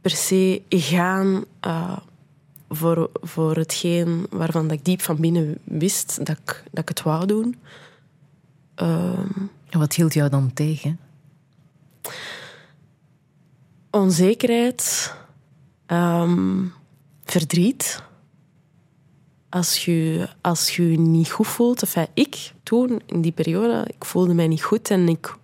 [0.00, 1.98] per se gaan eh,
[2.68, 7.02] voor, voor hetgeen waarvan dat ik diep van binnen wist dat ik, dat ik het
[7.02, 7.56] wou doen.
[8.74, 10.98] En wat hield jou dan tegen?
[13.94, 15.14] onzekerheid,
[15.86, 16.64] ehm,
[17.24, 18.02] verdriet.
[19.48, 24.04] Als je, als je je niet goed voelt, enfin, ik toen, in die periode, ik
[24.04, 25.36] voelde mij niet goed en ik,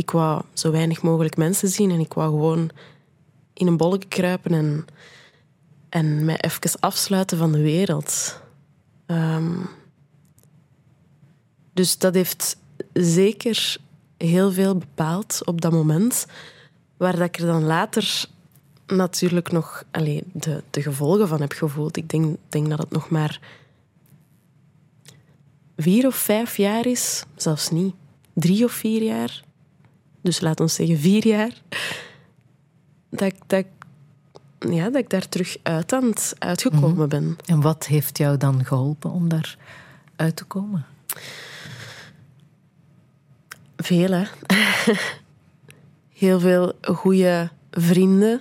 [0.00, 2.70] ik wou zo weinig mogelijk mensen zien en ik wou gewoon
[3.52, 4.86] in een bolletje kruipen en,
[5.88, 8.40] en mij even afsluiten van de wereld.
[9.06, 9.58] Ehm,
[11.72, 12.56] dus dat heeft
[12.92, 13.76] zeker
[14.16, 16.26] heel veel bepaald op dat moment.
[16.96, 18.24] Waar dat ik er dan later
[18.86, 21.96] natuurlijk nog allee, de, de gevolgen van heb gevoeld.
[21.96, 23.40] Ik denk, denk dat het nog maar
[25.76, 27.24] vier of vijf jaar is.
[27.36, 27.94] Zelfs niet.
[28.32, 29.48] Drie of vier jaar.
[30.20, 31.62] Dus laat ons zeggen vier jaar.
[33.10, 33.64] Dat ik, dat
[34.68, 37.36] ja, dat ik daar terug uit aan het uitgekomen ben.
[37.46, 39.56] En wat heeft jou dan geholpen om daar
[40.16, 40.86] uit te komen?
[43.76, 44.24] Veel, hè.
[46.08, 48.40] Heel veel goede vrienden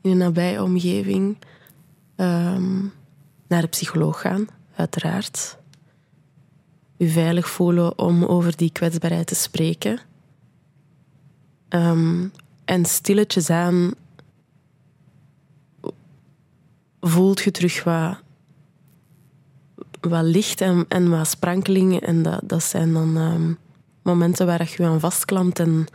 [0.00, 1.36] in een nabije omgeving.
[2.16, 2.80] Ehm,
[3.46, 4.46] naar de psycholoog gaan,
[4.76, 5.56] uiteraard.
[6.96, 10.00] U veilig voelen om over die kwetsbaarheid te spreken.
[11.72, 12.26] Ehm,
[12.64, 13.94] en stilletjes aan
[17.00, 18.18] voelt je terug wat,
[20.00, 22.00] wat licht en, en wat sprankelingen.
[22.00, 23.52] En dat, dat zijn dan ehm,
[24.02, 25.58] momenten waar je je aan vastklampt.
[25.58, 25.86] En,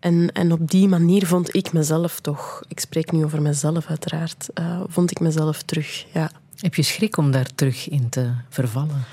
[0.00, 4.48] en, en op die manier vond ik mezelf toch, ik spreek nu over mezelf uiteraard,
[4.54, 6.06] eh, vond ik mezelf terug.
[6.12, 6.30] Ja.
[6.56, 9.04] Heb je schrik om daar terug in te vervallen?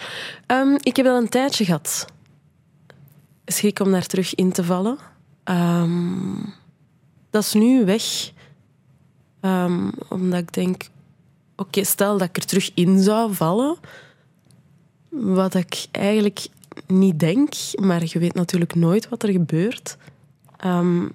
[0.45, 2.05] Ehm, ik heb wel een tijdje gehad.
[3.45, 4.97] Schrik om daar terug in te vallen.
[5.43, 6.35] Ehm,
[7.29, 8.31] dat is nu weg.
[9.39, 10.89] Ehm, omdat ik denk...
[11.55, 13.77] Oké, stel dat ik er terug in zou vallen.
[15.09, 16.47] Wat ik eigenlijk
[16.87, 17.53] niet denk.
[17.75, 19.97] Maar je weet natuurlijk nooit wat er gebeurt.
[20.57, 21.07] Ehm,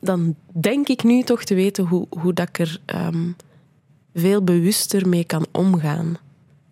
[0.00, 2.80] dan, denk ik nu toch te weten hoe, hoe dat ik er
[4.14, 6.16] veel bewuster mee kan omgaan.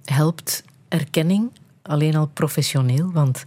[0.04, 1.50] Helpt erkenning
[1.82, 3.12] alleen al professioneel?
[3.12, 3.44] Want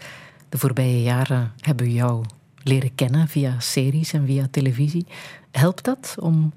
[0.54, 2.26] de voorbije jaren hebben we jou
[2.64, 5.06] leren kennen via series en via televisie.
[5.52, 6.54] Helpt dat om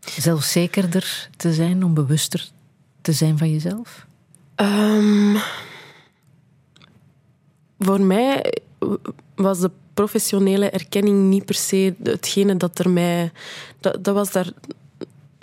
[0.00, 2.48] zelfzekerder te zijn, om bewuster
[3.00, 4.06] te zijn van jezelf?
[4.54, 5.36] Ehm,
[7.78, 8.54] voor mij
[9.34, 13.32] was de professionele erkenning niet per se hetgene dat er mij...
[13.80, 14.52] Dat, dat was daar...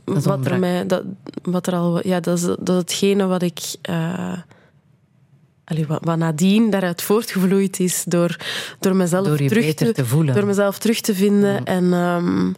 [0.03, 0.85] wat er mij...
[0.85, 1.03] Dat,
[1.41, 2.07] wat er al...
[2.07, 3.75] Ja, dat is, dat hetgene wat ik...
[3.81, 4.37] eh,
[5.67, 8.37] allee, wat, wat nadien daaruit voortgevloeid is door,
[8.79, 10.35] door mezelf Door je terug beter te voelen.
[10.35, 11.65] Door mezelf terug te vinden.
[11.65, 12.53] En ehm,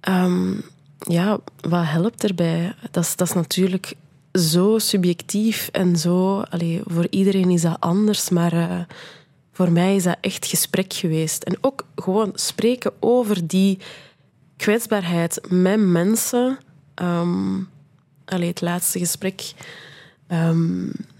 [0.00, 0.52] ehm,
[0.98, 2.74] ja, wat helpt erbij?
[2.90, 3.94] Dat is, dat is natuurlijk
[4.32, 6.40] zo subjectief en zo...
[6.40, 8.52] Allee, voor iedereen is dat anders, maar...
[8.52, 8.80] eh,
[9.52, 11.42] voor mij is dat echt gesprek geweest.
[11.42, 13.78] En ook gewoon spreken over die
[14.56, 16.58] kwetsbaarheid met mensen.
[16.94, 17.56] Ehm
[18.28, 19.52] allee, het laatste gesprek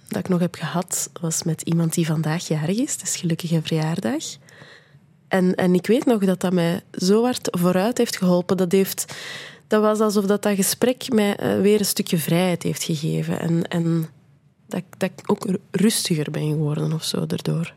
[0.08, 2.92] dat ik nog heb gehad was met iemand die vandaag jarig is.
[2.92, 4.24] Het is gelukkige verjaardag.
[5.28, 8.56] En, en ik weet nog dat dat mij zo hard vooruit heeft geholpen.
[8.56, 9.14] Dat, heeft,
[9.66, 13.40] dat was alsof dat, dat gesprek mij eh, weer een stukje vrijheid heeft gegeven.
[13.40, 14.08] En, en
[14.66, 17.74] dat, dat ik ook rustiger ben geworden of zo daardoor.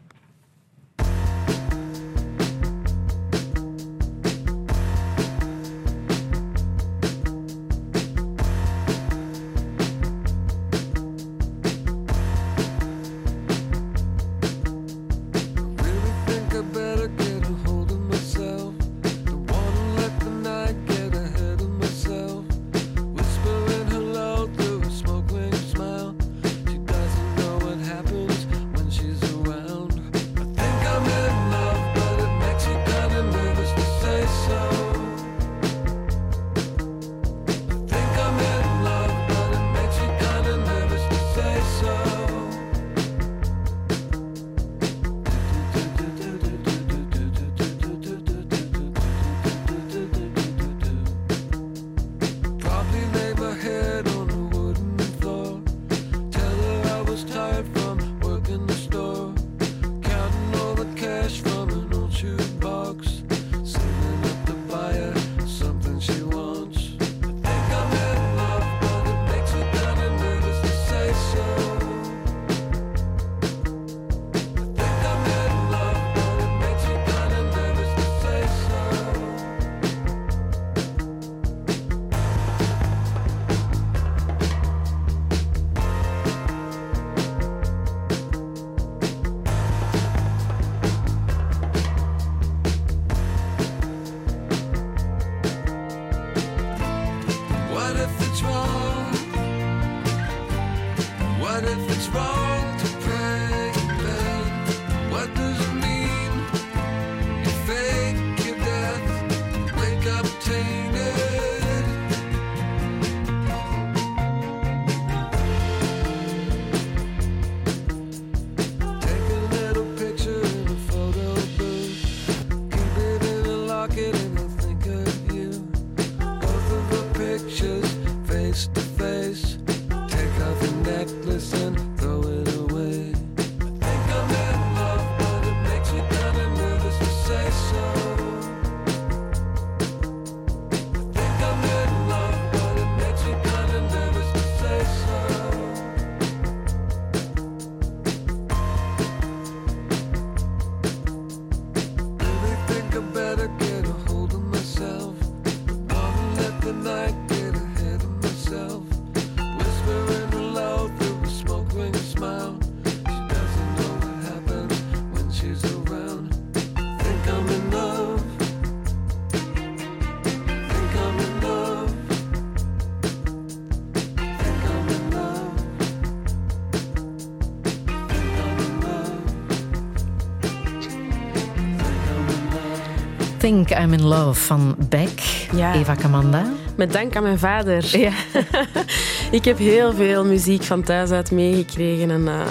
[183.51, 185.19] Think I'm in Love van Beck,
[185.55, 185.73] Ja.
[185.73, 186.51] Eva Kamanda.
[186.77, 187.95] Met dank aan mijn vader.
[189.37, 192.11] ik heb heel veel muziek van thuis uit meegekregen.
[192.11, 192.41] En eh,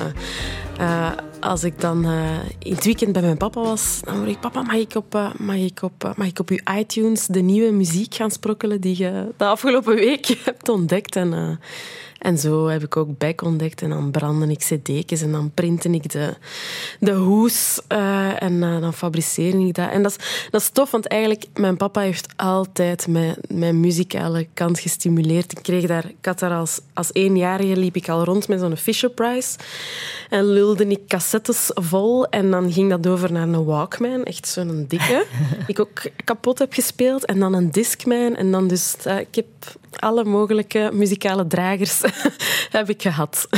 [0.78, 2.12] eh, als ik dan eh,
[2.58, 4.40] in het weekend bij mijn papa was, dan hoor ik...
[4.40, 8.14] Papa, mag ik op, mag ik op, mag ik op uw iTunes de nieuwe muziek
[8.14, 11.16] gaan sprokkelen die je de afgelopen week hebt ontdekt?
[11.16, 11.60] En,
[12.20, 13.82] en zo heb ik ook Beck ontdekt.
[13.82, 16.34] En dan brandde ik cd'tjes en dan printte ik de,
[17.00, 17.80] de hoes.
[17.88, 19.90] eh, en eh, dan fabriceerde ik dat.
[19.90, 21.44] En dat is, dat is tof, want eigenlijk...
[21.54, 25.52] Mijn papa heeft altijd mijn, mijn muzikale kant gestimuleerd.
[25.52, 28.76] Ik, kreeg daar, ik had daar als, als eenjarige liep ik al rond met zo'n
[28.76, 29.58] Fisher Price.
[30.30, 32.26] En lulde ik cassettes vol.
[32.26, 34.24] En dan ging dat over naar een Walkman.
[34.24, 35.26] Echt zo'n dikke.
[35.66, 37.24] die ik ook kapot heb gespeeld.
[37.24, 38.36] En dan een Discman.
[38.36, 38.96] En dan dus...
[39.04, 39.46] eh, ik heb
[39.98, 42.00] alle mogelijke muzikale dragers
[42.76, 43.48] heb ik gehad.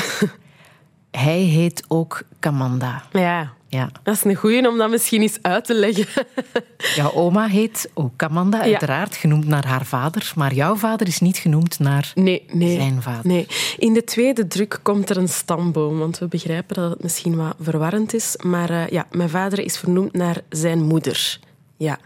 [1.11, 3.03] Hij heet ook Kamanda.
[3.13, 3.53] Ja.
[3.69, 3.91] Ja.
[4.03, 6.27] Dat is een goeie om dat misschien eens uit te leggen.
[6.97, 8.65] Jouw oma heet ook Kamanda, Ja.
[8.71, 10.33] uiteraard genoemd naar haar vader.
[10.37, 13.27] Maar jouw vader is niet genoemd naar nee, nee, zijn vader.
[13.27, 13.47] Nee.
[13.79, 17.55] In de tweede druk komt er een stamboom, want we begrijpen dat het misschien wat
[17.61, 18.37] verwarrend is.
[18.43, 21.39] Maar eh, ja, mijn vader is vernoemd naar zijn moeder.
[21.77, 21.99] Ja.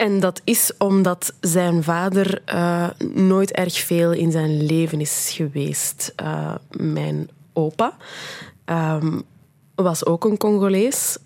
[0.00, 6.12] En dat is omdat zijn vader eh, nooit erg veel in zijn leven is geweest.
[6.16, 7.96] Eh, mijn opa
[8.64, 9.20] ehm,
[9.74, 11.18] was ook een Congolees.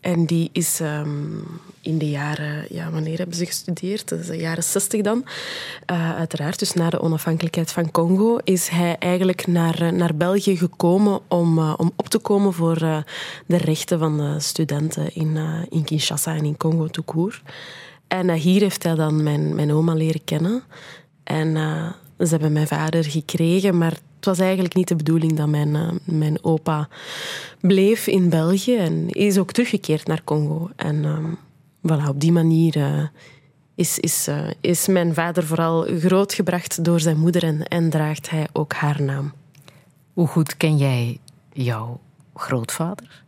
[0.00, 1.38] En die is ehm,
[1.80, 2.66] in de jaren...
[2.68, 4.08] Ja, wanneer hebben ze gestudeerd?
[4.08, 5.24] De jaren 60 dan.
[5.86, 8.38] Eh, uiteraard, dus na de onafhankelijkheid van Congo...
[8.44, 12.78] is hij eigenlijk naar, naar België gekomen om, om op te komen voor
[13.46, 15.36] de rechten van de studenten in,
[15.68, 17.40] in Kinshasa en in Congo tout.
[18.08, 20.62] En eh, hier heeft hij dan mijn, mijn oma leren kennen.
[21.24, 25.48] En eh, ze hebben mijn vader gekregen, maar het was eigenlijk niet de bedoeling dat
[25.48, 26.88] mijn, eh, mijn opa
[27.60, 28.76] bleef in België.
[28.76, 30.70] En is ook teruggekeerd naar Congo.
[30.76, 31.32] En ehm,
[31.92, 33.10] voilà, op die manier
[33.74, 34.28] is, is,
[34.60, 39.32] is mijn vader vooral grootgebracht door zijn moeder en, en draagt hij ook haar naam.
[40.12, 41.18] Hoe goed ken jij
[41.52, 42.00] jouw
[42.34, 43.24] grootvader?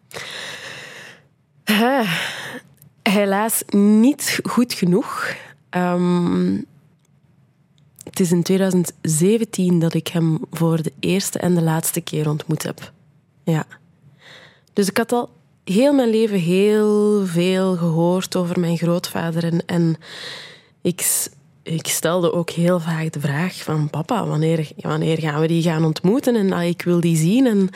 [3.09, 5.35] Helaas niet goed genoeg.
[5.70, 6.56] Ehm,
[8.05, 12.62] het is in 2017 dat ik hem voor de eerste en de laatste keer ontmoet
[12.62, 12.93] heb.
[13.44, 13.66] Ja.
[14.72, 15.30] Dus ik had al
[15.64, 19.44] heel mijn leven heel veel gehoord over mijn grootvader.
[19.44, 19.97] En, en
[20.82, 21.26] ik,
[21.62, 25.85] ik stelde ook heel vaak de vraag van papa, wanneer, wanneer gaan we die gaan
[25.85, 26.36] ontmoeten?
[26.36, 27.47] En ah, ik wil die zien.
[27.47, 27.68] En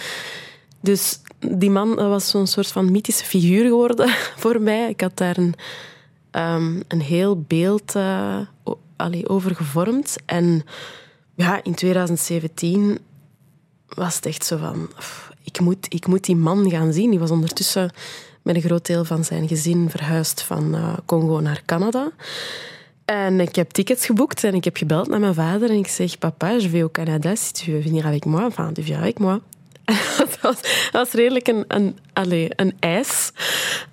[0.80, 1.20] dus
[1.50, 4.08] die man was zo'n soort van mythische figuur geworden
[4.42, 4.88] voor mij.
[4.88, 5.54] Ik had daar een,
[6.30, 8.38] ehm, een heel beeld eh,
[9.24, 10.16] over gevormd.
[10.26, 10.64] En
[11.34, 12.98] ja, in 2017
[13.88, 14.88] was het echt zo van...
[14.96, 17.10] "Pff, Ik moet, ik moet die man gaan zien.
[17.10, 17.90] Die was ondertussen
[18.42, 22.10] met een groot deel van zijn gezin verhuisd van eh, Congo naar Canada.
[23.04, 26.18] En ik heb tickets geboekt en ik heb gebeld naar mijn vader en ik zeg,
[26.18, 28.44] papa, je vais au Canada si tu veux venir avec moi.
[28.44, 29.18] Enfin, tu viens avec.
[30.18, 30.56] dat, was,
[30.92, 32.74] was redelijk een, een, allez, een.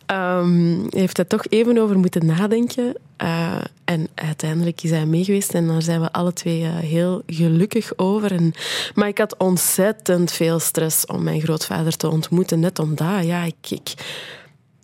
[0.05, 2.95] Ehm, hij heeft er toch even over moeten nadenken.
[3.17, 7.91] Eh, en uiteindelijk is hij meegeweest en daar zijn we alle twee eh, heel gelukkig
[7.95, 8.31] over.
[8.31, 8.53] En,
[8.93, 12.59] maar ik had ontzettend veel stress om mijn grootvader te ontmoeten.
[12.59, 13.93] Net omdat, ja, ik, ik,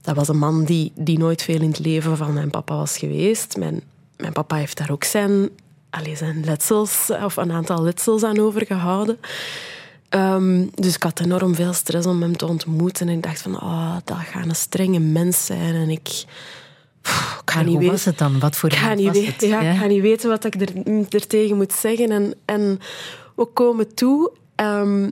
[0.01, 2.97] dat was een man die, die nooit veel in het leven van mijn papa was
[2.97, 3.57] geweest.
[3.57, 3.81] Mijn,
[4.17, 5.49] mijn papa heeft daar ook zijn,
[5.89, 9.17] allez, zijn letsels, of een aantal letsels aan overgehouden.
[10.15, 13.07] Ehm, dus ik had enorm veel stress om hem te ontmoeten.
[13.07, 15.75] En ik dacht van, oh, dat gaat een strenge mens zijn.
[15.75, 16.23] En ik,
[17.01, 17.91] pff, ik ga niet hoe weten...
[17.91, 18.39] was het dan?
[18.39, 19.41] Wat voor Ik ga, niet was het?
[19.41, 19.71] ja, Ja?
[19.71, 20.69] ik ga niet weten wat ik er,
[21.09, 22.11] er tegen moet zeggen.
[22.11, 22.79] En, en
[23.35, 25.09] we komen toe ehm,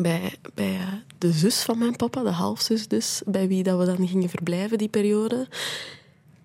[0.00, 3.84] bij, bij eh, de zus van mijn papa, de halfzus dus, bij wie dat we
[3.84, 5.48] dan gingen verblijven die periode.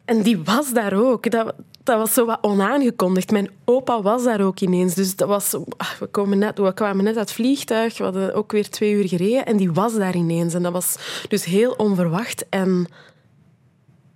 [0.06, 1.32] En die was daar ook.
[1.32, 1.54] Dat,
[1.84, 3.32] dat was zo wat onaangekondigd.
[3.32, 4.94] Mijn opa was daar ook ineens.
[4.94, 7.98] Dus dat was, ah, we, komen net, we kwamen net uit het vliegtuig.
[7.98, 9.46] We hadden ook weer twee uur gereden.
[9.46, 10.54] En die was daar ineens.
[10.54, 10.96] En dat was
[11.28, 12.50] dus heel onverwacht.
[12.50, 12.88] En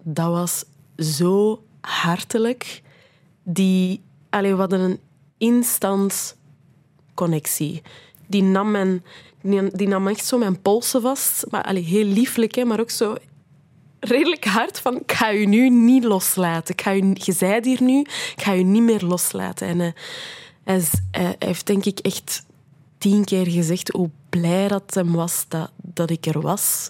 [0.04, 0.66] dat was
[0.98, 2.82] zo hartelijk.
[3.44, 5.00] Die, allee, we hadden een
[5.38, 6.36] instant
[7.14, 7.82] connectie.
[8.28, 9.04] Die nam, mijn,
[9.74, 11.46] die, nam echt zo mijn polsen vast.
[11.50, 13.16] Maar, allee, heel lieflijk, hè, maar ook zo
[14.04, 16.76] redelijk hard van ik ga je nu niet loslaten.
[16.80, 19.68] Ga je, je zijt hier nu, ik ga je niet meer loslaten.
[19.68, 19.88] En eh,
[20.64, 22.46] hij, is- hij- heeft denk ik echt
[22.98, 26.90] tien keer gezegd hoe blij dat hem was dat, dat ik er was.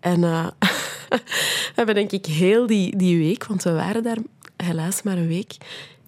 [0.00, 0.46] En eh,
[1.08, 4.18] we hebben denk ik heel die, die week, want we waren daar
[4.56, 5.56] helaas maar een week,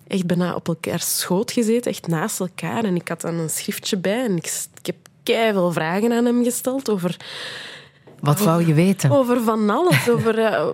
[0.07, 2.85] echt bijna op elkaar schoot gezeten, echt naast elkaar.
[2.85, 6.45] En ik had dan een schriftje bij en ik, ik heb veel vragen aan hem
[6.45, 7.17] gesteld over
[8.21, 9.11] Wat wou je weten?
[9.11, 10.09] over van alles.
[10.09, 10.67] Over, eh,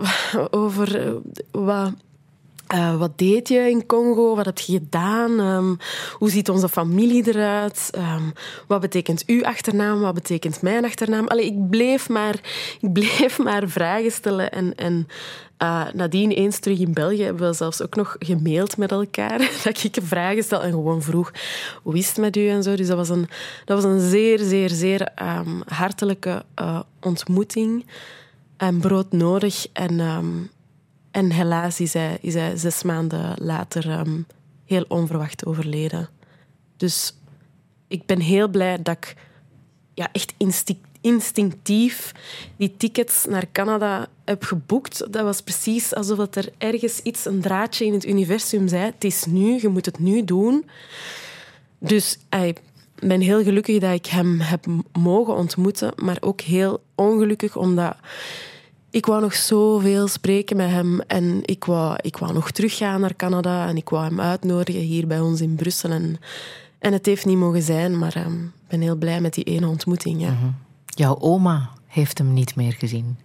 [0.51, 1.13] over eh,
[1.51, 1.93] wat,
[2.75, 4.37] Eh, wat deed je in Congo?
[4.37, 5.41] Wat heb je gedaan?
[5.41, 5.75] Ehm,
[6.13, 7.89] hoe ziet onze familie eruit?
[7.91, 8.23] Ehm,
[8.67, 10.01] wat betekent uw achternaam?
[10.01, 11.27] Wat betekent mijn achternaam?
[11.27, 12.35] Allee, ik, bleef maar,
[12.81, 14.51] ik bleef maar vragen stellen.
[14.51, 15.09] En, en
[15.57, 19.39] eh, nadien, eens terug in België, hebben we zelfs ook nog gemaild met elkaar.
[19.65, 21.33] Dat ik vragen stel en gewoon vroeg
[21.83, 22.77] hoe is het met u en zo.
[22.77, 23.29] Dus dat was een,
[23.65, 27.87] dat was een zeer, zeer, zeer ehm, hartelijke eh, ontmoeting.
[28.57, 29.67] En broodnodig.
[29.73, 30.01] En,
[31.15, 34.21] en helaas is hij, is hij zes maanden later ehm,
[34.65, 36.09] heel onverwacht overleden.
[36.77, 37.15] Dus
[37.89, 39.17] ik ben heel blij dat ik
[39.95, 42.13] ja, echt instinct, instinctief
[42.57, 45.13] die tickets naar Canada heb geboekt.
[45.13, 48.85] Dat was precies alsof er ergens iets, een draadje in het universum zei.
[48.85, 50.65] Het is nu, je moet het nu doen.
[51.79, 52.61] Dus ik
[52.95, 57.97] ben heel gelukkig dat ik hem heb mogen ontmoeten, maar ook heel ongelukkig omdat
[58.95, 63.17] ik wou nog zoveel spreken met hem en ik wou, ik wou nog teruggaan naar
[63.17, 65.91] Canada en ik wou hem uitnodigen hier bij ons in Brussel.
[65.91, 66.21] En,
[66.79, 69.69] en het heeft niet mogen zijn, maar ehm, ik ben heel blij met die ene
[69.69, 70.21] ontmoeting.
[70.21, 70.35] Ja.
[70.87, 73.17] Jouw oma heeft hem niet meer gezien.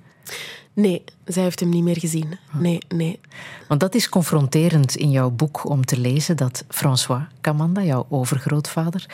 [0.73, 2.37] Nee, zij heeft hem niet meer gezien.
[2.51, 3.19] Nee, nee.
[3.67, 9.05] Want dat is confronterend in jouw boek om te lezen dat François Camanda, jouw overgrootvader,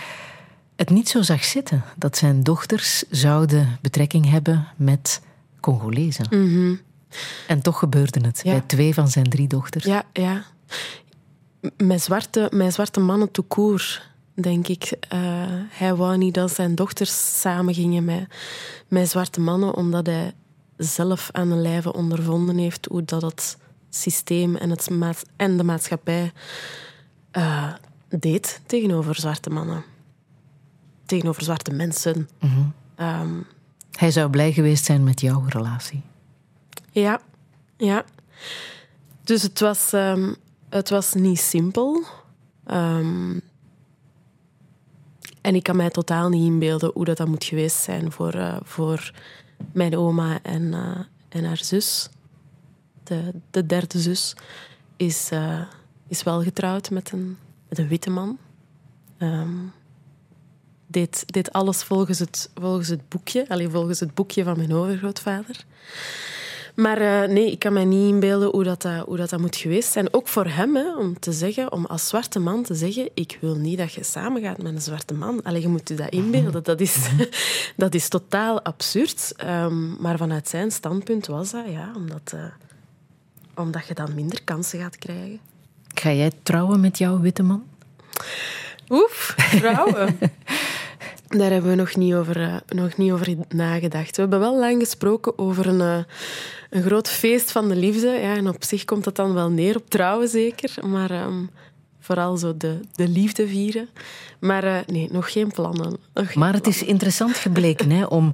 [0.76, 5.22] het niet zo zag zitten dat zijn dochters zouden betrekking hebben met
[5.66, 6.26] Congolezen.
[6.30, 6.76] Mhm.
[7.48, 8.52] En toch gebeurde het Ja.
[8.52, 9.84] bij twee van zijn drie dochters.
[9.86, 10.44] Ja, ja.
[11.62, 14.84] M- Met zwarte, met zwarte mannen tout court, denk ik.
[15.10, 15.20] Eh,
[15.70, 18.28] hij wou niet dat zijn dochters samen gingen met,
[18.88, 20.34] met zwarte mannen, omdat hij
[20.78, 23.58] zelf aan de lijve ondervonden heeft hoe dat het
[23.90, 24.88] systeem en, het
[25.36, 26.32] en de maatschappij
[27.32, 27.74] eh,
[28.10, 29.84] deed tegenover zwarte mannen.
[31.06, 32.30] Tegenover zwarte mensen.
[32.96, 33.34] Ehm,
[33.96, 36.02] Hij zou blij geweest zijn met jouw relatie.
[36.92, 37.22] Ja,
[37.78, 38.06] ja.
[39.24, 40.34] Dus het was, ehm,
[40.70, 42.04] het was niet simpel.
[42.66, 43.40] Ehm,
[45.42, 48.58] en ik kan mij totaal niet inbeelden hoe dat, dat moet geweest zijn voor, eh,
[48.64, 49.12] voor
[49.72, 51.00] mijn oma en, eh,
[51.30, 52.10] en haar zus.
[53.04, 54.36] De, de derde zus
[54.96, 55.62] is, eh,
[56.08, 57.38] is wel getrouwd met een,
[57.70, 58.38] met een witte man.
[59.18, 59.58] Ehm,
[60.96, 63.46] deed, deed alles volgens het, volgens het boekje.
[63.50, 65.66] Alleen volgens het boekje van mijn overgrootvader.
[66.76, 69.56] Maar eh, nee, ik kan mij niet inbeelden hoe dat, dat- hoe dat, dat moet
[69.56, 70.14] geweest zijn.
[70.14, 73.56] Ook voor hem, hè, om te zeggen, om als zwarte man te zeggen: Ik wil
[73.56, 75.44] niet dat je samengaat met een zwarte man.
[75.44, 76.64] Allee, je moet je dat inbeelden.
[76.64, 76.96] Dat is,
[77.78, 79.34] dat is totaal absurd.
[79.38, 82.44] Ehm, maar vanuit zijn standpunt was dat, ja, omdat, eh,
[83.56, 85.40] omdat je dan minder kansen gaat krijgen.
[85.94, 87.64] Ga jij trouwen met jouw witte man?
[88.90, 90.18] Oef, vrouwen.
[91.28, 94.16] Daar hebben we nog niet, over, eh, nog niet over nagedacht.
[94.16, 95.98] We hebben wel lang gesproken over een, eh,
[96.70, 98.08] een groot feest van de liefde.
[98.08, 100.74] Ja, en op zich komt dat dan wel neer op trouwen, zeker.
[100.88, 101.44] Maar ehm,
[102.00, 103.90] vooral zo de, de liefde vieren.
[104.40, 105.98] Maar eh, nee, nog geen plannen.
[106.14, 108.32] Nog geen Maar het is interessant gebleken hè, om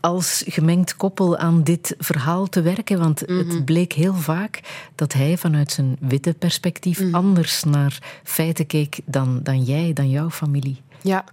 [0.00, 2.98] als gemengd koppel aan dit verhaal te werken.
[2.98, 3.38] Want Mhm.
[3.38, 4.60] het bleek heel vaak
[4.94, 7.14] dat hij vanuit zijn witte perspectief Mhm.
[7.14, 10.80] anders naar feiten keek dan, dan jij, dan jouw familie.
[11.02, 11.24] Ja.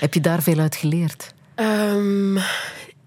[0.00, 1.34] Heb je daar veel uit geleerd?
[1.54, 2.36] Ehm,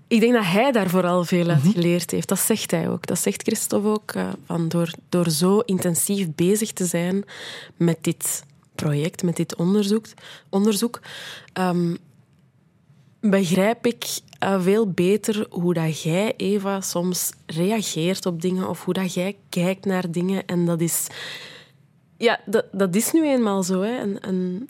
[0.07, 2.28] ik denk dat hij daar vooral veel uit geleerd heeft.
[2.28, 3.06] Dat zegt hij ook.
[3.06, 4.11] Dat zegt Christophe ook.
[4.11, 7.24] eh, van door, door zo intensief bezig te zijn
[7.76, 8.44] met dit
[8.76, 10.06] project, met dit onderzoek,
[10.49, 10.99] onderzoek
[11.53, 11.95] ehm,
[13.19, 14.06] begrijp ik
[14.40, 19.36] eh, veel beter hoe dat jij, Eva, soms reageert op dingen of hoe dat jij
[19.49, 20.45] kijkt naar dingen.
[20.45, 21.07] En dat is...
[22.18, 23.82] Ja, dat, dat is nu eenmaal zo.
[23.82, 23.98] Hè.
[23.98, 24.69] En, en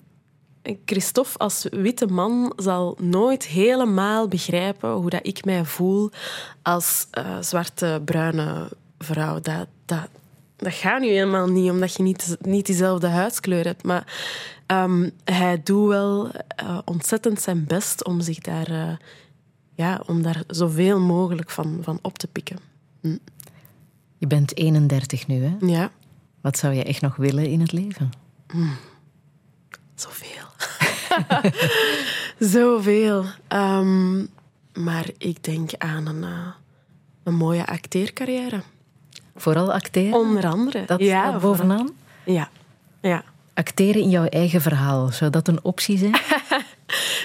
[0.85, 6.11] Christophe als witte man zal nooit helemaal begrijpen hoe dat ik mij voel
[6.61, 9.39] als eh, zwarte, bruine vrouw.
[9.39, 10.07] Dat, dat,
[10.56, 13.84] dat gaat nu helemaal niet, omdat je niet, niet diezelfde huidskleur hebt.
[13.84, 14.18] Maar
[14.65, 18.95] ehm, hij doet wel eh, ontzettend zijn best om zich daar, eh,
[19.76, 22.57] ja, om daar zoveel mogelijk van, van op te pikken.
[23.02, 23.18] Hm.
[24.18, 25.56] Je bent 31 nu, hè?
[25.60, 25.91] Ja.
[26.41, 28.10] Wat zou je echt nog willen in het leven?
[29.95, 30.47] Zoveel.
[32.54, 33.24] Zoveel.
[33.48, 34.18] Ehm,
[34.74, 36.48] maar ik denk aan een, eh,
[37.24, 38.62] een mooie acteercarrière.
[39.36, 40.20] Vooral acteren?
[40.20, 40.84] Onder andere.
[40.86, 41.78] Dat ja, staat bovenaan?
[41.78, 41.96] vooral.
[42.36, 42.50] Ja.
[43.02, 43.24] ja.
[43.54, 46.16] Acteren in jouw eigen verhaal, zou dat een optie zijn?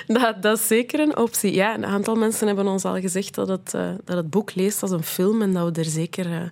[0.06, 1.54] Dat, dat is zeker een optie.
[1.54, 4.82] Ja, een aantal mensen hebben ons al gezegd dat het, eh, dat het boek leest
[4.82, 6.42] als een film en dat we er zeker eh,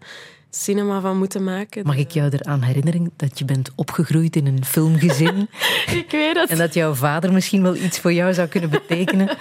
[0.51, 1.86] cinema van moeten maken.
[1.86, 5.48] Mag ik jou eraan herinneren dat je bent opgegroeid in een filmgezin?
[6.01, 6.51] ik weet het.
[6.51, 9.28] En dat jouw vader misschien wel iets voor jou zou kunnen betekenen?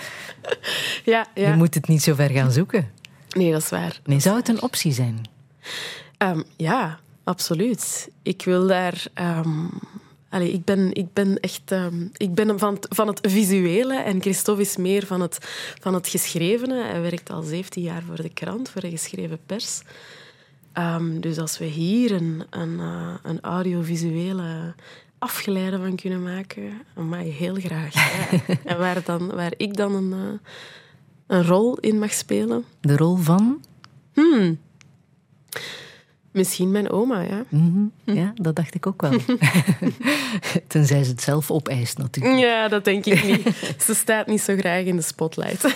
[1.06, 1.50] Ja, ja.
[1.50, 2.92] Je moet het niet zo ver gaan zoeken.
[3.30, 4.00] Nee, dat is waar.
[4.04, 5.22] Nee, zou het een optie zijn?
[6.18, 8.10] Ehm, ja, absoluut.
[8.24, 9.06] Ik wil daar.
[10.30, 14.22] allee, ik, ben, ik ben echt ehm, ik ben van, het, van het visuele en
[14.22, 15.38] Christophe is meer van het,
[15.82, 16.84] van het geschrevene.
[16.84, 19.82] Hij werkt al 17 jaar voor de krant, voor de geschreven pers.
[20.74, 24.74] Ehm, dus als we hier een, een, eh, een audiovisuele
[25.18, 27.94] afgeleide van kunnen maken, maar heel graag.
[27.94, 28.40] Ja.
[28.72, 30.50] en waar, dan, waar ik dan een, eh,
[31.38, 32.64] een rol in mag spelen.
[32.82, 33.62] De rol van?
[34.14, 34.60] Hmm.
[36.32, 37.44] Misschien mijn oma, ja.
[37.50, 39.12] Mhm, Ja, dat dacht ik ook wel.
[40.68, 42.40] Tenzij ze het zelf opeist natuurlijk.
[42.40, 43.74] Ja, dat denk ik niet.
[43.86, 45.76] Ze staat niet zo graag in de spotlight.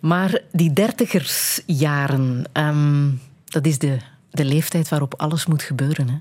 [0.00, 3.10] Maar die dertigersjaren, ehm,
[3.44, 3.96] dat is de,
[4.36, 6.08] de leeftijd waarop alles moet gebeuren.
[6.08, 6.18] Hè?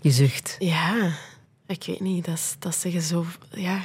[0.00, 0.56] Je zucht.
[0.58, 1.12] Ja,
[1.66, 2.24] ik weet niet.
[2.24, 3.24] Dat, dat zeggen zo...
[3.50, 3.80] Ja.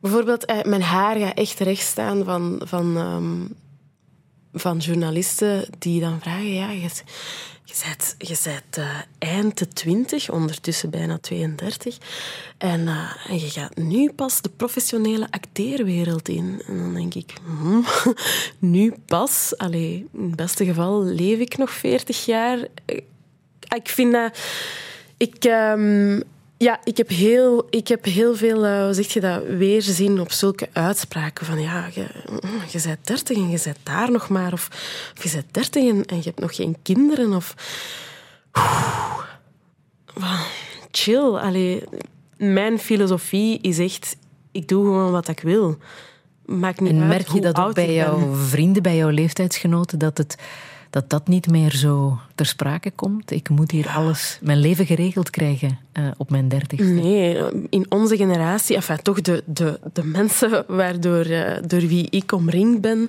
[0.00, 3.44] Bijvoorbeeld, eh, mijn haar gaat echt recht staan van, van, ehm,
[4.52, 6.52] van journalisten die dan vragen...
[6.52, 6.88] Ja, je,
[7.64, 11.98] je bent, je bent eh, eind de twintig, ondertussen bijna 32.
[12.58, 16.62] En, eh, en je gaat nu pas de professionele acteerwereld in.
[16.66, 17.80] En dan denk ik, hm,
[18.72, 19.54] nu pas?
[19.56, 22.58] Allee, in het beste geval leef ik nog 40 jaar.
[23.74, 24.38] Ik vind dat...
[25.16, 26.20] Ik, ehm,
[26.58, 30.32] ja, ik heb heel, ik heb heel veel, eh, hoe zeg je dat, weerzin op
[30.32, 32.06] zulke uitspraken van ja, je,
[32.70, 34.52] je bent dertig en je bent daar nog maar.
[34.52, 34.68] Of,
[35.16, 37.32] of je bent dertig en, en je hebt nog geen kinderen.
[37.32, 37.54] Of...
[40.16, 40.40] Oeh.
[40.90, 41.36] Chill.
[41.36, 41.82] Allee,
[42.36, 44.16] mijn filosofie is echt,
[44.52, 45.76] ik doe gewoon wat ik wil.
[46.44, 47.94] Maakt niet En uit merk je dat ook bij ben.
[47.94, 50.36] jouw vrienden, bij jouw leeftijdsgenoten, dat, het,
[50.90, 53.30] dat dat niet meer zo ter sprake komt?
[53.30, 56.88] Ik moet hier alles, mijn leven geregeld krijgen eh, op mijn dertigste.
[56.88, 57.38] Nee,
[57.70, 62.80] in onze generatie, enfin, toch de, de, de mensen waardoor, eh, door wie ik omringd
[62.80, 63.08] ben,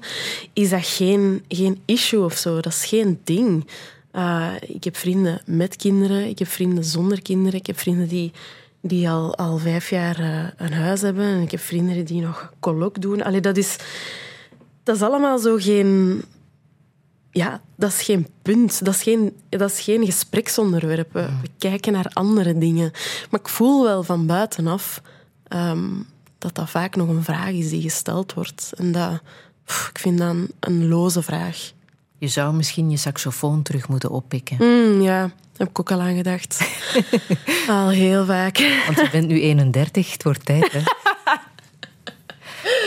[0.53, 2.55] is dat geen, geen issue of zo.
[2.55, 3.67] Dat is geen ding.
[4.11, 8.31] Eh, ik heb vrienden met kinderen, ik heb vrienden zonder kinderen, ik heb vrienden die,
[8.81, 10.19] die al, al vijf jaar
[10.57, 13.23] een huis hebben en ik heb vrienden die nog colloq doen.
[13.23, 13.75] Allee, dat, is,
[14.83, 16.21] dat is allemaal zo geen...
[17.37, 18.85] Ja, dat is geen punt.
[18.85, 21.13] Dat is geen, dat is geen gespreksonderwerp.
[21.13, 22.91] We, we kijken naar andere dingen.
[23.29, 25.01] Maar ik voel wel van buitenaf
[25.47, 25.89] ehm,
[26.37, 28.71] dat dat vaak nog een vraag is die gesteld wordt.
[28.75, 29.21] En dat,
[29.65, 31.71] pff, ik vind dat een, een loze vraag.
[32.17, 34.57] Je zou misschien je saxofoon terug moeten oppikken.
[34.59, 36.79] Mm, ja, daar heb ik ook al aan gedacht.
[37.67, 38.83] al heel vaak.
[38.85, 40.81] Want je bent nu 31, het wordt tijd, hè?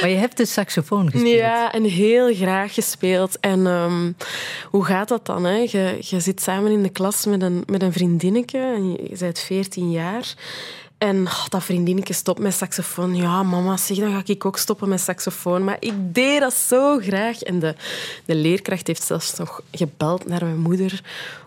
[0.01, 1.35] Maar je hebt de saxofoon gespeeld.
[1.35, 3.41] Ja, en heel graag gespeeld.
[3.41, 4.13] En ehm,
[4.71, 5.45] hoe gaat dat dan?
[5.45, 5.57] Hè?
[5.57, 9.17] Je, je zit samen in de klas met een, met een vriendinnetje en je, je
[9.19, 10.35] bent 14 jaar.
[11.01, 13.17] En oh, dat vriendinnetje stopt met saxofoon.
[13.17, 15.65] Ja, mama, zeg, dan ga ik ook stoppen met saxofoon.
[15.65, 17.43] Maar ik deed dat zo graag.
[17.43, 17.75] En de,
[18.25, 21.03] de leerkracht heeft zelfs nog gebeld naar mijn moeder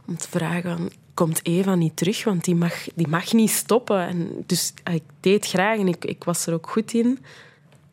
[0.08, 0.92] om te vragen...
[1.14, 2.24] Komt Eva niet terug?
[2.24, 4.08] Want die mag, die mag niet stoppen.
[4.08, 7.20] En dus ah, ik deed graag en ik, ik was er ook goed in.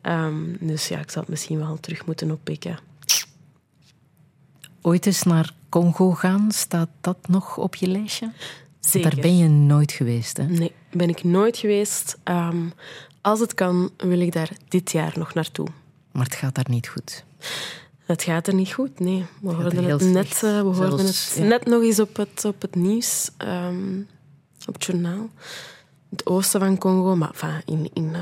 [0.01, 2.79] Ehm, dus ja, ik zal het misschien wel terug moeten oppikken.
[4.81, 8.31] Ooit eens naar Congo gaan, staat dat nog op je lijstje?
[8.79, 9.09] Zeker.
[9.09, 10.43] Daar ben je nooit geweest, hè?
[10.43, 12.17] Nee, ben ik nooit geweest.
[12.23, 12.65] Ehm,
[13.21, 15.67] als het kan, wil ik daar dit jaar nog naartoe.
[16.11, 17.23] Maar het gaat daar niet goed.
[18.05, 19.25] Het gaat er niet goed, nee.
[19.41, 21.43] We gaat hoorden het, net, eh, we hoorden Zelfs, het ja.
[21.43, 23.99] net nog eens op het, op het nieuws, ehm,
[24.67, 25.29] op het journaal.
[26.09, 28.21] Het oosten van Congo, maar enfin, in, in, eh,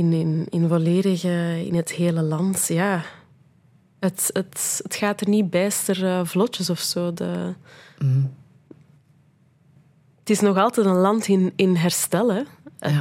[0.00, 3.02] in, in, in volledig eh, in het hele land, ja.
[3.98, 7.14] Het, het, het gaat er niet bijster eh, vlotjes of zo.
[7.14, 7.54] De,
[8.02, 8.34] Mm.
[10.18, 12.32] Het is nog altijd een land in, in herstel.
[12.32, 12.42] Hè?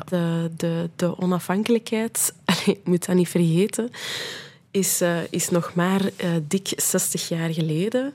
[0.05, 2.33] De, de, de onafhankelijkheid,
[2.65, 3.91] ik moet dat niet vergeten,
[4.71, 8.13] is, eh, is nog maar eh, dik 60 jaar geleden.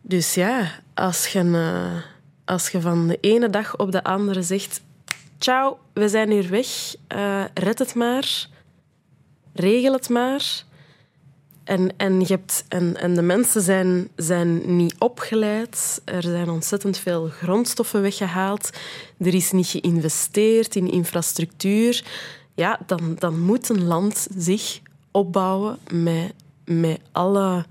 [0.00, 2.02] Dus ja, als je, eh,
[2.44, 4.82] als je van de ene dag op de andere zegt...
[5.44, 6.94] Ciao, we zijn hier weg.
[7.06, 8.46] eh, red het maar.
[9.52, 10.64] Regel het maar.
[11.64, 16.02] En, en, je hebt, en, en de mensen zijn, zijn niet opgeleid.
[16.04, 18.70] Er zijn ontzettend veel grondstoffen weggehaald.
[19.18, 22.04] Er is niet geïnvesteerd in infrastructuur.
[22.54, 24.80] Ja, dan, dan moet een land zich
[25.10, 26.32] opbouwen met,
[26.64, 27.64] met alle,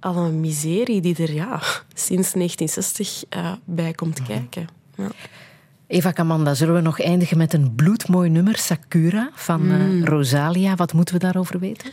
[0.00, 1.62] alle miserie die er ja,
[1.94, 4.68] sinds 1960 eh, bij komt kijken.
[4.96, 5.10] Ja.
[5.88, 10.04] Eva Kamanda, zullen we nog eindigen met een bloedmooi nummer, Sakura, van eh, Mm.
[10.04, 10.74] Rosalia.
[10.74, 11.90] Wat moeten we daarover weten?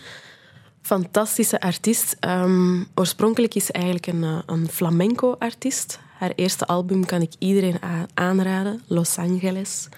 [0.81, 2.15] Fantastische artiest.
[2.19, 5.99] Ehm, oorspronkelijk is ze eigenlijk een, eh, een flamenco-artiest.
[6.17, 7.79] Haar eerste album kan ik iedereen
[8.13, 9.89] aanraden, Los Angeles.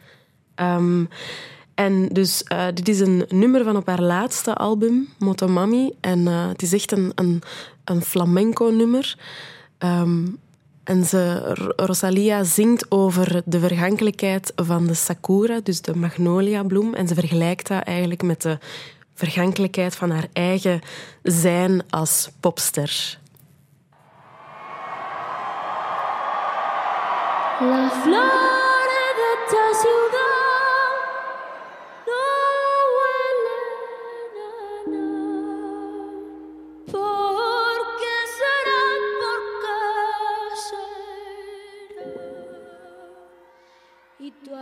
[0.56, 1.06] Ehm,
[1.76, 5.92] en dus eh, dit is een nummer van op haar laatste album, Motomami.
[6.00, 7.42] En het is echt een, een,
[7.84, 9.16] een flamenco-nummer.
[9.78, 10.26] Ehm,
[10.88, 16.94] en ze, Rosalia zingt over de vergankelijkheid van de sakura, dus de magnoliabloem.
[16.94, 18.58] En ze vergelijkt dat eigenlijk met de
[19.14, 20.82] vergankelijkheid van haar eigen
[21.24, 23.20] zijn als popster.
[27.60, 30.27] Las flores de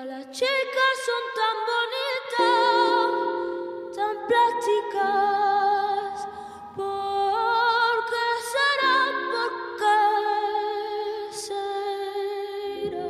[0.06, 3.10] las chicas son tan bonitas,
[3.95, 6.14] tan plásticas.
[6.76, 8.98] ¿Por qué será?
[9.34, 9.98] ¿Por qué
[11.45, 13.07] será?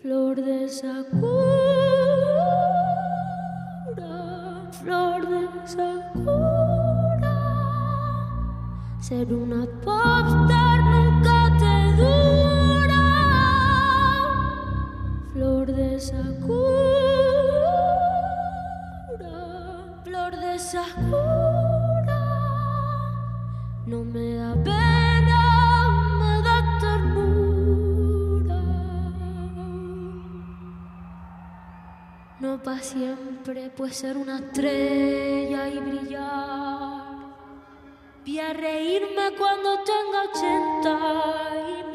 [0.00, 1.20] Flor de sakura,
[4.80, 7.34] flor de sakura.
[9.00, 10.69] Ser una popstar
[16.00, 17.78] sakura,
[20.04, 22.20] flor de sakura.
[23.86, 25.42] No me da pena,
[26.18, 28.60] me da ternura.
[32.40, 37.00] No para siempre, pues ser una estrella y brillar.
[38.24, 40.98] Vi a reírme cuando tenga ochenta
[41.68, 41.89] y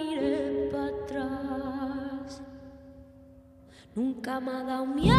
[3.95, 5.15] Nunca me ha dado miedo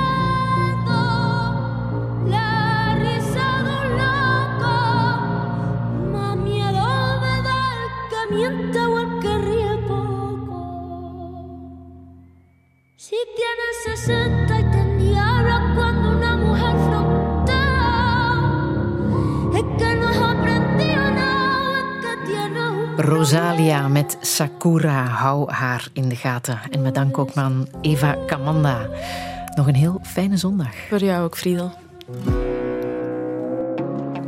[2.27, 4.74] la risa de un loco.
[6.12, 6.86] Más miedo
[7.23, 10.61] me da el que miente o el que ríe poco.
[12.97, 16.35] Si tienes 60 y te endiablas cuando una
[22.97, 26.60] Rosalia met Sakura, hou haar in de gaten.
[26.70, 28.89] En met dank ook aan Eva Kamanda.
[29.55, 30.74] Nog een heel fijne zondag.
[30.89, 31.73] Voor jou ook, Friedel.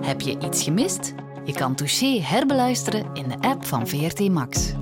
[0.01, 1.15] Heb je iets gemist?
[1.45, 4.73] Je kan Touché herbeluisteren in de app van VRT Max.